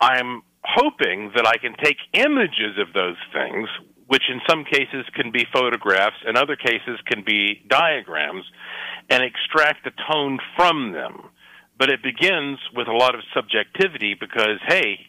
I'm 0.00 0.42
hoping 0.64 1.32
that 1.36 1.46
I 1.46 1.58
can 1.58 1.74
take 1.82 1.96
images 2.12 2.78
of 2.78 2.92
those 2.94 3.16
things, 3.32 3.68
which 4.06 4.22
in 4.30 4.40
some 4.48 4.64
cases 4.64 5.06
can 5.14 5.30
be 5.30 5.46
photographs, 5.52 6.16
in 6.26 6.36
other 6.36 6.56
cases 6.56 6.98
can 7.06 7.24
be 7.24 7.62
diagrams, 7.68 8.44
and 9.10 9.22
extract 9.22 9.86
a 9.86 10.12
tone 10.12 10.38
from 10.56 10.92
them. 10.92 11.30
But 11.78 11.90
it 11.90 12.02
begins 12.02 12.58
with 12.74 12.88
a 12.88 12.92
lot 12.92 13.14
of 13.14 13.22
subjectivity 13.34 14.14
because, 14.18 14.60
hey, 14.68 15.06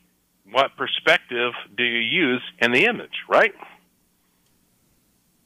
what 0.51 0.75
perspective 0.77 1.53
do 1.77 1.83
you 1.83 1.99
use 1.99 2.41
in 2.59 2.71
the 2.71 2.85
image, 2.85 3.23
right? 3.29 3.53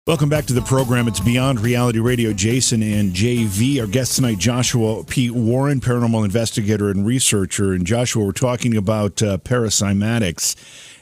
Welcome 0.07 0.29
back 0.29 0.45
to 0.45 0.53
the 0.53 0.61
program. 0.63 1.07
It's 1.07 1.19
Beyond 1.19 1.59
Reality 1.59 1.99
Radio. 1.99 2.33
Jason 2.33 2.81
and 2.81 3.13
JV. 3.13 3.79
Our 3.79 3.85
guest 3.85 4.15
tonight, 4.15 4.39
Joshua 4.39 5.03
P. 5.03 5.29
Warren, 5.29 5.81
paranormal 5.81 6.25
investigator 6.25 6.89
and 6.89 7.05
researcher. 7.05 7.73
And 7.73 7.85
Joshua, 7.85 8.25
we're 8.25 8.31
talking 8.31 8.75
about 8.75 9.21
uh, 9.21 9.37
paracymatics 9.37 10.55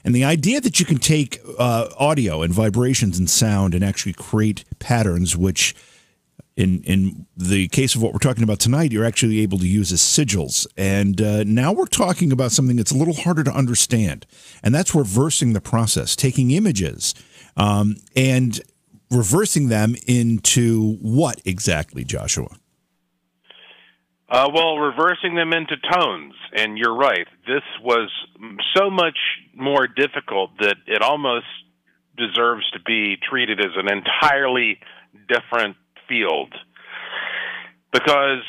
and 0.03 0.15
the 0.15 0.23
idea 0.23 0.61
that 0.61 0.79
you 0.79 0.85
can 0.85 0.97
take 0.97 1.39
uh, 1.59 1.89
audio 1.97 2.41
and 2.41 2.53
vibrations 2.53 3.17
and 3.19 3.29
sound 3.29 3.73
and 3.73 3.83
actually 3.83 4.13
create 4.13 4.63
patterns, 4.79 5.35
which 5.35 5.75
in 6.55 6.81
in 6.83 7.27
the 7.37 7.67
case 7.69 7.95
of 7.95 8.01
what 8.01 8.13
we're 8.13 8.19
talking 8.19 8.43
about 8.43 8.59
tonight, 8.59 8.91
you're 8.91 9.05
actually 9.05 9.39
able 9.39 9.59
to 9.59 9.67
use 9.67 9.91
as 9.91 10.01
sigils. 10.01 10.65
And 10.75 11.21
uh, 11.21 11.43
now 11.43 11.71
we're 11.71 11.85
talking 11.85 12.31
about 12.31 12.51
something 12.51 12.75
that's 12.75 12.91
a 12.91 12.97
little 12.97 13.13
harder 13.13 13.43
to 13.43 13.51
understand, 13.51 14.25
and 14.63 14.73
that's 14.73 14.95
reversing 14.95 15.53
the 15.53 15.61
process, 15.61 16.15
taking 16.15 16.51
images 16.51 17.13
um, 17.55 17.97
and 18.15 18.59
reversing 19.11 19.69
them 19.69 19.95
into 20.07 20.97
what 21.01 21.41
exactly, 21.45 22.03
Joshua? 22.03 22.49
Uh, 24.29 24.49
well, 24.53 24.77
reversing 24.77 25.35
them 25.35 25.53
into 25.53 25.75
tones, 25.77 26.33
and 26.53 26.77
you're 26.77 26.95
right. 26.95 27.27
This 27.47 27.63
was 27.81 28.09
so 28.75 28.89
much 28.89 29.17
more 29.55 29.87
difficult 29.87 30.51
that 30.59 30.75
it 30.85 31.01
almost 31.01 31.45
deserves 32.17 32.69
to 32.71 32.79
be 32.81 33.15
treated 33.29 33.59
as 33.59 33.71
an 33.77 33.89
entirely 33.89 34.79
different 35.29 35.77
field. 36.09 36.53
Because 37.93 38.43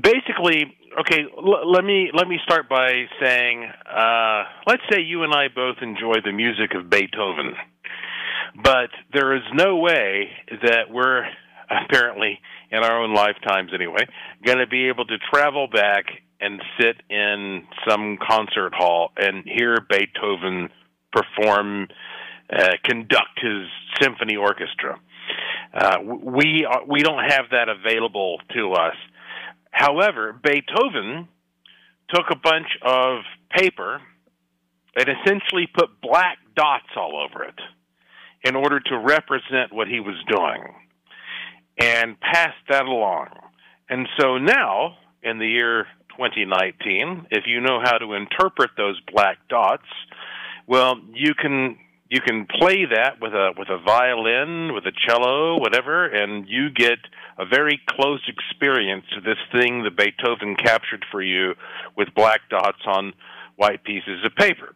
basically, 0.00 0.76
okay, 1.00 1.24
l- 1.36 1.72
let 1.72 1.84
me 1.84 2.10
let 2.14 2.28
me 2.28 2.38
start 2.44 2.68
by 2.68 3.06
saying, 3.20 3.64
uh, 3.64 4.44
let's 4.68 4.82
say 4.92 5.00
you 5.00 5.24
and 5.24 5.34
I 5.34 5.48
both 5.48 5.78
enjoy 5.82 6.20
the 6.24 6.32
music 6.32 6.74
of 6.74 6.88
Beethoven, 6.88 7.54
but 8.62 8.90
there 9.12 9.34
is 9.34 9.42
no 9.54 9.76
way 9.76 10.30
that 10.62 10.88
we're 10.88 11.24
apparently 11.68 12.38
in 12.70 12.78
our 12.78 13.02
own 13.02 13.14
lifetimes 13.14 13.70
anyway, 13.74 14.06
going 14.44 14.58
to 14.58 14.66
be 14.66 14.88
able 14.88 15.04
to 15.06 15.16
travel 15.32 15.68
back 15.68 16.06
and 16.40 16.60
sit 16.78 16.96
in 17.08 17.66
some 17.88 18.18
concert 18.20 18.74
hall 18.74 19.10
and 19.16 19.44
hear 19.44 19.76
Beethoven 19.88 20.68
perform, 21.12 21.88
uh, 22.52 22.72
conduct 22.84 23.40
his 23.40 23.68
symphony 24.00 24.36
orchestra. 24.36 24.98
Uh, 25.72 25.98
we 26.02 26.66
are, 26.68 26.82
we 26.86 27.02
don't 27.02 27.24
have 27.24 27.46
that 27.50 27.68
available 27.68 28.40
to 28.54 28.72
us. 28.72 28.96
However, 29.70 30.38
Beethoven 30.42 31.28
took 32.12 32.26
a 32.30 32.36
bunch 32.36 32.68
of 32.82 33.22
paper 33.56 34.00
and 34.96 35.08
essentially 35.08 35.66
put 35.72 36.00
black 36.00 36.38
dots 36.54 36.86
all 36.96 37.24
over 37.24 37.44
it 37.44 37.58
in 38.44 38.54
order 38.54 38.78
to 38.78 38.98
represent 38.98 39.72
what 39.72 39.88
he 39.88 40.00
was 40.00 40.16
doing 40.28 40.74
and 41.78 42.18
passed 42.20 42.62
that 42.68 42.84
along. 42.84 43.28
And 43.88 44.08
so 44.18 44.38
now, 44.38 44.96
in 45.22 45.38
the 45.38 45.46
year 45.46 45.86
2019, 46.16 47.26
if 47.30 47.44
you 47.46 47.60
know 47.60 47.80
how 47.82 47.98
to 47.98 48.14
interpret 48.14 48.70
those 48.76 49.00
black 49.12 49.38
dots, 49.48 49.86
well, 50.66 50.96
you 51.12 51.34
can 51.34 51.76
you 52.08 52.20
can 52.20 52.46
play 52.46 52.84
that 52.84 53.20
with 53.20 53.32
a 53.32 53.52
with 53.58 53.68
a 53.68 53.78
violin, 53.84 54.72
with 54.72 54.84
a 54.86 54.92
cello, 55.06 55.58
whatever, 55.58 56.06
and 56.06 56.48
you 56.48 56.70
get 56.70 56.98
a 57.38 57.44
very 57.44 57.80
close 57.88 58.22
experience 58.28 59.04
to 59.14 59.20
this 59.20 59.38
thing 59.52 59.82
that 59.82 59.96
Beethoven 59.96 60.56
captured 60.56 61.04
for 61.10 61.20
you 61.22 61.54
with 61.96 62.14
black 62.14 62.40
dots 62.48 62.78
on 62.86 63.12
white 63.56 63.82
pieces 63.84 64.24
of 64.24 64.34
paper. 64.36 64.74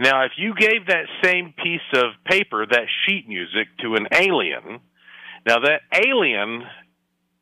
Now, 0.00 0.24
if 0.24 0.32
you 0.36 0.54
gave 0.54 0.86
that 0.88 1.06
same 1.22 1.54
piece 1.62 1.80
of 1.94 2.12
paper, 2.24 2.66
that 2.66 2.86
sheet 3.06 3.28
music, 3.28 3.68
to 3.80 3.94
an 3.94 4.08
alien, 4.12 4.80
now 5.46 5.58
that 5.60 5.80
alien 5.92 6.62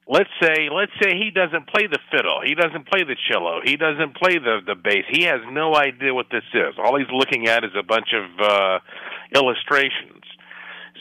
let's 0.08 0.30
say 0.42 0.68
let's 0.70 0.92
say 1.00 1.16
he 1.16 1.30
doesn't 1.30 1.68
play 1.68 1.86
the 1.86 1.98
fiddle. 2.10 2.40
He 2.44 2.54
doesn't 2.54 2.86
play 2.88 3.04
the 3.04 3.16
cello. 3.30 3.60
He 3.64 3.76
doesn't 3.76 4.16
play 4.16 4.38
the 4.38 4.60
the 4.66 4.74
bass. 4.74 5.04
He 5.10 5.24
has 5.24 5.40
no 5.50 5.74
idea 5.74 6.14
what 6.14 6.26
this 6.30 6.44
is. 6.54 6.74
All 6.78 6.98
he's 6.98 7.10
looking 7.12 7.48
at 7.48 7.64
is 7.64 7.72
a 7.78 7.82
bunch 7.82 8.12
of 8.12 8.26
uh 8.40 8.78
illustrations. 9.34 10.24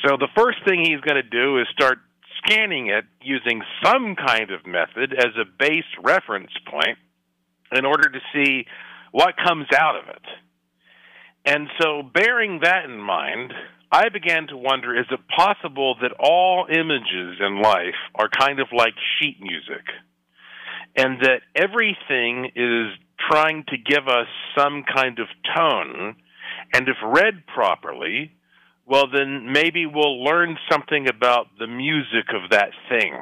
So 0.06 0.18
the 0.18 0.30
first 0.36 0.58
thing 0.66 0.80
he's 0.80 1.02
going 1.02 1.22
to 1.22 1.30
do 1.30 1.60
is 1.60 1.68
start 1.74 1.99
scanning 2.43 2.88
it 2.88 3.06
using 3.22 3.62
some 3.84 4.16
kind 4.16 4.49
of 4.52 4.66
method 4.66 5.14
as 5.14 5.36
a 5.38 5.45
base 5.60 5.89
reference 6.02 6.52
point 6.70 6.97
in 7.72 7.86
order 7.86 8.10
to 8.10 8.20
see 8.34 8.66
what 9.12 9.36
comes 9.38 9.68
out 9.76 9.95
of 9.95 10.08
it. 10.08 10.26
And 11.45 11.68
so 11.80 12.02
bearing 12.04 12.62
that 12.64 12.86
in 12.86 12.97
mind 12.97 13.54
I 13.92 14.08
began 14.10 14.48
to 14.48 14.58
wonder 14.58 14.98
is 14.98 15.06
it 15.12 15.20
possible 15.36 15.96
that 16.02 16.16
all 16.18 16.66
images 16.70 17.39
in 17.39 17.62
life 17.62 18.00
are 18.16 18.30
kind 18.30 18.60
of 18.60 18.68
like 18.76 18.94
sheet 19.20 19.38
music? 19.42 19.86
And 20.96 21.22
that 21.22 21.42
everything 21.56 22.52
is 22.56 22.92
trying 23.30 23.64
to 23.68 23.78
give 23.78 24.08
us 24.08 24.28
some 24.58 24.84
kind 24.84 25.20
of 25.20 25.28
tone, 25.56 26.16
and 26.74 26.88
if 26.88 26.96
read 27.04 27.46
properly, 27.54 28.32
well, 28.86 29.06
then 29.12 29.52
maybe 29.52 29.86
we'll 29.86 30.24
learn 30.24 30.58
something 30.70 31.08
about 31.08 31.48
the 31.60 31.68
music 31.68 32.34
of 32.34 32.50
that 32.52 32.72
thing. 32.89 33.14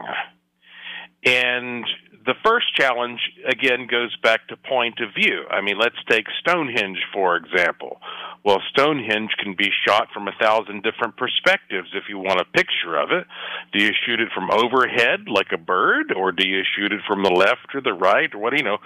And 1.26 1.86
the 2.26 2.36
first 2.45 2.76
challenge, 2.76 3.20
again, 3.47 3.88
goes 3.89 4.15
back 4.17 4.47
to 4.47 4.57
point 4.57 4.99
of 4.99 5.13
view. 5.15 5.45
I 5.49 5.61
mean, 5.61 5.78
let's 5.80 5.95
take 6.09 6.26
Stonehenge, 6.39 6.99
for 7.13 7.36
example. 7.36 7.99
Well, 8.43 8.61
Stonehenge 8.72 9.32
can 9.41 9.55
be 9.55 9.70
shot 9.88 10.09
from 10.13 10.28
a 10.28 10.32
thousand 10.39 10.84
different 10.84 11.17
perspectives 11.17 11.89
if 11.93 12.03
you 12.09 12.17
want 12.17 12.41
a 12.41 12.45
picture 12.45 12.97
of 12.97 13.11
it. 13.11 13.26
Do 13.74 13.84
you 13.84 13.91
shoot 14.05 14.20
it 14.20 14.30
from 14.34 14.49
overhead 14.51 15.28
like 15.28 15.51
a 15.53 15.57
bird, 15.57 16.13
or 16.15 16.32
do 16.32 16.47
you 16.47 16.63
shoot 16.76 16.91
it 16.91 17.01
from 17.07 17.24
the 17.24 17.32
left 17.32 17.74
or 17.74 17.82
the 17.82 17.93
right, 17.93 18.34
or 18.34 18.39
what 18.39 18.51
do 18.51 18.57
you 18.57 18.63
know? 18.63 18.78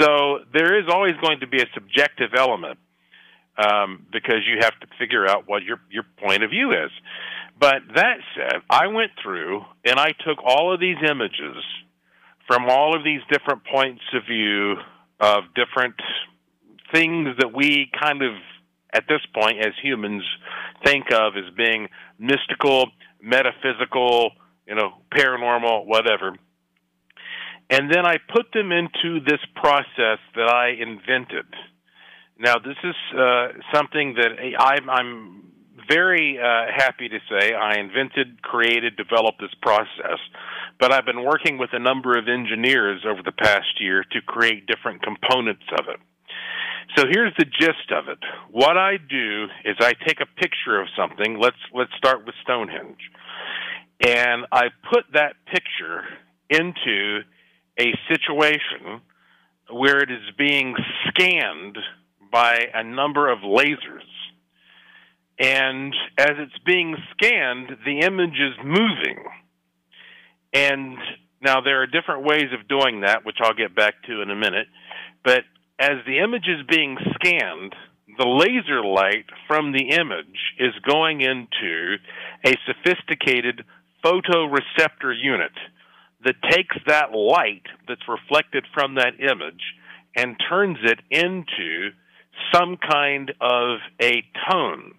So 0.00 0.40
there 0.52 0.78
is 0.78 0.86
always 0.88 1.14
going 1.20 1.40
to 1.40 1.46
be 1.46 1.60
a 1.60 1.66
subjective 1.74 2.30
element 2.36 2.78
um, 3.56 4.06
because 4.12 4.46
you 4.46 4.58
have 4.60 4.78
to 4.80 4.86
figure 4.98 5.26
out 5.26 5.48
what 5.48 5.62
your 5.62 5.80
your 5.90 6.04
point 6.18 6.42
of 6.42 6.50
view 6.50 6.72
is. 6.72 6.90
But 7.58 7.82
that 7.96 8.18
said, 8.36 8.62
I 8.70 8.86
went 8.86 9.12
through 9.22 9.64
and 9.84 9.98
I 9.98 10.12
took 10.12 10.38
all 10.44 10.72
of 10.72 10.80
these 10.80 10.98
images 11.02 11.56
from 12.48 12.68
all 12.68 12.96
of 12.96 13.04
these 13.04 13.20
different 13.30 13.62
points 13.64 14.02
of 14.14 14.22
view 14.28 14.74
of 15.20 15.44
different 15.54 15.94
things 16.92 17.28
that 17.38 17.52
we 17.54 17.90
kind 18.00 18.22
of 18.22 18.32
at 18.92 19.04
this 19.08 19.20
point 19.34 19.58
as 19.60 19.74
humans 19.82 20.24
think 20.84 21.12
of 21.12 21.34
as 21.36 21.54
being 21.54 21.88
mystical, 22.18 22.86
metaphysical, 23.22 24.32
you 24.66 24.74
know, 24.74 24.94
paranormal, 25.14 25.84
whatever. 25.86 26.34
And 27.70 27.92
then 27.92 28.06
I 28.06 28.16
put 28.34 28.46
them 28.54 28.72
into 28.72 29.20
this 29.20 29.40
process 29.54 30.18
that 30.34 30.48
I 30.48 30.70
invented. 30.70 31.44
Now, 32.38 32.54
this 32.54 32.76
is 32.82 32.94
uh, 33.14 33.48
something 33.74 34.14
that 34.14 34.30
I'm, 34.58 34.88
I'm 34.88 35.42
very 35.88 36.38
uh, 36.38 36.66
happy 36.74 37.08
to 37.08 37.18
say 37.30 37.54
I 37.54 37.78
invented, 37.78 38.42
created, 38.42 38.96
developed 38.96 39.40
this 39.40 39.54
process, 39.62 40.18
but 40.78 40.92
I've 40.92 41.06
been 41.06 41.24
working 41.24 41.58
with 41.58 41.70
a 41.72 41.78
number 41.78 42.18
of 42.18 42.28
engineers 42.28 43.04
over 43.08 43.22
the 43.24 43.32
past 43.32 43.80
year 43.80 44.04
to 44.12 44.20
create 44.20 44.66
different 44.66 45.02
components 45.02 45.64
of 45.78 45.86
it. 45.88 46.00
So 46.96 47.04
here's 47.10 47.34
the 47.38 47.44
gist 47.44 47.92
of 47.92 48.08
it. 48.08 48.18
What 48.50 48.76
I 48.76 48.96
do 48.96 49.44
is 49.64 49.76
I 49.80 49.92
take 50.06 50.20
a 50.20 50.40
picture 50.40 50.80
of 50.80 50.88
something. 50.96 51.38
Let's 51.38 51.56
let's 51.74 51.92
start 51.98 52.24
with 52.24 52.34
Stonehenge. 52.42 53.10
And 54.00 54.46
I 54.52 54.68
put 54.92 55.04
that 55.12 55.34
picture 55.46 56.04
into 56.48 57.20
a 57.78 57.92
situation 58.08 59.02
where 59.70 59.98
it 59.98 60.10
is 60.10 60.34
being 60.38 60.74
scanned 61.08 61.76
by 62.32 62.68
a 62.72 62.82
number 62.82 63.30
of 63.30 63.40
lasers. 63.40 64.08
And 65.38 65.94
as 66.18 66.32
it's 66.38 66.58
being 66.66 66.96
scanned, 67.12 67.70
the 67.84 68.00
image 68.00 68.38
is 68.40 68.54
moving. 68.64 69.24
And 70.52 70.98
now 71.40 71.60
there 71.60 71.82
are 71.82 71.86
different 71.86 72.24
ways 72.24 72.48
of 72.52 72.68
doing 72.68 73.02
that, 73.02 73.24
which 73.24 73.36
I'll 73.40 73.54
get 73.54 73.74
back 73.74 73.94
to 74.06 74.22
in 74.22 74.30
a 74.30 74.36
minute. 74.36 74.66
But 75.24 75.44
as 75.78 75.98
the 76.06 76.18
image 76.18 76.48
is 76.48 76.66
being 76.68 76.96
scanned, 77.14 77.74
the 78.18 78.26
laser 78.26 78.82
light 78.82 79.26
from 79.46 79.72
the 79.72 79.90
image 79.90 80.54
is 80.58 80.74
going 80.88 81.20
into 81.20 81.96
a 82.44 82.54
sophisticated 82.66 83.64
photoreceptor 84.04 85.14
unit 85.16 85.52
that 86.24 86.34
takes 86.50 86.76
that 86.86 87.12
light 87.12 87.62
that's 87.86 88.08
reflected 88.08 88.64
from 88.74 88.96
that 88.96 89.20
image 89.20 89.62
and 90.16 90.36
turns 90.48 90.78
it 90.82 90.98
into 91.10 91.90
some 92.52 92.76
kind 92.76 93.32
of 93.40 93.78
a 94.02 94.24
tone. 94.50 94.94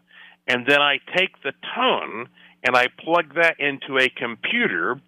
And 0.49 0.65
then 0.67 0.81
I 0.81 0.97
take 1.15 1.41
the 1.43 1.53
tone 1.75 2.27
and 2.63 2.75
I 2.75 2.87
plug 3.05 3.35
that 3.35 3.59
into 3.59 3.97
a 3.97 4.09
computer 4.09 4.99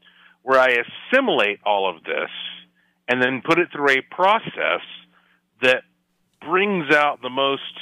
where 0.43 0.59
I 0.59 0.77
assimilate 1.13 1.59
all 1.65 1.89
of 1.89 2.03
this 2.03 2.29
and 3.07 3.21
then 3.21 3.41
put 3.43 3.59
it 3.59 3.69
through 3.71 3.89
a 3.89 4.01
process 4.01 4.81
that 5.61 5.83
brings 6.47 6.93
out 6.93 7.21
the 7.21 7.29
most 7.29 7.73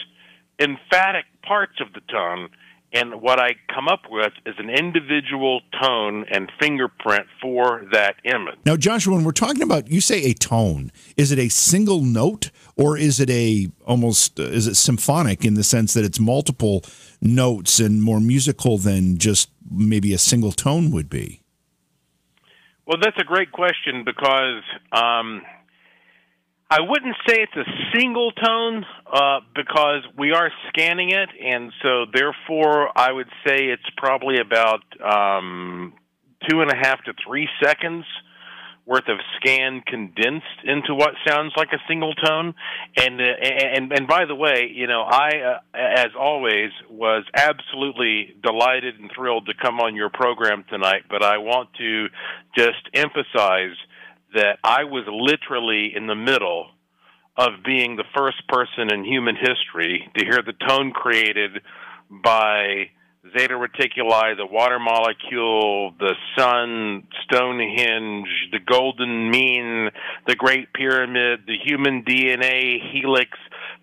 emphatic 0.59 1.25
parts 1.43 1.79
of 1.81 1.93
the 1.93 2.01
tone. 2.11 2.49
And 2.91 3.21
what 3.21 3.39
I 3.39 3.51
come 3.73 3.87
up 3.87 4.01
with 4.09 4.33
is 4.47 4.55
an 4.57 4.69
individual 4.69 5.61
tone 5.79 6.25
and 6.31 6.51
fingerprint 6.59 7.27
for 7.39 7.85
that 7.91 8.15
image. 8.23 8.55
Now, 8.65 8.77
Joshua, 8.77 9.13
when 9.13 9.23
we're 9.23 9.31
talking 9.31 9.61
about, 9.61 9.91
you 9.91 10.01
say 10.01 10.23
a 10.23 10.33
tone, 10.33 10.91
is 11.15 11.31
it 11.31 11.37
a 11.37 11.49
single 11.49 12.01
note 12.01 12.49
or 12.75 12.97
is 12.97 13.19
it 13.19 13.29
a 13.29 13.67
almost, 13.85 14.39
uh, 14.39 14.43
is 14.43 14.65
it 14.65 14.75
symphonic 14.75 15.45
in 15.45 15.53
the 15.53 15.63
sense 15.63 15.93
that 15.93 16.03
it's 16.03 16.19
multiple 16.19 16.83
notes 17.21 17.79
and 17.79 18.01
more 18.01 18.19
musical 18.19 18.79
than 18.79 19.17
just 19.17 19.51
maybe 19.69 20.11
a 20.13 20.17
single 20.17 20.51
tone 20.51 20.89
would 20.89 21.09
be? 21.09 21.41
Well, 22.87 22.97
that's 22.99 23.17
a 23.19 23.23
great 23.23 23.51
question 23.51 24.03
because 24.03 24.63
um, 24.91 25.43
I 26.71 26.81
wouldn't 26.81 27.15
say 27.27 27.37
it's 27.41 27.55
a 27.55 27.97
single 27.97 28.31
tone 28.31 28.85
uh, 29.11 29.39
because 29.55 30.03
we 30.17 30.33
are 30.33 30.51
scanning 30.69 31.09
it, 31.09 31.29
and 31.43 31.71
so 31.81 32.05
therefore 32.13 32.91
I 32.95 33.11
would 33.11 33.29
say 33.45 33.65
it's 33.65 33.89
probably 33.97 34.35
about 34.39 34.83
um, 35.01 35.93
two 36.47 36.61
and 36.61 36.71
a 36.71 36.75
half 36.75 37.03
to 37.05 37.13
three 37.25 37.49
seconds 37.63 38.05
worth 38.85 39.07
of 39.07 39.17
scan 39.37 39.81
condensed 39.85 40.45
into 40.63 40.95
what 40.95 41.11
sounds 41.27 41.53
like 41.55 41.69
a 41.73 41.77
single 41.87 42.13
tone. 42.13 42.53
And 42.97 43.19
uh, 43.19 43.23
and 43.41 43.91
and 43.91 44.07
by 44.07 44.25
the 44.25 44.35
way, 44.35 44.71
you 44.73 44.85
know, 44.87 45.01
I 45.01 45.29
uh, 45.37 45.77
as 45.77 46.09
always 46.19 46.71
was 46.89 47.23
absolutely 47.35 48.35
delighted 48.43 48.99
and 48.99 49.09
thrilled 49.15 49.47
to 49.47 49.53
come 49.59 49.79
on 49.79 49.95
your 49.95 50.09
program 50.09 50.65
tonight. 50.69 51.03
But 51.09 51.23
I 51.23 51.37
want 51.37 51.69
to 51.79 52.07
just 52.55 52.89
emphasize 52.93 53.75
that 54.33 54.59
I 54.63 54.83
was 54.83 55.05
literally 55.07 55.93
in 55.95 56.07
the 56.07 56.15
middle 56.15 56.67
of 57.37 57.63
being 57.65 57.95
the 57.95 58.03
first 58.15 58.47
person 58.47 58.93
in 58.93 59.05
human 59.05 59.35
history 59.35 60.09
to 60.17 60.25
hear 60.25 60.39
the 60.45 60.53
tone 60.67 60.91
created 60.91 61.61
by 62.09 62.89
Zeta 63.37 63.53
Reticuli, 63.53 64.35
the 64.37 64.45
water 64.45 64.79
molecule, 64.79 65.93
the 65.99 66.15
sun, 66.37 67.07
Stonehenge, 67.23 68.27
the 68.51 68.59
golden 68.59 69.29
mean, 69.29 69.89
the 70.25 70.35
Great 70.35 70.73
Pyramid, 70.73 71.41
the 71.45 71.57
human 71.63 72.03
DNA 72.03 72.79
helix, 72.91 73.31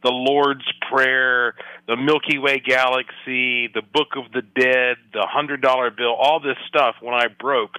the 0.02 0.10
Lord's 0.10 0.64
Prayer, 0.90 1.54
the 1.86 1.96
Milky 1.96 2.38
Way 2.38 2.60
galaxy, 2.60 3.68
the 3.68 3.82
Book 3.92 4.16
of 4.16 4.32
the 4.32 4.42
Dead, 4.42 4.96
the 5.12 5.26
hundred 5.30 5.60
dollar 5.60 5.90
bill, 5.90 6.14
all 6.14 6.40
this 6.40 6.56
stuff 6.68 6.96
when 7.00 7.14
I 7.14 7.26
broke 7.28 7.72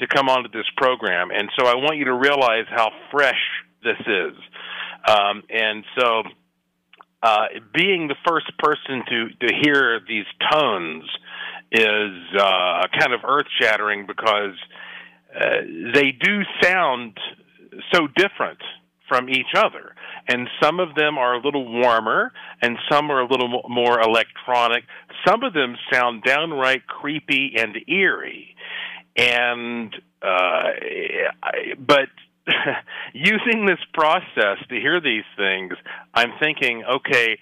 to 0.00 0.06
come 0.06 0.28
onto 0.28 0.50
this 0.50 0.66
program, 0.76 1.30
and 1.30 1.48
so 1.58 1.66
I 1.66 1.74
want 1.74 1.96
you 1.96 2.06
to 2.06 2.14
realize 2.14 2.66
how 2.68 2.90
fresh 3.10 3.40
this 3.82 3.98
is. 4.00 4.34
Um, 5.08 5.42
and 5.48 5.84
so, 5.98 6.22
uh, 7.22 7.46
being 7.74 8.08
the 8.08 8.16
first 8.26 8.50
person 8.58 9.02
to 9.08 9.46
to 9.46 9.54
hear 9.62 10.00
these 10.06 10.26
tones 10.50 11.04
is 11.72 12.38
uh, 12.38 12.86
kind 12.98 13.12
of 13.12 13.20
earth 13.24 13.46
shattering 13.60 14.06
because 14.06 14.54
uh, 15.34 15.60
they 15.94 16.12
do 16.12 16.42
sound 16.62 17.18
so 17.92 18.06
different 18.16 18.58
from 19.08 19.28
each 19.28 19.54
other. 19.54 19.94
And 20.28 20.48
some 20.60 20.80
of 20.80 20.94
them 20.94 21.18
are 21.18 21.34
a 21.34 21.40
little 21.40 21.70
warmer, 21.70 22.32
and 22.60 22.76
some 22.90 23.10
are 23.10 23.20
a 23.20 23.28
little 23.28 23.62
more 23.68 24.00
electronic. 24.00 24.84
Some 25.26 25.44
of 25.44 25.52
them 25.52 25.76
sound 25.92 26.24
downright 26.24 26.86
creepy 26.86 27.54
and 27.56 27.76
eerie. 27.88 28.55
And, 29.16 29.94
uh, 30.22 30.70
but 31.78 32.08
using 33.12 33.66
this 33.66 33.78
process 33.94 34.58
to 34.68 34.74
hear 34.74 35.00
these 35.00 35.24
things, 35.36 35.74
I'm 36.14 36.32
thinking, 36.40 36.84
okay, 36.84 37.38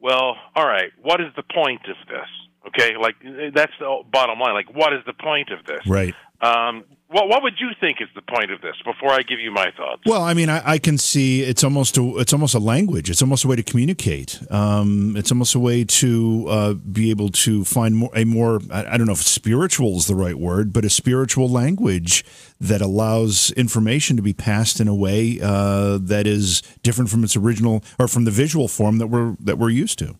well, 0.00 0.36
all 0.54 0.66
right, 0.66 0.92
what 1.02 1.20
is 1.20 1.28
the 1.36 1.42
point 1.42 1.82
of 1.88 1.96
this? 2.08 2.28
Okay, 2.68 2.96
like 2.96 3.16
that's 3.54 3.72
the 3.78 4.02
bottom 4.10 4.38
line. 4.40 4.54
Like, 4.54 4.74
what 4.74 4.92
is 4.92 5.00
the 5.06 5.12
point 5.12 5.50
of 5.50 5.64
this? 5.66 5.86
Right. 5.86 6.14
Um, 6.40 6.84
what 7.08 7.28
what 7.28 7.42
would 7.44 7.54
you 7.60 7.70
think 7.80 8.00
is 8.00 8.08
the 8.14 8.22
point 8.22 8.50
of 8.50 8.60
this? 8.60 8.74
Before 8.84 9.12
I 9.12 9.22
give 9.22 9.38
you 9.38 9.52
my 9.52 9.70
thoughts. 9.76 10.02
Well, 10.04 10.22
I 10.22 10.34
mean, 10.34 10.48
I, 10.48 10.72
I 10.72 10.78
can 10.78 10.98
see 10.98 11.42
it's 11.42 11.62
almost 11.62 11.96
a 11.96 12.16
it's 12.18 12.32
almost 12.32 12.54
a 12.54 12.58
language. 12.58 13.08
It's 13.08 13.22
almost 13.22 13.44
a 13.44 13.48
way 13.48 13.56
to 13.56 13.62
communicate. 13.62 14.40
Um, 14.50 15.16
it's 15.16 15.30
almost 15.30 15.54
a 15.54 15.60
way 15.60 15.84
to 15.84 16.46
uh, 16.48 16.74
be 16.74 17.10
able 17.10 17.28
to 17.28 17.64
find 17.64 17.96
more, 17.96 18.10
a 18.14 18.24
more 18.24 18.60
I, 18.72 18.94
I 18.94 18.96
don't 18.96 19.06
know 19.06 19.12
if 19.12 19.22
spiritual 19.22 19.96
is 19.96 20.08
the 20.08 20.16
right 20.16 20.36
word, 20.36 20.72
but 20.72 20.84
a 20.84 20.90
spiritual 20.90 21.48
language 21.48 22.24
that 22.60 22.82
allows 22.82 23.52
information 23.52 24.16
to 24.16 24.22
be 24.22 24.32
passed 24.32 24.80
in 24.80 24.88
a 24.88 24.94
way 24.94 25.38
uh, 25.40 25.98
that 26.02 26.26
is 26.26 26.60
different 26.82 27.08
from 27.08 27.22
its 27.22 27.36
original 27.36 27.84
or 28.00 28.08
from 28.08 28.24
the 28.24 28.32
visual 28.32 28.66
form 28.66 28.98
that 28.98 29.06
we're 29.06 29.36
that 29.40 29.58
we're 29.58 29.70
used 29.70 29.98
to. 30.00 30.16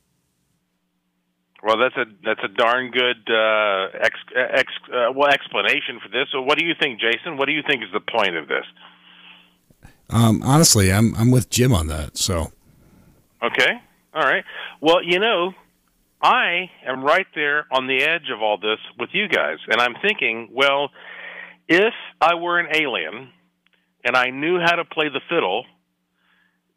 Well, 1.67 1.79
that's 1.79 1.97
a 1.97 2.05
that's 2.25 2.41
a 2.45 2.49
darn 2.49 2.93
good 2.93 3.29
uh, 3.29 3.89
ex, 4.01 4.15
ex 4.37 4.73
uh, 4.95 5.11
well 5.13 5.29
explanation 5.29 5.99
for 6.01 6.09
this. 6.09 6.29
So, 6.31 6.41
what 6.41 6.59
do 6.59 6.65
you 6.65 6.75
think, 6.81 7.01
Jason? 7.01 7.37
What 7.37 7.47
do 7.47 7.53
you 7.53 7.63
think 7.67 7.83
is 7.83 7.89
the 7.93 7.99
point 7.99 8.37
of 8.37 8.47
this? 8.47 8.65
Um, 10.09 10.45
honestly, 10.45 10.93
I'm 10.93 11.13
I'm 11.17 11.33
with 11.33 11.51
Jim 11.51 11.73
on 11.73 11.89
that. 11.89 12.19
So, 12.19 12.53
okay, 13.43 13.73
all 14.15 14.23
right. 14.23 14.45
Well, 14.81 15.03
you 15.03 15.19
know, 15.19 15.55
I 16.23 16.71
am 16.87 17.03
right 17.03 17.27
there 17.35 17.67
on 17.73 17.89
the 17.89 18.01
edge 18.01 18.31
of 18.33 18.41
all 18.41 18.59
this 18.59 18.79
with 18.97 19.11
you 19.13 19.27
guys, 19.27 19.59
and 19.67 19.81
I'm 19.81 19.97
thinking, 20.01 20.51
well, 20.53 20.91
if 21.67 21.95
I 22.21 22.37
were 22.37 22.61
an 22.61 22.69
alien 22.77 23.31
and 24.05 24.17
I 24.17 24.31
knew 24.31 24.61
how 24.61 24.77
to 24.77 24.85
play 24.85 25.09
the 25.09 25.21
fiddle 25.29 25.65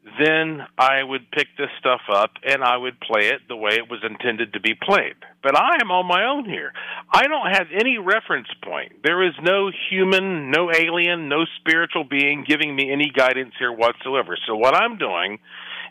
then 0.03 0.61
I 0.77 1.03
would 1.03 1.29
pick 1.31 1.47
this 1.57 1.69
stuff 1.79 2.01
up 2.11 2.31
and 2.43 2.63
I 2.63 2.77
would 2.77 2.99
play 3.01 3.27
it 3.27 3.41
the 3.47 3.55
way 3.55 3.71
it 3.73 3.89
was 3.89 3.99
intended 4.03 4.53
to 4.53 4.59
be 4.59 4.73
played. 4.73 5.15
But 5.43 5.57
I 5.57 5.77
am 5.81 5.91
on 5.91 6.07
my 6.07 6.25
own 6.25 6.45
here. 6.45 6.71
I 7.11 7.27
don't 7.27 7.51
have 7.51 7.67
any 7.73 7.97
reference 7.97 8.47
point. 8.63 9.03
There 9.03 9.25
is 9.25 9.33
no 9.41 9.71
human, 9.89 10.51
no 10.51 10.71
alien, 10.71 11.27
no 11.27 11.45
spiritual 11.59 12.05
being 12.05 12.45
giving 12.47 12.75
me 12.75 12.91
any 12.91 13.11
guidance 13.13 13.53
here 13.59 13.71
whatsoever. 13.71 14.37
So 14.47 14.55
what 14.55 14.73
I'm 14.73 14.97
doing 14.97 15.39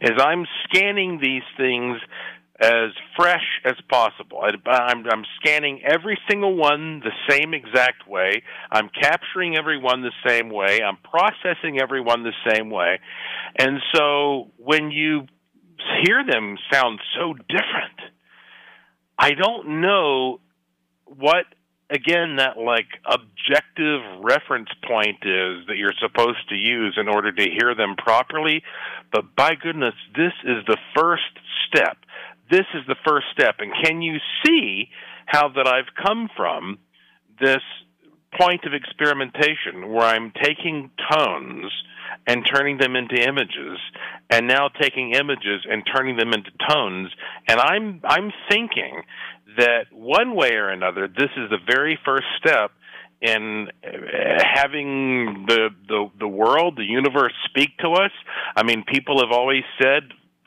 is 0.01 0.13
I'm 0.19 0.47
scanning 0.65 1.19
these 1.21 1.43
things 1.57 1.99
as 2.61 2.91
fresh 3.17 3.45
as 3.65 3.75
possible. 3.89 4.41
I'm, 4.67 5.05
I'm 5.07 5.25
scanning 5.41 5.81
every 5.85 6.19
single 6.29 6.57
one 6.57 7.01
the 7.01 7.13
same 7.31 7.55
exact 7.55 8.09
way. 8.09 8.43
I'm 8.71 8.89
capturing 8.89 9.57
every 9.57 9.79
one 9.79 10.03
the 10.03 10.13
same 10.27 10.51
way. 10.51 10.81
I'm 10.83 10.97
processing 10.97 11.81
every 11.81 12.01
one 12.01 12.25
the 12.25 12.53
same 12.53 12.71
way. 12.71 12.99
And 13.57 13.79
so 13.95 14.51
when 14.57 14.91
you 14.91 15.27
hear 16.05 16.25
them 16.29 16.57
sound 16.73 17.01
so 17.17 17.35
different, 17.35 17.99
I 19.17 19.33
don't 19.33 19.81
know 19.81 20.41
what 21.05 21.47
again 21.91 22.37
that 22.37 22.59
like 22.59 22.87
objective 23.07 24.03
reference 24.23 24.69
point 24.87 25.17
is 25.23 25.67
that 25.67 25.77
you're 25.77 25.97
supposed 26.01 26.49
to 26.51 26.55
use 26.55 26.99
in 27.01 27.09
order 27.09 27.33
to 27.33 27.43
hear 27.43 27.75
them 27.75 27.97
properly 27.97 28.63
but 29.11 29.35
by 29.35 29.55
goodness 29.55 29.95
this 30.15 30.33
is 30.45 30.65
the 30.67 30.77
first 30.95 31.23
step 31.67 31.97
this 32.51 32.67
is 32.75 32.83
the 32.87 32.97
first 33.07 33.27
step. 33.33 33.57
And 33.59 33.73
can 33.85 34.03
you 34.03 34.19
see 34.45 34.89
how 35.27 35.49
that 35.51 35.67
I've 35.67 35.95
come 36.03 36.29
from 36.37 36.79
this 37.41 37.63
point 38.39 38.65
of 38.65 38.75
experimentation 38.75 39.89
where 39.91 40.07
I'm 40.07 40.33
taking 40.43 40.91
tones 41.11 41.73
and 42.27 42.45
turning 42.45 42.79
them 42.79 42.97
into 42.97 43.17
images 43.17 43.79
and 44.31 44.47
now 44.47 44.69
taking 44.69 45.15
images 45.15 45.67
and 45.69 45.83
turning 45.95 46.17
them 46.17 46.33
into 46.33 46.51
tones 46.69 47.11
and 47.49 47.59
I'm 47.59 48.01
I'm 48.05 48.33
thinking 48.51 49.03
that 49.57 49.87
one 49.93 50.35
way 50.35 50.53
or 50.53 50.69
another 50.69 51.09
this 51.09 51.31
is 51.37 51.51
the 51.51 51.59
very 51.67 51.99
first 52.05 52.27
step 52.39 52.73
in 53.21 53.69
eh, 53.83 54.43
having 54.55 55.47
the 55.49 55.71
the 55.89 56.11
the 56.21 56.29
world 56.29 56.77
the 56.77 56.85
universe 56.85 57.33
speak 57.47 57.77
to 57.79 57.89
us 57.89 58.13
i 58.55 58.63
mean 58.63 58.85
people 58.87 59.21
have 59.21 59.33
always 59.33 59.65
said 59.83 60.03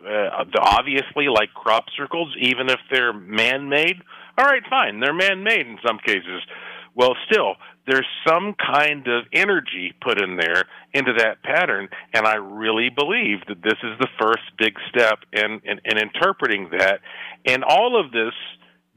uh, 0.05 0.43
obviously 0.59 1.27
like 1.27 1.53
crop 1.53 1.85
circles, 1.97 2.35
even 2.39 2.69
if 2.69 2.79
they're 2.91 3.13
man-made. 3.13 3.97
All 4.37 4.45
right, 4.45 4.63
fine, 4.69 4.99
they're 4.99 5.13
man-made 5.13 5.67
in 5.67 5.77
some 5.85 5.99
cases. 5.99 6.41
Well, 6.93 7.15
still, 7.29 7.55
there's 7.87 8.07
some 8.27 8.53
kind 8.53 9.07
of 9.07 9.25
energy 9.33 9.93
put 10.01 10.21
in 10.21 10.35
there 10.35 10.63
into 10.93 11.13
that 11.17 11.41
pattern, 11.41 11.89
and 12.13 12.27
I 12.27 12.35
really 12.35 12.89
believe 12.89 13.39
that 13.47 13.61
this 13.63 13.77
is 13.83 13.97
the 13.99 14.09
first 14.19 14.43
big 14.57 14.75
step 14.89 15.19
in, 15.31 15.61
in, 15.63 15.79
in 15.85 15.97
interpreting 15.97 16.69
that. 16.77 16.99
And 17.45 17.63
all 17.63 17.99
of 17.99 18.11
this 18.11 18.33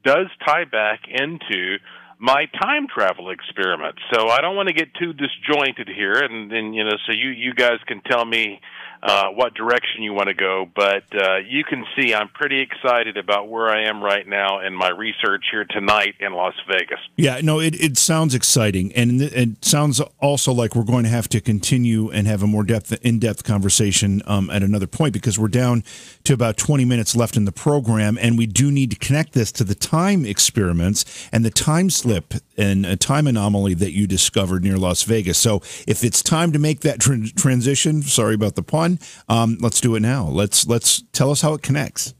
does 0.04 0.26
tie 0.44 0.64
back 0.64 1.00
into 1.08 1.78
my 2.18 2.46
time 2.60 2.86
travel 2.92 3.30
experiment. 3.30 3.96
So 4.12 4.28
I 4.28 4.40
don't 4.40 4.56
want 4.56 4.68
to 4.68 4.74
get 4.74 4.94
too 4.94 5.12
disjointed 5.12 5.88
here, 5.88 6.14
and, 6.14 6.52
and 6.52 6.74
you 6.74 6.84
know, 6.84 6.96
so 7.06 7.12
you 7.12 7.30
you 7.30 7.54
guys 7.54 7.78
can 7.86 8.00
tell 8.02 8.24
me 8.24 8.60
uh, 9.04 9.28
what 9.28 9.52
direction 9.52 10.02
you 10.02 10.14
want 10.14 10.28
to 10.28 10.34
go. 10.34 10.66
But 10.74 11.04
uh, 11.14 11.36
you 11.46 11.62
can 11.62 11.84
see 11.94 12.14
I'm 12.14 12.28
pretty 12.28 12.60
excited 12.60 13.18
about 13.18 13.48
where 13.48 13.68
I 13.68 13.86
am 13.86 14.02
right 14.02 14.26
now 14.26 14.60
in 14.60 14.74
my 14.74 14.88
research 14.88 15.44
here 15.50 15.66
tonight 15.66 16.14
in 16.20 16.32
Las 16.32 16.54
Vegas. 16.66 16.98
Yeah, 17.16 17.40
no, 17.42 17.60
it, 17.60 17.74
it 17.78 17.98
sounds 17.98 18.34
exciting, 18.34 18.92
and 18.94 19.20
it 19.20 19.62
sounds 19.64 20.00
also 20.20 20.52
like 20.52 20.74
we're 20.74 20.84
going 20.84 21.04
to 21.04 21.10
have 21.10 21.28
to 21.28 21.40
continue 21.40 22.10
and 22.10 22.26
have 22.26 22.42
a 22.42 22.46
more 22.46 22.64
depth, 22.64 22.92
in-depth 23.04 23.44
conversation 23.44 24.22
um, 24.26 24.48
at 24.48 24.62
another 24.62 24.86
point 24.86 25.12
because 25.12 25.38
we're 25.38 25.48
down 25.48 25.84
to 26.24 26.32
about 26.32 26.56
20 26.56 26.86
minutes 26.86 27.14
left 27.14 27.36
in 27.36 27.44
the 27.44 27.52
program, 27.52 28.16
and 28.18 28.38
we 28.38 28.46
do 28.46 28.72
need 28.72 28.90
to 28.90 28.96
connect 28.96 29.34
this 29.34 29.52
to 29.52 29.64
the 29.64 29.74
time 29.74 30.24
experiments 30.24 31.28
and 31.30 31.44
the 31.44 31.50
time 31.50 31.90
slip 31.90 32.34
and 32.56 32.86
a 32.86 32.96
time 32.96 33.26
anomaly 33.26 33.74
that 33.74 33.92
you 33.92 34.06
discovered 34.06 34.64
near 34.64 34.78
Las 34.78 35.02
Vegas. 35.02 35.36
So 35.36 35.56
if 35.86 36.02
it's 36.02 36.22
time 36.22 36.52
to 36.52 36.58
make 36.58 36.80
that 36.80 37.00
tr- 37.00 37.26
transition, 37.36 38.00
sorry 38.00 38.34
about 38.34 38.54
the 38.54 38.62
pun 38.62 38.93
um, 39.28 39.58
let's 39.60 39.80
do 39.80 39.94
it 39.94 40.00
now. 40.00 40.26
Let's 40.26 40.66
let's 40.66 41.02
tell 41.12 41.30
us 41.30 41.40
how 41.40 41.54
it 41.54 41.62
connects. 41.62 42.14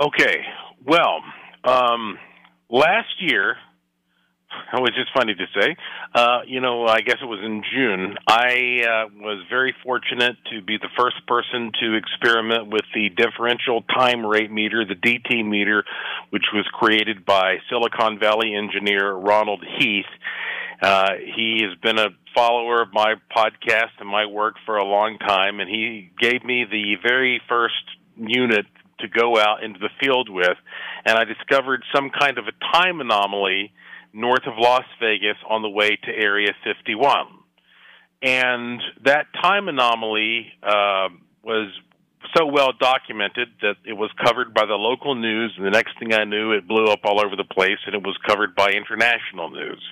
Okay. 0.00 0.36
Well, 0.84 1.20
um, 1.64 2.18
last 2.70 3.20
year, 3.20 3.56
which 4.74 4.94
is 4.94 5.06
funny 5.14 5.34
to 5.34 5.46
say, 5.60 5.76
uh, 6.14 6.40
you 6.46 6.60
know, 6.60 6.86
I 6.86 7.00
guess 7.00 7.16
it 7.20 7.26
was 7.26 7.40
in 7.44 7.62
June. 7.72 8.16
I 8.26 8.80
uh, 8.82 9.08
was 9.20 9.44
very 9.50 9.74
fortunate 9.82 10.36
to 10.52 10.62
be 10.62 10.78
the 10.78 10.88
first 10.98 11.26
person 11.26 11.72
to 11.80 11.94
experiment 11.94 12.70
with 12.70 12.84
the 12.94 13.10
differential 13.10 13.82
time 13.82 14.24
rate 14.24 14.50
meter, 14.50 14.84
the 14.84 14.94
DT 14.94 15.46
meter, 15.46 15.84
which 16.30 16.44
was 16.54 16.66
created 16.72 17.24
by 17.24 17.56
Silicon 17.68 18.18
Valley 18.18 18.54
engineer 18.54 19.12
Ronald 19.12 19.64
Heath. 19.78 20.06
Uh, 20.80 21.10
he 21.34 21.60
has 21.62 21.76
been 21.80 21.98
a 21.98 22.08
follower 22.34 22.82
of 22.82 22.92
my 22.92 23.14
podcast 23.34 23.98
and 23.98 24.08
my 24.08 24.26
work 24.26 24.54
for 24.64 24.76
a 24.76 24.84
long 24.84 25.18
time, 25.18 25.60
and 25.60 25.68
he 25.68 26.10
gave 26.20 26.44
me 26.44 26.64
the 26.70 26.94
very 27.02 27.40
first 27.48 27.74
unit 28.16 28.66
to 29.00 29.08
go 29.08 29.38
out 29.38 29.62
into 29.62 29.78
the 29.78 29.90
field 30.00 30.28
with, 30.28 30.56
and 31.04 31.18
I 31.18 31.24
discovered 31.24 31.82
some 31.94 32.10
kind 32.10 32.38
of 32.38 32.46
a 32.46 32.76
time 32.76 33.00
anomaly 33.00 33.72
north 34.12 34.46
of 34.46 34.54
Las 34.56 34.84
Vegas 35.00 35.36
on 35.48 35.62
the 35.62 35.68
way 35.68 35.90
to 35.90 36.10
Area 36.10 36.50
51. 36.64 37.26
And 38.22 38.80
that 39.04 39.26
time 39.40 39.68
anomaly 39.68 40.52
uh, 40.62 41.08
was 41.42 41.70
so 42.36 42.46
well 42.46 42.72
documented 42.78 43.48
that 43.62 43.76
it 43.84 43.92
was 43.92 44.10
covered 44.24 44.52
by 44.52 44.66
the 44.66 44.74
local 44.74 45.14
news, 45.14 45.54
and 45.56 45.64
the 45.64 45.70
next 45.70 45.98
thing 45.98 46.12
I 46.12 46.24
knew, 46.24 46.52
it 46.52 46.66
blew 46.66 46.86
up 46.86 47.00
all 47.04 47.24
over 47.24 47.36
the 47.36 47.44
place, 47.44 47.78
and 47.86 47.94
it 47.94 48.02
was 48.02 48.16
covered 48.26 48.54
by 48.54 48.70
international 48.70 49.50
news. 49.50 49.82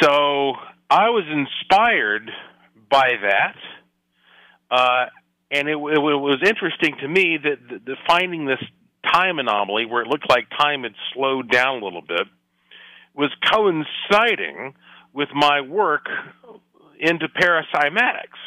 So 0.00 0.52
I 0.90 1.10
was 1.10 1.24
inspired 1.30 2.30
by 2.90 3.12
that, 3.22 3.56
uh, 4.70 5.06
and 5.50 5.68
it, 5.68 5.72
it, 5.72 5.76
was 5.76 6.40
interesting 6.44 6.96
to 7.00 7.08
me 7.08 7.38
that 7.42 7.56
the, 7.68 7.78
the 7.84 7.96
finding 8.06 8.46
this 8.46 8.62
time 9.12 9.38
anomaly 9.38 9.86
where 9.86 10.02
it 10.02 10.08
looked 10.08 10.28
like 10.28 10.48
time 10.50 10.82
had 10.82 10.94
slowed 11.14 11.50
down 11.50 11.82
a 11.82 11.84
little 11.84 12.02
bit 12.02 12.26
was 13.14 13.30
coinciding 13.50 14.74
with 15.12 15.28
my 15.34 15.60
work 15.60 16.06
into 17.00 17.26
paracymatics. 17.28 18.38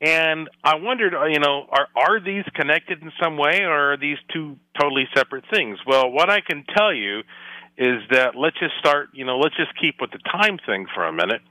And 0.00 0.48
I 0.62 0.76
wondered, 0.76 1.14
uh, 1.14 1.24
you 1.26 1.38
know, 1.38 1.66
are 1.70 1.88
are 1.96 2.20
these 2.20 2.44
connected 2.54 3.00
in 3.00 3.10
some 3.22 3.38
way, 3.38 3.60
or 3.62 3.92
are 3.92 3.96
these 3.96 4.18
two 4.32 4.56
totally 4.78 5.08
separate 5.16 5.44
things? 5.50 5.78
Well, 5.86 6.10
what 6.10 6.28
I 6.28 6.40
can 6.40 6.64
tell 6.76 6.92
you 6.92 7.22
is 7.78 8.00
that 8.10 8.34
let's 8.36 8.58
just 8.58 8.74
start, 8.78 9.10
you 9.12 9.24
know, 9.24 9.38
let's 9.38 9.56
just 9.56 9.78
keep 9.80 9.96
with 10.00 10.10
the 10.10 10.18
time 10.18 10.58
thing 10.66 10.86
for 10.94 11.04
a 11.04 11.12
minute. 11.12 11.42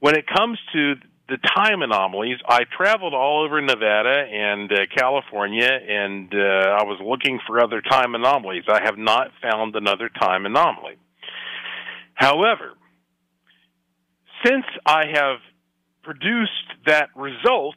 When 0.00 0.16
it 0.16 0.26
comes 0.26 0.58
to 0.72 0.94
the 1.28 1.38
time 1.56 1.80
anomalies, 1.82 2.38
I 2.46 2.60
traveled 2.76 3.14
all 3.14 3.44
over 3.44 3.60
Nevada 3.60 4.26
and 4.30 4.70
uh, 4.70 4.76
California, 4.94 5.70
and 5.70 6.32
uh, 6.34 6.76
I 6.80 6.84
was 6.84 7.00
looking 7.02 7.38
for 7.46 7.62
other 7.62 7.80
time 7.80 8.14
anomalies. 8.14 8.64
I 8.68 8.82
have 8.84 8.98
not 8.98 9.28
found 9.40 9.76
another 9.76 10.10
time 10.20 10.44
anomaly. 10.44 10.96
However, 12.14 12.72
since 14.44 14.64
I 14.84 15.04
have 15.14 15.38
produced 16.02 16.50
that 16.86 17.10
result, 17.14 17.76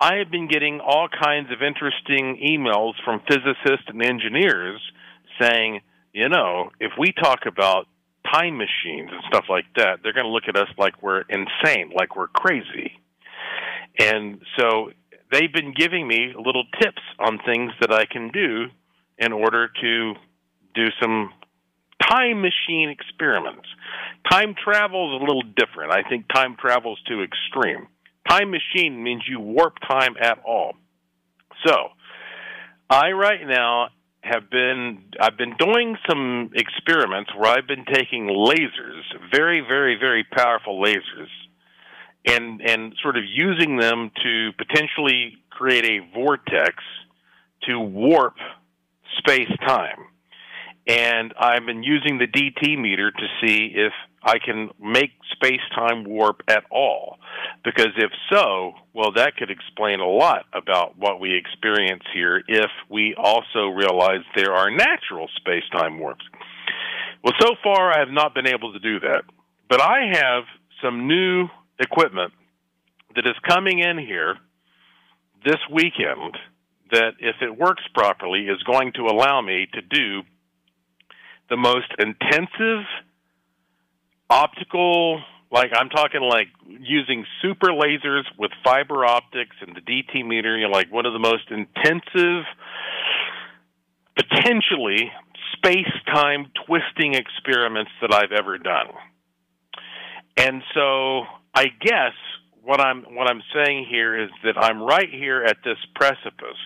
I 0.00 0.16
have 0.16 0.30
been 0.30 0.48
getting 0.48 0.80
all 0.80 1.08
kinds 1.08 1.50
of 1.52 1.62
interesting 1.62 2.40
emails 2.42 2.94
from 3.04 3.20
physicists 3.28 3.86
and 3.88 4.02
engineers 4.02 4.80
saying, 5.40 5.80
you 6.12 6.28
know, 6.28 6.70
if 6.80 6.92
we 6.98 7.12
talk 7.12 7.40
about 7.46 7.86
time 8.32 8.56
machines 8.56 9.10
and 9.10 9.22
stuff 9.28 9.44
like 9.48 9.66
that, 9.76 10.00
they're 10.02 10.12
going 10.12 10.26
to 10.26 10.30
look 10.30 10.48
at 10.48 10.56
us 10.56 10.68
like 10.78 11.02
we're 11.02 11.22
insane, 11.22 11.92
like 11.94 12.16
we're 12.16 12.28
crazy. 12.28 12.92
And 13.98 14.40
so 14.58 14.90
they've 15.32 15.52
been 15.52 15.72
giving 15.76 16.06
me 16.06 16.34
little 16.36 16.64
tips 16.80 17.02
on 17.18 17.38
things 17.44 17.72
that 17.80 17.92
I 17.92 18.06
can 18.06 18.30
do 18.30 18.66
in 19.18 19.32
order 19.32 19.68
to 19.80 20.14
do 20.74 20.84
some 21.00 21.30
time 22.08 22.40
machine 22.40 22.88
experiments. 22.88 23.68
Time 24.30 24.54
travel 24.54 25.16
is 25.16 25.22
a 25.22 25.24
little 25.24 25.42
different. 25.42 25.92
I 25.92 26.08
think 26.08 26.26
time 26.34 26.56
travel 26.58 26.94
is 26.94 26.98
too 27.08 27.22
extreme. 27.22 27.88
Time 28.28 28.50
machine 28.50 29.02
means 29.02 29.22
you 29.28 29.40
warp 29.40 29.76
time 29.88 30.14
at 30.20 30.38
all. 30.44 30.74
So, 31.66 31.88
I 32.88 33.12
right 33.12 33.46
now 33.46 33.88
have 34.22 34.50
been 34.50 35.04
I've 35.20 35.36
been 35.36 35.54
doing 35.58 35.96
some 36.08 36.50
experiments 36.54 37.30
where 37.36 37.50
I've 37.50 37.66
been 37.66 37.84
taking 37.92 38.26
lasers, 38.26 39.02
very 39.32 39.60
very 39.60 39.96
very 39.98 40.24
powerful 40.24 40.82
lasers 40.82 41.30
and 42.26 42.60
and 42.60 42.94
sort 43.02 43.16
of 43.16 43.24
using 43.26 43.76
them 43.76 44.10
to 44.22 44.50
potentially 44.58 45.38
create 45.50 45.84
a 45.84 46.00
vortex 46.14 46.76
to 47.68 47.78
warp 47.78 48.36
space 49.18 49.50
time 49.66 49.98
and 50.86 51.32
I've 51.38 51.66
been 51.66 51.82
using 51.82 52.18
the 52.18 52.26
DT 52.26 52.78
meter 52.78 53.10
to 53.10 53.26
see 53.40 53.72
if 53.74 53.92
I 54.22 54.38
can 54.38 54.70
make 54.80 55.10
space 55.32 55.60
time 55.74 56.04
warp 56.04 56.42
at 56.48 56.64
all. 56.70 57.18
Because 57.64 57.92
if 57.96 58.10
so, 58.32 58.72
well, 58.92 59.12
that 59.16 59.36
could 59.36 59.50
explain 59.50 60.00
a 60.00 60.08
lot 60.08 60.46
about 60.52 60.98
what 60.98 61.20
we 61.20 61.36
experience 61.36 62.02
here 62.12 62.42
if 62.48 62.70
we 62.88 63.14
also 63.16 63.68
realize 63.68 64.20
there 64.34 64.52
are 64.54 64.70
natural 64.70 65.28
space 65.36 65.64
time 65.72 65.98
warps. 65.98 66.24
Well, 67.22 67.34
so 67.40 67.54
far 67.62 67.92
I 67.92 68.00
have 68.00 68.10
not 68.10 68.34
been 68.34 68.46
able 68.46 68.72
to 68.72 68.78
do 68.78 69.00
that. 69.00 69.22
But 69.68 69.80
I 69.80 70.10
have 70.14 70.44
some 70.82 71.06
new 71.06 71.48
equipment 71.78 72.32
that 73.14 73.26
is 73.26 73.36
coming 73.48 73.78
in 73.78 73.98
here 73.98 74.36
this 75.44 75.58
weekend 75.72 76.36
that, 76.90 77.12
if 77.20 77.36
it 77.40 77.56
works 77.56 77.84
properly, 77.94 78.48
is 78.48 78.62
going 78.64 78.92
to 78.94 79.02
allow 79.02 79.40
me 79.40 79.68
to 79.72 79.80
do 79.80 80.22
the 81.50 81.56
most 81.56 81.92
intensive 81.98 82.86
optical 84.30 85.20
like 85.52 85.72
I'm 85.74 85.88
talking 85.88 86.20
like 86.22 86.46
using 86.66 87.26
super 87.42 87.68
lasers 87.68 88.22
with 88.38 88.52
fiber 88.62 89.04
optics 89.04 89.56
and 89.60 89.74
the 89.74 89.80
DT 89.80 90.24
meter, 90.24 90.56
you 90.56 90.68
know, 90.68 90.72
like 90.72 90.92
one 90.92 91.06
of 91.06 91.12
the 91.12 91.18
most 91.18 91.50
intensive 91.50 92.44
potentially 94.16 95.10
space-time 95.56 96.46
twisting 96.66 97.14
experiments 97.14 97.90
that 98.00 98.14
I've 98.14 98.32
ever 98.32 98.58
done. 98.58 98.88
And 100.36 100.62
so 100.74 101.22
I 101.54 101.66
guess 101.80 102.12
what 102.62 102.80
I'm 102.80 103.02
what 103.14 103.28
I'm 103.28 103.42
saying 103.52 103.86
here 103.90 104.22
is 104.22 104.30
that 104.44 104.56
I'm 104.56 104.80
right 104.80 105.10
here 105.10 105.42
at 105.42 105.56
this 105.64 105.78
precipice 105.96 106.60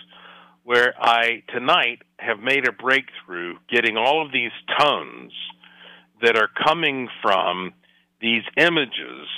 where 0.64 0.94
I 0.98 1.42
tonight 1.48 2.00
have 2.18 2.40
made 2.40 2.66
a 2.66 2.72
breakthrough 2.72 3.54
getting 3.70 3.96
all 3.96 4.24
of 4.24 4.32
these 4.32 4.52
tones 4.78 5.32
that 6.22 6.36
are 6.36 6.48
coming 6.66 7.08
from 7.22 7.74
these 8.20 8.42
images 8.56 9.28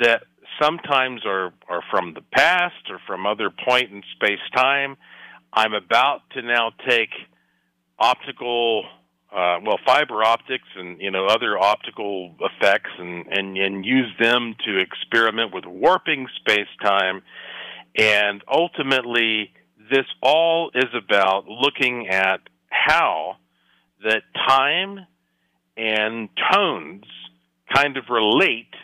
that 0.00 0.22
sometimes 0.62 1.22
are, 1.26 1.52
are 1.68 1.82
from 1.90 2.14
the 2.14 2.20
past 2.32 2.90
or 2.90 3.00
from 3.06 3.26
other 3.26 3.50
point 3.50 3.90
in 3.90 4.02
space 4.14 4.38
time. 4.54 4.96
I'm 5.52 5.74
about 5.74 6.20
to 6.34 6.42
now 6.42 6.72
take 6.88 7.10
optical 7.98 8.84
uh, 9.34 9.58
well 9.64 9.78
fiber 9.84 10.22
optics 10.22 10.68
and 10.76 11.00
you 11.00 11.10
know 11.10 11.26
other 11.26 11.58
optical 11.58 12.34
effects 12.40 12.90
and, 12.98 13.26
and 13.26 13.58
and 13.58 13.84
use 13.84 14.10
them 14.18 14.54
to 14.64 14.78
experiment 14.78 15.52
with 15.52 15.64
warping 15.66 16.26
space 16.40 16.68
time 16.82 17.20
and 17.94 18.42
ultimately 18.50 19.50
this 19.90 20.06
all 20.22 20.70
is 20.74 20.90
about 20.94 21.46
looking 21.48 22.08
at 22.08 22.40
how 22.70 23.36
that 24.02 24.22
time 24.46 25.06
and 25.76 26.28
tones 26.52 27.04
kind 27.74 27.96
of 27.96 28.04
relate 28.10 28.74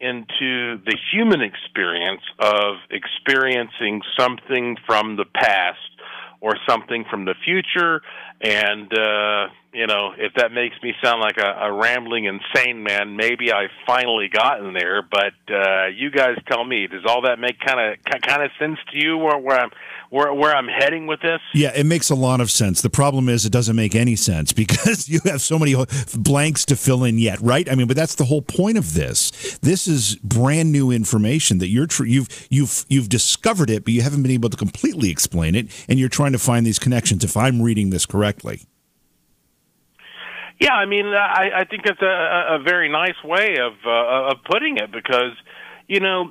into 0.00 0.78
the 0.84 0.96
human 1.12 1.40
experience 1.40 2.22
of 2.38 2.76
experiencing 2.90 4.02
something 4.18 4.76
from 4.86 5.16
the 5.16 5.24
past 5.24 5.78
or 6.40 6.56
something 6.68 7.04
from 7.08 7.24
the 7.24 7.34
future. 7.44 8.02
And 8.40 8.92
uh 8.92 9.48
you 9.72 9.86
know 9.86 10.12
if 10.18 10.34
that 10.36 10.52
makes 10.52 10.76
me 10.82 10.92
sound 11.02 11.20
like 11.20 11.38
a, 11.38 11.66
a 11.66 11.72
rambling 11.72 12.26
insane 12.26 12.82
man 12.82 13.16
maybe 13.16 13.50
i 13.50 13.68
finally 13.86 14.28
gotten 14.28 14.74
there. 14.74 15.00
But 15.02 15.34
uh 15.48 15.86
you 15.86 16.10
guys 16.10 16.36
tell 16.50 16.64
me 16.64 16.86
does 16.86 17.04
all 17.06 17.22
that 17.22 17.38
make 17.38 17.58
kind 17.60 17.80
of 17.80 18.20
kind 18.22 18.42
of 18.42 18.50
sense 18.58 18.78
to 18.92 18.98
you 18.98 19.16
where, 19.16 19.38
where 19.38 19.58
i'm 19.58 19.70
where, 20.14 20.32
where 20.32 20.54
I'm 20.54 20.68
heading 20.68 21.08
with 21.08 21.20
this? 21.22 21.40
Yeah, 21.54 21.72
it 21.74 21.86
makes 21.86 22.08
a 22.08 22.14
lot 22.14 22.40
of 22.40 22.48
sense. 22.48 22.82
The 22.82 22.90
problem 22.90 23.28
is 23.28 23.44
it 23.44 23.50
doesn't 23.50 23.74
make 23.74 23.96
any 23.96 24.14
sense 24.14 24.52
because 24.64 25.08
you 25.08 25.18
have 25.24 25.40
so 25.40 25.58
many 25.58 25.74
blanks 26.14 26.64
to 26.66 26.76
fill 26.76 27.02
in 27.02 27.18
yet, 27.18 27.40
right? 27.40 27.68
I 27.68 27.74
mean, 27.74 27.88
but 27.88 27.96
that's 27.96 28.14
the 28.14 28.26
whole 28.26 28.40
point 28.40 28.78
of 28.78 28.94
this. 28.94 29.58
This 29.60 29.88
is 29.88 30.14
brand 30.22 30.70
new 30.70 30.92
information 30.92 31.58
that 31.58 31.66
you're 31.66 31.88
tr- 31.88 32.04
you've 32.04 32.46
you've 32.48 32.84
you've 32.88 33.08
discovered 33.08 33.68
it, 33.68 33.82
but 33.82 33.92
you 33.92 34.02
haven't 34.02 34.22
been 34.22 34.30
able 34.30 34.50
to 34.50 34.56
completely 34.56 35.10
explain 35.10 35.56
it, 35.56 35.66
and 35.88 35.98
you're 35.98 36.08
trying 36.08 36.32
to 36.32 36.38
find 36.38 36.64
these 36.64 36.78
connections. 36.78 37.24
If 37.24 37.36
I'm 37.36 37.60
reading 37.60 37.90
this 37.90 38.06
correctly. 38.06 38.60
Yeah, 40.60 40.74
I 40.74 40.86
mean, 40.86 41.06
I, 41.06 41.50
I 41.56 41.64
think 41.64 41.84
that's 41.84 42.00
a, 42.00 42.54
a 42.54 42.58
very 42.64 42.88
nice 42.88 43.20
way 43.24 43.56
of 43.58 43.72
uh, 43.84 44.30
of 44.30 44.44
putting 44.48 44.76
it 44.76 44.92
because 44.92 45.32
you 45.88 45.98
know 45.98 46.30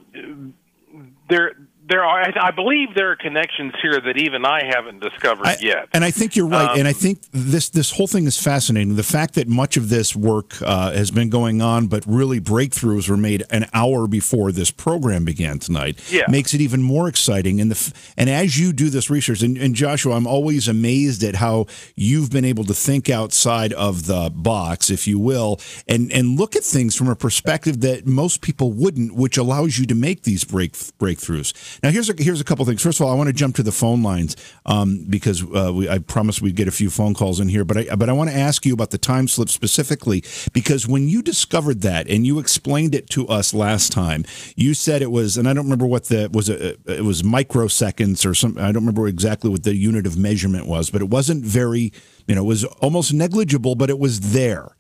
there 1.30 1.52
there 1.90 2.04
are, 2.04 2.24
I 2.40 2.52
believe 2.52 2.96
there 2.96 3.12
are 3.12 3.16
connections 3.16 3.74
here 3.82 4.00
that 4.00 4.18
even 4.18 4.46
I 4.46 4.62
haven't 4.66 5.02
discovered 5.02 5.48
I, 5.48 5.58
yet. 5.60 5.90
And 5.92 6.04
I 6.04 6.12
think 6.12 6.36
you're 6.36 6.48
right. 6.48 6.70
Um, 6.70 6.80
and 6.80 6.88
I 6.88 6.94
think 6.94 7.20
this 7.32 7.70
this 7.70 7.92
whole 7.92 8.08
thing 8.08 8.26
is 8.26 8.38
fascinating. 8.38 8.96
The 8.96 9.04
fact 9.04 9.36
that 9.36 9.48
much 9.48 9.76
of 9.76 9.90
this 9.90 10.16
work 10.16 10.62
uh, 10.62 10.92
has 10.92 11.12
been 11.12 11.30
going 11.30 11.62
on, 11.62 11.88
but 11.88 12.06
really 12.08 12.40
breakthroughs 12.40 13.10
were 13.10 13.18
made 13.18 13.44
an 13.50 13.68
hour 13.74 14.08
before 14.08 14.52
this 14.52 14.72
program 14.72 15.26
began 15.26 15.60
tonight, 15.60 16.00
yeah. 16.12 16.24
makes 16.30 16.54
it 16.54 16.62
even 16.62 16.82
more 16.82 17.08
exciting. 17.08 17.60
And 17.60 17.70
the 17.70 17.94
and 18.18 18.30
as 18.30 18.58
you 18.58 18.72
do 18.72 18.90
this 18.90 19.10
research, 19.10 19.42
and, 19.42 19.58
and 19.58 19.76
Joshua, 19.76 20.16
I'm 20.16 20.28
always 20.28 20.68
amazed 20.68 21.24
at 21.24 21.36
how 21.36 21.66
you've 21.96 22.32
been 22.32 22.46
able 22.46 22.64
to 22.66 22.74
think 22.74 23.10
outside 23.10 23.74
of 23.74 24.06
the 24.06 24.32
box, 24.34 24.90
if 24.90 25.06
you 25.06 25.20
will, 25.20 25.60
and 25.88 26.12
and 26.14 26.40
look 26.40 26.56
at 26.56 26.64
things 26.64 26.96
from 26.96 27.10
a 27.10 27.16
perspective 27.16 27.82
that 27.82 28.08
most 28.08 28.42
people 28.42 28.72
wouldn't, 28.72 29.16
which 29.16 29.38
allows 29.38 29.78
you 29.78 29.86
to 29.86 29.96
make 29.96 30.24
these 30.24 30.46
break 30.46 30.74
breakthroughs. 30.74 31.54
Now, 31.82 31.90
here's 31.90 32.10
a, 32.10 32.14
here's 32.18 32.42
a 32.42 32.44
couple 32.44 32.66
things. 32.66 32.82
First 32.82 33.00
of 33.00 33.06
all, 33.06 33.12
I 33.12 33.16
want 33.16 33.28
to 33.28 33.34
jump 33.34 33.56
to 33.56 33.64
the 33.64 33.72
phone 33.72 34.04
lines 34.04 34.36
um, 34.66 35.06
because 35.10 35.44
uh, 35.44 35.72
we, 35.74 35.90
I 35.90 36.00
promised 36.00 36.42
we'd 36.42 36.56
get 36.56 36.68
a 36.68 36.72
few 36.72 36.90
phone 36.90 37.14
calls 37.14 37.40
in 37.40 37.50
here. 37.50 37.66
But 37.66 37.78
I, 37.78 37.96
but 37.96 38.10
I 38.10 38.14
want 38.14 38.30
to 38.30 38.36
ask 38.36 38.66
you 38.66 38.74
about 38.74 38.92
the 38.92 38.98
time 38.98 39.28
slip 39.28 39.50
specifically 39.50 40.24
because 40.54 40.88
when 40.88 41.08
you 41.08 41.22
discovered 41.22 41.82
that 41.82 42.08
and 42.08 42.26
you 42.26 42.40
explained 42.40 42.94
it 42.94 43.10
to 43.12 43.28
us 43.28 43.54
last 43.54 43.92
time, 43.92 44.26
you 44.56 44.74
said 44.74 45.02
it 45.02 45.12
was, 45.12 45.38
and 45.38 45.48
I 45.48 45.54
don't 45.54 45.66
remember 45.66 45.86
what 45.86 46.06
the 46.06 46.30
was. 46.32 46.50
A, 46.50 46.76
it 46.92 47.04
was 47.04 47.24
microseconds 47.24 48.26
or 48.26 48.34
some. 48.34 48.58
I 48.58 48.72
don't 48.72 48.86
remember 48.86 49.08
exactly 49.08 49.50
what 49.50 49.64
the 49.64 49.76
unit 49.76 50.06
of 50.06 50.18
measurement 50.18 50.68
was, 50.68 50.90
but 50.90 51.02
it 51.02 51.10
wasn't 51.10 51.44
very. 51.44 51.92
You 52.28 52.36
know, 52.36 52.42
it 52.42 52.48
was 52.48 52.64
almost 52.64 53.14
negligible, 53.14 53.76
but 53.76 53.90
it 53.90 54.00
was 54.00 54.32
there, 54.34 54.78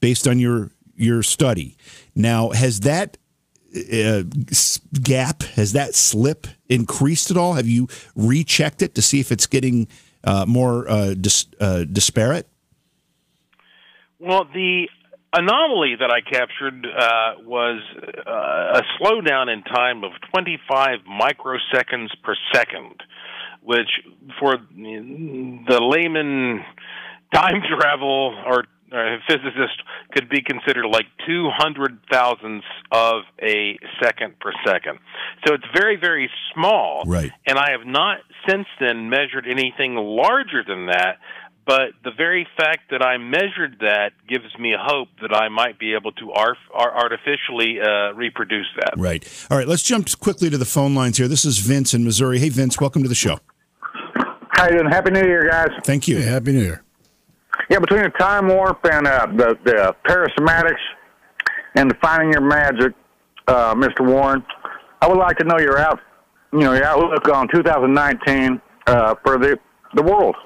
based 0.00 0.28
on 0.28 0.38
your 0.38 0.70
your 0.96 1.22
study. 1.22 1.76
Now, 2.14 2.50
has 2.50 2.80
that 2.80 3.16
uh, 3.74 4.22
gap 5.02 5.42
has 5.54 5.72
that 5.72 5.94
slip 5.94 6.46
increased 6.68 7.30
at 7.30 7.36
all? 7.36 7.54
Have 7.54 7.68
you 7.68 7.88
rechecked 8.14 8.82
it 8.82 8.94
to 8.94 9.02
see 9.02 9.20
if 9.20 9.32
it's 9.32 9.46
getting 9.46 9.88
uh, 10.24 10.44
more 10.46 10.88
uh, 10.88 11.14
dis- 11.14 11.46
uh, 11.60 11.84
disparate? 11.84 12.48
Well, 14.18 14.44
the 14.52 14.88
anomaly 15.32 15.96
that 16.00 16.10
I 16.10 16.20
captured 16.20 16.86
uh, 16.86 17.42
was 17.44 17.82
uh, 18.26 18.80
a 18.80 18.82
slowdown 18.98 19.52
in 19.52 19.62
time 19.62 20.04
of 20.04 20.12
25 20.32 21.00
microseconds 21.08 22.10
per 22.22 22.34
second, 22.52 23.02
which 23.60 23.88
for 24.38 24.56
the 24.56 25.80
layman 25.82 26.64
time 27.32 27.62
travel 27.78 28.34
or 28.46 28.64
uh, 28.94 29.18
physicist 29.26 29.82
could 30.12 30.28
be 30.28 30.40
considered 30.42 30.86
like 30.86 31.06
200 31.26 31.98
thousandths 32.10 32.66
of 32.92 33.22
a 33.42 33.78
second 34.02 34.38
per 34.38 34.52
second. 34.64 34.98
So 35.46 35.54
it's 35.54 35.64
very, 35.74 35.96
very 35.96 36.30
small. 36.54 37.02
Right. 37.06 37.32
And 37.46 37.58
I 37.58 37.72
have 37.72 37.86
not 37.86 38.18
since 38.48 38.66
then 38.80 39.10
measured 39.10 39.46
anything 39.48 39.96
larger 39.96 40.62
than 40.66 40.86
that. 40.86 41.18
But 41.66 41.92
the 42.04 42.10
very 42.14 42.46
fact 42.58 42.90
that 42.90 43.02
I 43.02 43.16
measured 43.16 43.78
that 43.80 44.10
gives 44.28 44.56
me 44.58 44.74
hope 44.78 45.08
that 45.22 45.34
I 45.34 45.48
might 45.48 45.78
be 45.78 45.94
able 45.94 46.12
to 46.12 46.30
arf- 46.32 46.58
artificially 46.74 47.78
uh, 47.80 48.12
reproduce 48.12 48.66
that. 48.76 48.92
Right. 48.98 49.26
All 49.50 49.56
right. 49.56 49.66
Let's 49.66 49.82
jump 49.82 50.08
quickly 50.20 50.50
to 50.50 50.58
the 50.58 50.66
phone 50.66 50.94
lines 50.94 51.16
here. 51.16 51.26
This 51.26 51.46
is 51.46 51.58
Vince 51.58 51.94
in 51.94 52.04
Missouri. 52.04 52.38
Hey, 52.38 52.50
Vince, 52.50 52.78
welcome 52.78 53.02
to 53.02 53.08
the 53.08 53.14
show. 53.14 53.38
How 54.50 54.66
you 54.66 54.78
doing? 54.78 54.90
Happy 54.90 55.10
New 55.10 55.22
Year, 55.24 55.48
guys. 55.48 55.70
Thank 55.84 56.06
you. 56.06 56.18
Hey, 56.18 56.24
Happy 56.24 56.52
New 56.52 56.60
Year. 56.62 56.83
Yeah, 57.70 57.78
between 57.78 58.02
the 58.02 58.10
time 58.10 58.48
warp 58.48 58.84
and 58.84 59.06
uh, 59.06 59.26
the 59.26 59.58
the 59.64 59.94
paracymatics 60.06 60.80
and 61.74 61.90
the 61.90 61.94
finding 62.02 62.32
your 62.32 62.42
magic, 62.42 62.92
uh, 63.48 63.74
Mr. 63.74 64.06
Warren, 64.06 64.44
I 65.00 65.08
would 65.08 65.18
like 65.18 65.38
to 65.38 65.44
know 65.44 65.58
your 65.58 65.78
out, 65.78 66.00
you 66.52 66.60
know, 66.60 66.72
your 66.72 66.84
outlook 66.84 67.28
on 67.28 67.48
2019 67.48 68.60
uh, 68.86 69.14
for 69.24 69.38
the 69.38 69.58
the 69.94 70.02
world. 70.02 70.36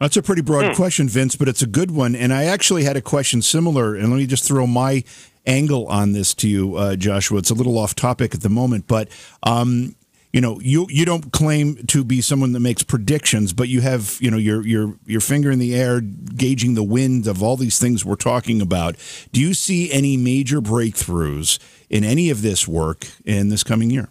That's 0.00 0.16
a 0.16 0.22
pretty 0.22 0.42
broad 0.42 0.76
question, 0.76 1.08
Vince, 1.08 1.36
but 1.36 1.48
it's 1.48 1.62
a 1.62 1.66
good 1.66 1.90
one. 1.90 2.14
And 2.14 2.32
I 2.32 2.44
actually 2.44 2.84
had 2.84 2.98
a 2.98 3.00
question 3.00 3.40
similar. 3.40 3.94
And 3.94 4.10
let 4.10 4.18
me 4.18 4.26
just 4.26 4.44
throw 4.44 4.66
my 4.66 5.04
angle 5.46 5.86
on 5.86 6.12
this 6.12 6.34
to 6.34 6.48
you, 6.48 6.76
uh, 6.76 6.96
Joshua. 6.96 7.38
It's 7.38 7.50
a 7.50 7.54
little 7.54 7.78
off 7.78 7.94
topic 7.94 8.34
at 8.34 8.42
the 8.42 8.50
moment, 8.50 8.86
but 8.86 9.08
um, 9.42 9.94
you 10.36 10.42
know, 10.42 10.60
you 10.60 10.86
you 10.90 11.06
don't 11.06 11.32
claim 11.32 11.76
to 11.86 12.04
be 12.04 12.20
someone 12.20 12.52
that 12.52 12.60
makes 12.60 12.82
predictions, 12.82 13.54
but 13.54 13.68
you 13.68 13.80
have 13.80 14.18
you 14.20 14.30
know 14.30 14.36
your 14.36 14.66
your 14.66 14.94
your 15.06 15.22
finger 15.22 15.50
in 15.50 15.58
the 15.58 15.74
air, 15.74 16.02
gauging 16.02 16.74
the 16.74 16.82
wind 16.82 17.26
of 17.26 17.42
all 17.42 17.56
these 17.56 17.78
things 17.78 18.04
we're 18.04 18.16
talking 18.16 18.60
about. 18.60 18.96
Do 19.32 19.40
you 19.40 19.54
see 19.54 19.90
any 19.90 20.18
major 20.18 20.60
breakthroughs 20.60 21.58
in 21.88 22.04
any 22.04 22.28
of 22.28 22.42
this 22.42 22.68
work 22.68 23.06
in 23.24 23.48
this 23.48 23.64
coming 23.64 23.88
year? 23.88 24.10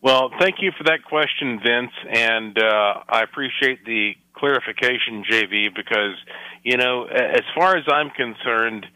Well, 0.00 0.30
thank 0.40 0.62
you 0.62 0.72
for 0.78 0.84
that 0.84 1.04
question, 1.04 1.60
Vince, 1.62 1.92
and 2.10 2.56
uh, 2.56 2.94
I 3.10 3.20
appreciate 3.22 3.84
the 3.84 4.14
clarification, 4.32 5.22
JV, 5.30 5.66
because 5.76 6.16
you 6.62 6.78
know, 6.78 7.04
as 7.04 7.42
far 7.54 7.76
as 7.76 7.84
I'm 7.92 8.08
concerned, 8.08 8.86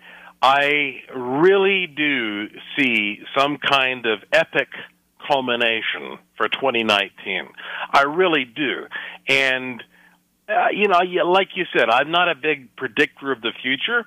I 0.41 1.03
really 1.15 1.87
do 1.87 2.49
see 2.79 3.19
some 3.37 3.59
kind 3.59 4.07
of 4.07 4.21
epic 4.33 4.69
culmination 5.27 6.19
for 6.37 6.49
2019. 6.49 7.49
I 7.93 8.03
really 8.03 8.45
do, 8.45 8.87
and 9.29 9.83
uh, 10.49 10.69
you 10.73 10.89
know, 10.89 10.99
like 11.31 11.49
you 11.55 11.65
said, 11.77 11.89
I'm 11.89 12.11
not 12.11 12.29
a 12.29 12.35
big 12.35 12.75
predictor 12.77 13.33
of 13.33 13.41
the 13.41 13.53
future, 13.63 14.05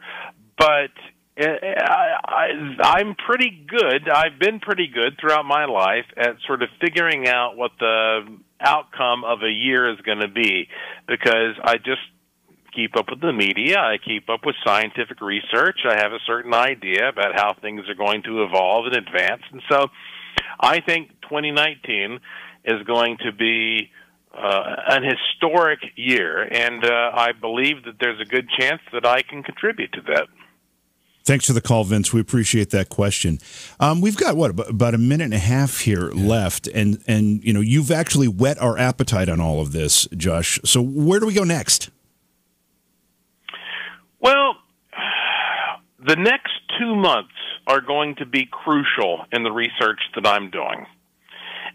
but 0.57 0.91
I, 1.39 2.49
I'm 2.79 3.15
pretty 3.15 3.65
good. 3.67 4.09
I've 4.09 4.39
been 4.39 4.59
pretty 4.59 4.87
good 4.87 5.17
throughout 5.19 5.45
my 5.45 5.65
life 5.65 6.05
at 6.15 6.37
sort 6.45 6.63
of 6.63 6.69
figuring 6.81 7.27
out 7.27 7.55
what 7.55 7.71
the 7.79 8.21
outcome 8.59 9.23
of 9.23 9.43
a 9.43 9.51
year 9.51 9.91
is 9.91 9.99
going 10.01 10.21
to 10.21 10.27
be 10.27 10.67
because 11.07 11.55
I 11.63 11.77
just 11.77 12.01
keep 12.73 12.95
up 12.95 13.09
with 13.09 13.21
the 13.21 13.33
media. 13.33 13.79
I 13.79 13.97
keep 14.03 14.29
up 14.29 14.41
with 14.45 14.55
scientific 14.65 15.21
research. 15.21 15.79
I 15.87 15.97
have 15.97 16.11
a 16.11 16.19
certain 16.25 16.53
idea 16.53 17.09
about 17.09 17.35
how 17.35 17.55
things 17.59 17.81
are 17.87 17.95
going 17.95 18.23
to 18.23 18.43
evolve 18.43 18.85
and 18.87 18.95
advance. 18.95 19.41
And 19.51 19.61
so 19.69 19.87
I 20.59 20.81
think 20.81 21.09
2019 21.21 22.19
is 22.65 22.83
going 22.83 23.17
to 23.25 23.31
be 23.31 23.91
uh, 24.37 24.75
an 24.89 25.03
historic 25.03 25.79
year, 25.95 26.43
and 26.43 26.83
uh, 26.83 27.11
I 27.13 27.31
believe 27.31 27.85
that 27.85 27.95
there's 27.99 28.21
a 28.21 28.25
good 28.25 28.47
chance 28.59 28.81
that 28.93 29.05
I 29.05 29.21
can 29.21 29.43
contribute 29.43 29.91
to 29.93 30.01
that. 30.13 30.27
Thanks 31.27 31.45
for 31.45 31.53
the 31.53 31.61
call, 31.61 31.83
Vince. 31.83 32.13
We 32.13 32.21
appreciate 32.21 32.69
that 32.69 32.87
question. 32.87 33.39
Um, 33.81 33.99
we've 33.99 34.15
got 34.15 34.37
what 34.37 34.57
about 34.69 34.93
a 34.93 34.97
minute 34.97 35.25
and 35.25 35.33
a 35.33 35.39
half 35.39 35.79
here 35.79 36.09
yeah. 36.13 36.25
left, 36.25 36.67
and 36.67 37.03
and 37.05 37.43
you 37.43 37.51
know 37.51 37.59
you've 37.59 37.91
actually 37.91 38.29
whet 38.29 38.57
our 38.59 38.77
appetite 38.77 39.27
on 39.27 39.41
all 39.41 39.59
of 39.59 39.73
this, 39.73 40.07
Josh. 40.15 40.57
So 40.63 40.81
where 40.81 41.19
do 41.19 41.25
we 41.25 41.33
go 41.33 41.43
next? 41.43 41.89
Well, 44.21 44.55
the 46.05 46.15
next 46.15 46.53
two 46.79 46.95
months 46.95 47.33
are 47.67 47.81
going 47.81 48.15
to 48.15 48.25
be 48.25 48.47
crucial 48.49 49.25
in 49.31 49.43
the 49.43 49.51
research 49.51 49.99
that 50.15 50.25
I'm 50.25 50.49
doing. 50.49 50.85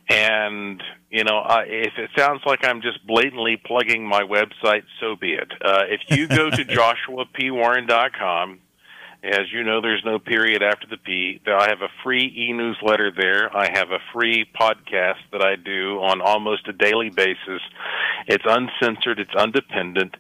And 0.08 0.82
you 1.10 1.24
know, 1.24 1.38
uh, 1.40 1.62
if 1.66 1.92
it 1.98 2.10
sounds 2.16 2.40
like 2.46 2.64
I'm 2.64 2.80
just 2.80 3.06
blatantly 3.06 3.60
plugging 3.62 4.06
my 4.06 4.22
website, 4.22 4.84
so 4.98 5.14
be 5.14 5.34
it. 5.34 5.52
Uh, 5.62 5.82
if 5.88 6.00
you 6.08 6.26
go 6.26 6.50
to 6.50 6.64
joshuapwarren.com, 6.64 8.58
as 9.22 9.52
you 9.52 9.62
know, 9.62 9.80
there's 9.80 10.02
no 10.04 10.18
period 10.18 10.62
after 10.62 10.86
the 10.88 10.96
P. 10.96 11.40
I 11.46 11.68
have 11.68 11.82
a 11.82 11.88
free 12.02 12.24
e-newsletter 12.24 13.12
there. 13.16 13.56
I 13.56 13.68
have 13.72 13.90
a 13.90 13.98
free 14.12 14.44
podcast 14.58 15.20
that 15.30 15.42
I 15.42 15.54
do 15.54 16.00
on 16.00 16.20
almost 16.20 16.66
a 16.66 16.72
daily 16.72 17.10
basis. 17.10 17.60
It's 18.26 18.42
uncensored. 18.44 19.20
It's 19.20 19.30
independent, 19.38 20.16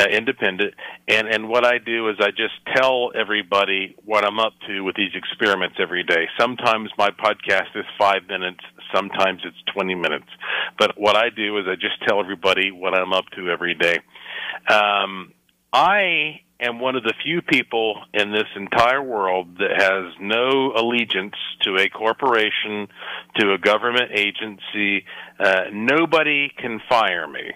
uh, 0.00 0.04
independent. 0.10 0.74
And 1.08 1.28
and 1.28 1.48
what 1.48 1.64
I 1.64 1.78
do 1.78 2.08
is 2.08 2.16
I 2.20 2.30
just 2.30 2.54
tell 2.74 3.12
everybody 3.14 3.94
what 4.04 4.24
I'm 4.24 4.38
up 4.38 4.54
to 4.66 4.80
with 4.80 4.96
these 4.96 5.12
experiments 5.14 5.76
every 5.78 6.04
day. 6.04 6.26
Sometimes 6.38 6.90
my 6.96 7.10
podcast 7.10 7.76
is 7.76 7.84
five 7.98 8.22
minutes. 8.28 8.60
Sometimes 8.94 9.42
it's 9.44 9.56
20 9.74 9.94
minutes. 9.94 10.26
But 10.78 10.98
what 10.98 11.16
I 11.16 11.30
do 11.30 11.58
is 11.58 11.66
I 11.68 11.74
just 11.74 12.02
tell 12.08 12.20
everybody 12.20 12.70
what 12.70 12.94
I'm 12.94 13.12
up 13.12 13.26
to 13.36 13.50
every 13.50 13.74
day. 13.74 13.98
Um, 14.68 15.32
I 15.72 16.40
am 16.60 16.80
one 16.80 16.96
of 16.96 17.04
the 17.04 17.14
few 17.22 17.42
people 17.42 18.02
in 18.12 18.32
this 18.32 18.48
entire 18.56 19.02
world 19.02 19.58
that 19.58 19.80
has 19.80 20.12
no 20.20 20.72
allegiance 20.76 21.34
to 21.62 21.76
a 21.76 21.88
corporation, 21.88 22.88
to 23.36 23.52
a 23.52 23.58
government 23.58 24.10
agency. 24.14 25.04
Uh, 25.38 25.64
nobody 25.72 26.50
can 26.56 26.80
fire 26.88 27.26
me. 27.26 27.52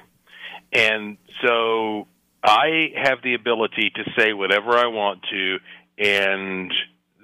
And 0.72 1.16
so 1.44 2.06
I 2.44 2.92
have 3.02 3.18
the 3.22 3.34
ability 3.34 3.90
to 3.94 4.04
say 4.18 4.34
whatever 4.34 4.76
I 4.76 4.86
want 4.86 5.22
to, 5.30 5.56
and 5.98 6.70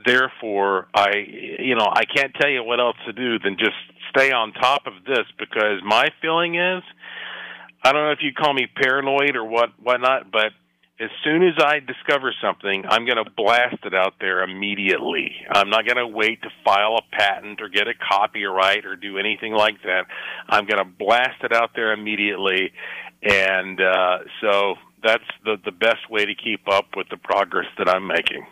therefore 0.04 0.88
I, 0.94 1.10
you 1.58 1.74
know, 1.74 1.86
I 1.92 2.04
can't 2.04 2.32
tell 2.40 2.50
you 2.50 2.64
what 2.64 2.80
else 2.80 2.96
to 3.06 3.12
do 3.12 3.38
than 3.38 3.56
just 3.58 3.76
stay 4.08 4.32
on 4.32 4.52
top 4.52 4.86
of 4.86 5.04
this 5.06 5.26
because 5.38 5.82
my 5.84 6.08
feeling 6.22 6.54
is, 6.54 6.82
I 7.82 7.92
don't 7.92 8.04
know 8.04 8.12
if 8.12 8.22
you 8.22 8.32
call 8.32 8.54
me 8.54 8.66
paranoid 8.80 9.36
or 9.36 9.44
what, 9.44 9.70
whatnot, 9.82 10.30
but 10.32 10.52
as 11.00 11.10
soon 11.24 11.42
as 11.42 11.54
I 11.58 11.80
discover 11.80 12.34
something, 12.42 12.84
I'm 12.86 13.06
going 13.06 13.22
to 13.22 13.30
blast 13.30 13.78
it 13.84 13.94
out 13.94 14.14
there 14.20 14.42
immediately. 14.42 15.32
I'm 15.50 15.70
not 15.70 15.86
going 15.86 15.96
to 15.96 16.06
wait 16.06 16.42
to 16.42 16.50
file 16.62 16.96
a 16.96 17.16
patent 17.16 17.62
or 17.62 17.70
get 17.70 17.88
a 17.88 17.94
copyright 17.94 18.84
or 18.84 18.96
do 18.96 19.16
anything 19.16 19.54
like 19.54 19.82
that. 19.84 20.04
I'm 20.48 20.66
going 20.66 20.78
to 20.78 20.84
blast 20.84 21.42
it 21.42 21.54
out 21.54 21.70
there 21.74 21.92
immediately, 21.92 22.72
and 23.22 23.80
uh, 23.80 24.18
so 24.42 24.74
that's 25.02 25.24
the 25.44 25.56
the 25.64 25.72
best 25.72 26.10
way 26.10 26.24
to 26.24 26.34
keep 26.34 26.68
up 26.68 26.96
with 26.96 27.08
the 27.08 27.16
progress 27.16 27.66
that 27.78 27.88
I'm 27.88 28.06
making. 28.06 28.46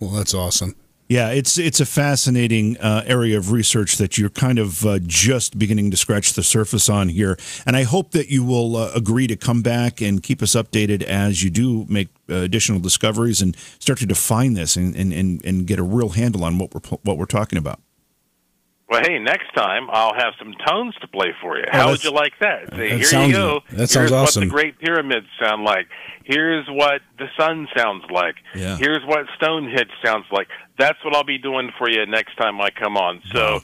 Well, 0.00 0.10
that's 0.10 0.34
awesome. 0.34 0.74
Yeah, 1.08 1.28
it's 1.28 1.58
it's 1.58 1.78
a 1.78 1.84
fascinating 1.84 2.78
uh, 2.78 3.02
area 3.06 3.36
of 3.36 3.52
research 3.52 3.98
that 3.98 4.16
you're 4.16 4.30
kind 4.30 4.58
of 4.58 4.86
uh, 4.86 4.98
just 5.02 5.58
beginning 5.58 5.90
to 5.90 5.96
scratch 5.96 6.32
the 6.32 6.42
surface 6.42 6.88
on 6.88 7.10
here, 7.10 7.36
and 7.66 7.76
I 7.76 7.82
hope 7.82 8.12
that 8.12 8.28
you 8.28 8.42
will 8.42 8.76
uh, 8.76 8.92
agree 8.94 9.26
to 9.26 9.36
come 9.36 9.60
back 9.60 10.00
and 10.00 10.22
keep 10.22 10.40
us 10.42 10.54
updated 10.54 11.02
as 11.02 11.42
you 11.42 11.50
do 11.50 11.84
make 11.88 12.08
uh, 12.30 12.36
additional 12.36 12.80
discoveries 12.80 13.42
and 13.42 13.54
start 13.78 13.98
to 13.98 14.06
define 14.06 14.54
this 14.54 14.74
and, 14.74 14.96
and, 14.96 15.12
and, 15.12 15.44
and 15.44 15.66
get 15.66 15.78
a 15.78 15.82
real 15.82 16.10
handle 16.10 16.44
on 16.44 16.58
what 16.58 16.72
we're 16.72 16.98
what 17.02 17.18
we're 17.18 17.26
talking 17.26 17.58
about. 17.58 17.78
Well, 18.92 19.02
hey, 19.02 19.18
next 19.18 19.52
time 19.54 19.88
I'll 19.90 20.14
have 20.14 20.34
some 20.38 20.54
tones 20.66 20.94
to 21.00 21.08
play 21.08 21.32
for 21.40 21.56
you. 21.56 21.64
How 21.70 21.90
would 21.90 22.04
you 22.04 22.10
like 22.10 22.34
that? 22.40 22.70
Say, 22.70 22.76
that 22.76 22.96
here 22.98 23.04
sounds, 23.04 23.28
you 23.28 23.34
go. 23.34 23.60
That 23.70 23.88
sounds 23.88 23.94
Here's 23.94 24.12
awesome. 24.12 24.40
what 24.42 24.46
the 24.46 24.50
Great 24.50 24.78
Pyramids 24.78 25.26
sound 25.40 25.64
like. 25.64 25.86
Here's 26.24 26.66
what 26.68 27.00
the 27.18 27.26
sun 27.38 27.68
sounds 27.76 28.04
like. 28.10 28.36
Yeah. 28.54 28.76
Here's 28.76 29.04
what 29.06 29.26
Stonehenge 29.36 29.90
sounds 30.04 30.26
like. 30.30 30.48
That's 30.78 31.02
what 31.04 31.16
I'll 31.16 31.24
be 31.24 31.38
doing 31.38 31.70
for 31.78 31.90
you 31.90 32.04
next 32.06 32.36
time 32.36 32.60
I 32.60 32.70
come 32.70 32.96
on. 32.96 33.22
So. 33.32 33.60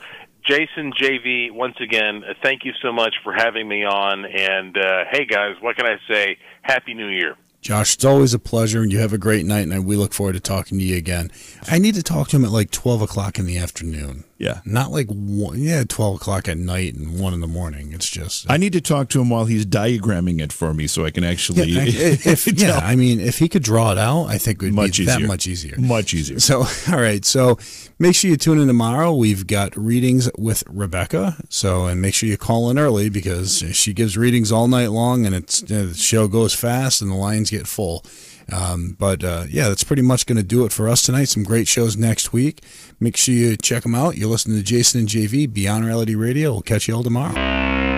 Jason 0.46 0.92
JV, 0.92 1.50
once 1.50 1.76
again, 1.78 2.22
uh, 2.24 2.32
thank 2.42 2.64
you 2.64 2.72
so 2.80 2.90
much 2.90 3.16
for 3.22 3.34
having 3.34 3.68
me 3.68 3.84
on. 3.84 4.24
And 4.24 4.78
uh, 4.78 5.04
hey, 5.10 5.26
guys, 5.26 5.56
what 5.60 5.76
can 5.76 5.84
I 5.84 5.96
say? 6.10 6.38
Happy 6.62 6.94
New 6.94 7.08
Year. 7.08 7.36
Josh, 7.60 7.94
it's 7.94 8.04
always 8.04 8.34
a 8.34 8.38
pleasure, 8.38 8.82
and 8.82 8.92
you 8.92 8.98
have 9.00 9.12
a 9.12 9.18
great 9.18 9.44
night, 9.44 9.66
and 9.66 9.84
we 9.84 9.96
look 9.96 10.14
forward 10.14 10.34
to 10.34 10.40
talking 10.40 10.78
to 10.78 10.84
you 10.84 10.96
again. 10.96 11.30
I 11.68 11.78
need 11.78 11.96
to 11.96 12.02
talk 12.02 12.28
to 12.28 12.36
him 12.36 12.44
at 12.44 12.52
like 12.52 12.70
12 12.70 13.02
o'clock 13.02 13.38
in 13.38 13.46
the 13.46 13.58
afternoon. 13.58 14.24
Yeah. 14.38 14.60
Not 14.64 14.92
like, 14.92 15.08
one, 15.08 15.58
yeah, 15.58 15.82
12 15.86 16.16
o'clock 16.16 16.48
at 16.48 16.56
night 16.56 16.94
and 16.94 17.18
1 17.18 17.34
in 17.34 17.40
the 17.40 17.48
morning. 17.48 17.92
It's 17.92 18.08
just. 18.08 18.48
Uh, 18.48 18.52
I 18.52 18.56
need 18.56 18.72
to 18.74 18.80
talk 18.80 19.08
to 19.10 19.20
him 19.20 19.28
while 19.30 19.46
he's 19.46 19.66
diagramming 19.66 20.40
it 20.40 20.52
for 20.52 20.72
me 20.72 20.86
so 20.86 21.04
I 21.04 21.10
can 21.10 21.24
actually. 21.24 21.64
Yeah, 21.64 21.82
if, 21.86 22.46
yeah 22.58 22.78
I 22.78 22.94
mean, 22.94 23.18
if 23.18 23.38
he 23.38 23.48
could 23.48 23.64
draw 23.64 23.90
it 23.90 23.98
out, 23.98 24.26
I 24.26 24.38
think 24.38 24.62
it 24.62 24.66
would 24.66 24.74
much 24.74 24.98
be 24.98 25.02
easier. 25.02 25.18
that 25.18 25.26
much 25.26 25.48
easier. 25.48 25.74
Much 25.78 26.14
easier. 26.14 26.38
So, 26.38 26.58
all 26.88 27.00
right. 27.00 27.24
So 27.24 27.58
make 27.98 28.14
sure 28.14 28.30
you 28.30 28.36
tune 28.36 28.60
in 28.60 28.68
tomorrow. 28.68 29.12
We've 29.12 29.48
got 29.48 29.76
readings 29.76 30.30
with 30.38 30.62
Rebecca. 30.68 31.36
So, 31.48 31.86
and 31.86 32.00
make 32.00 32.14
sure 32.14 32.28
you 32.28 32.38
call 32.38 32.70
in 32.70 32.78
early 32.78 33.08
because 33.08 33.64
she 33.72 33.92
gives 33.92 34.16
readings 34.16 34.52
all 34.52 34.68
night 34.68 34.92
long 34.92 35.26
and 35.26 35.34
it's, 35.34 35.64
uh, 35.64 35.86
the 35.88 35.94
show 35.94 36.28
goes 36.28 36.54
fast 36.54 37.02
and 37.02 37.10
the 37.10 37.16
lines 37.16 37.47
get 37.50 37.66
full. 37.66 38.04
Um, 38.50 38.96
but 38.98 39.22
uh, 39.22 39.44
yeah, 39.48 39.68
that's 39.68 39.84
pretty 39.84 40.02
much 40.02 40.26
going 40.26 40.38
to 40.38 40.42
do 40.42 40.64
it 40.64 40.72
for 40.72 40.88
us 40.88 41.02
tonight. 41.02 41.26
Some 41.26 41.42
great 41.42 41.68
shows 41.68 41.96
next 41.96 42.32
week. 42.32 42.62
Make 42.98 43.16
sure 43.16 43.34
you 43.34 43.56
check 43.56 43.82
them 43.82 43.94
out. 43.94 44.16
You're 44.16 44.30
listening 44.30 44.56
to 44.56 44.62
Jason 44.62 45.00
and 45.00 45.08
JV 45.08 45.52
Beyond 45.52 45.84
Reality 45.84 46.14
Radio. 46.14 46.52
We'll 46.52 46.62
catch 46.62 46.88
you 46.88 46.94
all 46.94 47.02
tomorrow. 47.02 47.97